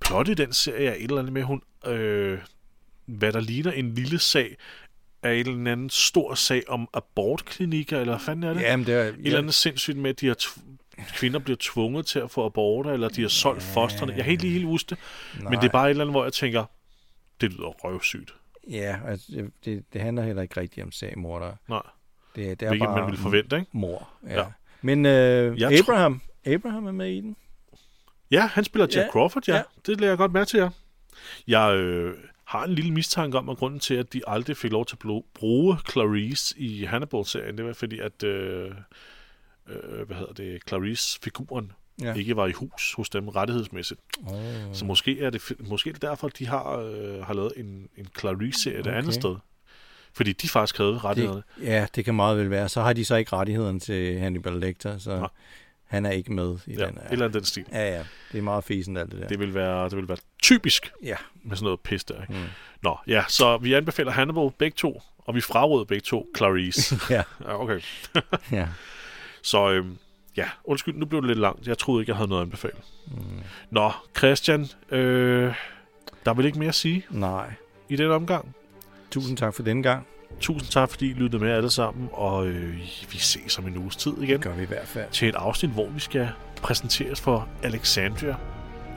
Plottet 0.00 0.40
i 0.40 0.44
den 0.44 0.52
serie 0.52 0.86
er 0.88 0.94
et 0.94 1.02
eller 1.02 1.18
andet 1.18 1.32
med, 1.32 1.42
hun, 1.42 1.62
øh, 1.86 2.38
hvad 3.06 3.32
der 3.32 3.40
ligner 3.40 3.72
en 3.72 3.94
lille 3.94 4.18
sag, 4.18 4.56
er 5.22 5.30
en 5.30 5.48
eller 5.48 5.72
anden 5.72 5.90
stor 5.90 6.34
sag 6.34 6.62
om 6.68 6.88
abortklinikker, 6.94 8.00
eller 8.00 8.12
hvad 8.12 8.24
fanden 8.24 8.50
er 8.50 8.54
det? 8.54 8.60
Jamen, 8.60 8.86
det 8.86 8.94
er... 8.94 9.02
Et 9.02 9.14
eller 9.24 9.38
andet 9.38 9.54
sindssygt 9.54 9.96
med, 9.96 10.10
at 10.10 10.20
de 10.20 10.26
har 10.26 10.36
kvinder 11.14 11.38
bliver 11.38 11.56
tvunget 11.60 12.06
til 12.06 12.18
at 12.18 12.30
få 12.30 12.46
aborter, 12.46 12.92
eller 12.92 13.08
de 13.08 13.22
har 13.22 13.28
solgt 13.28 13.62
fosterne. 13.62 14.12
Jeg 14.16 14.24
kan 14.24 14.30
ikke 14.30 14.42
lige 14.42 14.52
helt 14.52 14.66
huske 14.66 14.90
det, 14.90 14.98
men 15.42 15.52
det 15.52 15.64
er 15.64 15.68
bare 15.68 15.86
et 15.86 15.90
eller 15.90 16.04
andet, 16.04 16.14
hvor 16.14 16.24
jeg 16.24 16.32
tænker, 16.32 16.64
det 17.40 17.52
lyder 17.52 17.68
røvsygt. 17.68 18.34
Ja, 18.70 18.98
altså, 19.06 19.50
det, 19.64 19.84
det 19.92 20.00
handler 20.00 20.22
heller 20.22 20.42
ikke 20.42 20.60
rigtigt 20.60 20.84
om 20.84 20.92
sagmordere. 20.92 21.56
Nej, 21.68 21.82
Det, 22.36 22.60
det 22.60 22.66
er 22.66 22.70
hvilket 22.70 22.86
bare 22.86 22.96
man 22.96 23.06
ville 23.06 23.18
forvente, 23.22 23.56
ikke? 23.56 23.68
mor. 23.72 24.08
Ja. 24.26 24.32
Ja. 24.32 24.38
ja. 24.38 24.46
Men 24.82 25.06
øh, 25.06 25.60
Jeg 25.60 25.78
Abraham, 25.78 26.20
Abraham 26.46 26.86
er 26.86 26.92
med 26.92 27.10
i 27.10 27.20
den. 27.20 27.36
Ja, 28.30 28.46
han 28.46 28.64
spiller 28.64 28.86
Jack 28.86 28.96
Ja, 28.96 29.00
ja, 29.02 29.10
Crawford, 29.10 29.48
ja. 29.48 29.52
ja. 29.52 29.58
ja. 29.58 29.64
Det 29.86 30.00
lader 30.00 30.10
jeg 30.10 30.18
godt 30.18 30.32
mærke 30.32 30.48
til, 30.48 30.58
ja. 30.58 30.68
Jeg 31.48 31.76
øh, 31.76 32.14
har 32.48 32.64
en 32.64 32.74
lille 32.74 32.92
mistanke 32.92 33.38
om, 33.38 33.48
at 33.48 33.56
grunden 33.56 33.80
til, 33.80 33.94
at 33.94 34.12
de 34.12 34.22
aldrig 34.26 34.56
fik 34.56 34.72
lov 34.72 34.86
til 34.86 34.96
at 35.04 35.22
bruge 35.34 35.78
Clarice 35.90 36.58
i 36.58 36.84
Hannibal-serien, 36.84 37.58
det 37.58 37.64
var 37.64 37.72
fordi, 37.72 37.98
at 37.98 38.22
øh, 38.22 38.70
øh, 39.68 40.06
hvad 40.06 40.16
hedder 40.16 40.32
det, 40.32 40.62
Clarice-figuren 40.68 41.72
Ja. 42.02 42.14
ikke 42.14 42.36
var 42.36 42.46
i 42.46 42.52
hus 42.52 42.92
hos 42.96 43.10
dem 43.10 43.28
rettighedsmæssigt. 43.28 44.00
Oh. 44.26 44.34
Så 44.72 44.84
måske 44.84 45.20
er 45.20 45.30
det, 45.30 45.42
måske 45.60 45.90
er 45.90 45.92
det 45.92 46.02
derfor, 46.02 46.26
at 46.26 46.38
de 46.38 46.46
har, 46.46 46.76
øh, 46.76 47.26
har 47.26 47.34
lavet 47.34 47.52
en, 47.56 47.88
en 47.96 48.08
Clarice-serie 48.18 48.80
okay. 48.80 48.90
et 48.90 48.94
andet 48.94 49.14
sted. 49.14 49.36
Fordi 50.12 50.32
de 50.32 50.48
faktisk 50.48 50.78
havde 50.78 50.98
rettighederne. 50.98 51.42
Det, 51.58 51.66
ja, 51.66 51.86
det 51.94 52.04
kan 52.04 52.14
meget 52.14 52.38
vel 52.38 52.50
være. 52.50 52.68
Så 52.68 52.82
har 52.82 52.92
de 52.92 53.04
så 53.04 53.16
ikke 53.16 53.32
rettigheden 53.32 53.80
til 53.80 54.18
Hannibal 54.18 54.52
Lecter, 54.52 54.98
så 54.98 55.18
Nej. 55.18 55.28
Han 55.88 56.06
er 56.06 56.10
ikke 56.10 56.32
med 56.32 56.56
i 56.66 56.72
Ja, 56.74 56.86
den 56.86 56.94
et 56.96 57.02
her. 57.02 57.10
eller 57.10 57.24
andet 57.24 57.34
den 57.34 57.44
stil. 57.44 57.64
Ja, 57.72 57.90
ja. 57.96 58.04
Det 58.32 58.38
er 58.38 58.42
meget 58.42 58.64
fæsent 58.64 58.98
alt 58.98 59.10
det 59.12 59.20
der. 59.20 59.28
Det 59.28 59.38
vil 59.40 59.54
være, 59.54 59.84
det 59.88 59.96
vil 59.96 60.08
være 60.08 60.18
typisk 60.42 60.92
Ja. 61.02 61.16
med 61.44 61.56
sådan 61.56 61.64
noget 61.64 61.80
pis 61.80 62.04
der. 62.04 62.20
Ikke? 62.22 62.32
Mm. 62.34 62.40
Nå, 62.82 62.96
ja, 63.06 63.24
så 63.28 63.56
vi 63.56 63.72
anbefaler 63.72 64.12
Hannibal 64.12 64.50
begge 64.58 64.74
to, 64.74 65.02
og 65.18 65.34
vi 65.34 65.40
fraråder 65.40 65.84
begge 65.84 66.02
to 66.02 66.26
Clarice. 66.36 66.96
ja, 67.14 67.22
ja, 67.44 67.60
okay. 67.62 67.80
ja. 68.52 68.68
Så 69.42 69.70
øhm, 69.70 69.98
ja, 70.36 70.48
undskyld, 70.64 70.94
nu 70.94 71.06
blev 71.06 71.20
det 71.22 71.28
lidt 71.28 71.38
langt. 71.38 71.66
Jeg 71.66 71.78
troede 71.78 72.02
ikke, 72.02 72.10
jeg 72.10 72.16
havde 72.16 72.28
noget 72.28 72.42
at 72.42 72.46
anbefale. 72.46 72.74
Mm. 73.06 73.14
Nå, 73.70 73.92
Christian, 74.16 74.66
øh, 74.90 75.54
der 76.24 76.30
er 76.30 76.34
vel 76.34 76.46
ikke 76.46 76.58
mere 76.58 76.68
at 76.68 76.74
sige 76.74 77.06
Nej. 77.10 77.52
i 77.88 77.96
den 77.96 78.10
omgang. 78.10 78.54
Tusind 79.10 79.36
tak 79.36 79.54
for 79.54 79.62
denne 79.62 79.82
gang. 79.82 80.06
Tusind 80.40 80.70
tak, 80.70 80.90
fordi 80.90 81.10
I 81.10 81.12
lyttede 81.12 81.44
med 81.44 81.52
alle 81.52 81.70
sammen, 81.70 82.08
og 82.12 82.46
øh, 82.46 82.74
vi 83.12 83.18
ses 83.18 83.58
om 83.58 83.66
en 83.66 83.76
uges 83.78 83.96
tid 83.96 84.12
igen 84.18 84.28
Det 84.28 84.40
gør 84.40 84.54
vi 84.54 84.62
i 84.62 84.66
hvert 84.66 84.86
fald. 84.88 85.04
til 85.12 85.28
et 85.28 85.34
afsnit, 85.34 85.70
hvor 85.72 85.88
vi 85.88 86.00
skal 86.00 86.28
præsenteres 86.62 87.20
for 87.20 87.48
Alexandria 87.62 88.34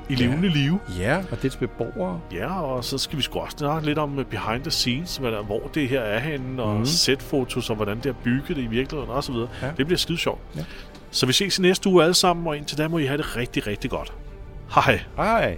i 0.09 0.15
levende 0.15 0.49
live. 0.49 0.79
Ja, 0.99 1.23
og 1.31 1.41
dets 1.41 1.55
beboere. 1.55 2.21
Ja, 2.33 2.61
og 2.61 2.83
så 2.85 2.97
skal 2.97 3.17
vi 3.17 3.23
sgu 3.23 3.39
også 3.39 3.57
snakke 3.57 3.85
lidt 3.87 3.97
om 3.97 4.19
øh, 4.19 4.25
behind 4.25 4.61
the 4.61 4.71
scenes, 4.71 5.17
hvad 5.17 5.31
der, 5.31 5.43
hvor 5.43 5.69
det 5.73 5.89
her 5.89 6.01
er 6.01 6.19
henne, 6.19 6.63
og 6.63 6.77
mm. 6.79 6.85
setfotos, 6.85 7.69
og 7.69 7.75
hvordan 7.75 7.97
det 7.97 8.05
er 8.05 8.13
bygget 8.23 8.57
det 8.57 8.63
i 8.63 8.67
virkeligheden, 8.67 9.11
og 9.11 9.23
så 9.23 9.31
videre. 9.31 9.49
Ja. 9.61 9.67
Ja. 9.67 9.73
Det 9.77 9.85
bliver 9.85 9.97
skide 9.97 10.17
sjovt. 10.17 10.41
Ja. 10.55 10.63
Så 11.11 11.25
vi 11.25 11.33
ses 11.33 11.59
i 11.59 11.61
næste 11.61 11.89
uge 11.89 12.03
alle 12.03 12.13
sammen, 12.13 12.47
og 12.47 12.57
indtil 12.57 12.77
da 12.77 12.87
må 12.87 12.97
I 12.97 13.05
have 13.05 13.17
det 13.17 13.37
rigtig, 13.37 13.67
rigtig 13.67 13.89
godt. 13.89 14.13
Hej. 14.75 15.01
Hej. 15.17 15.57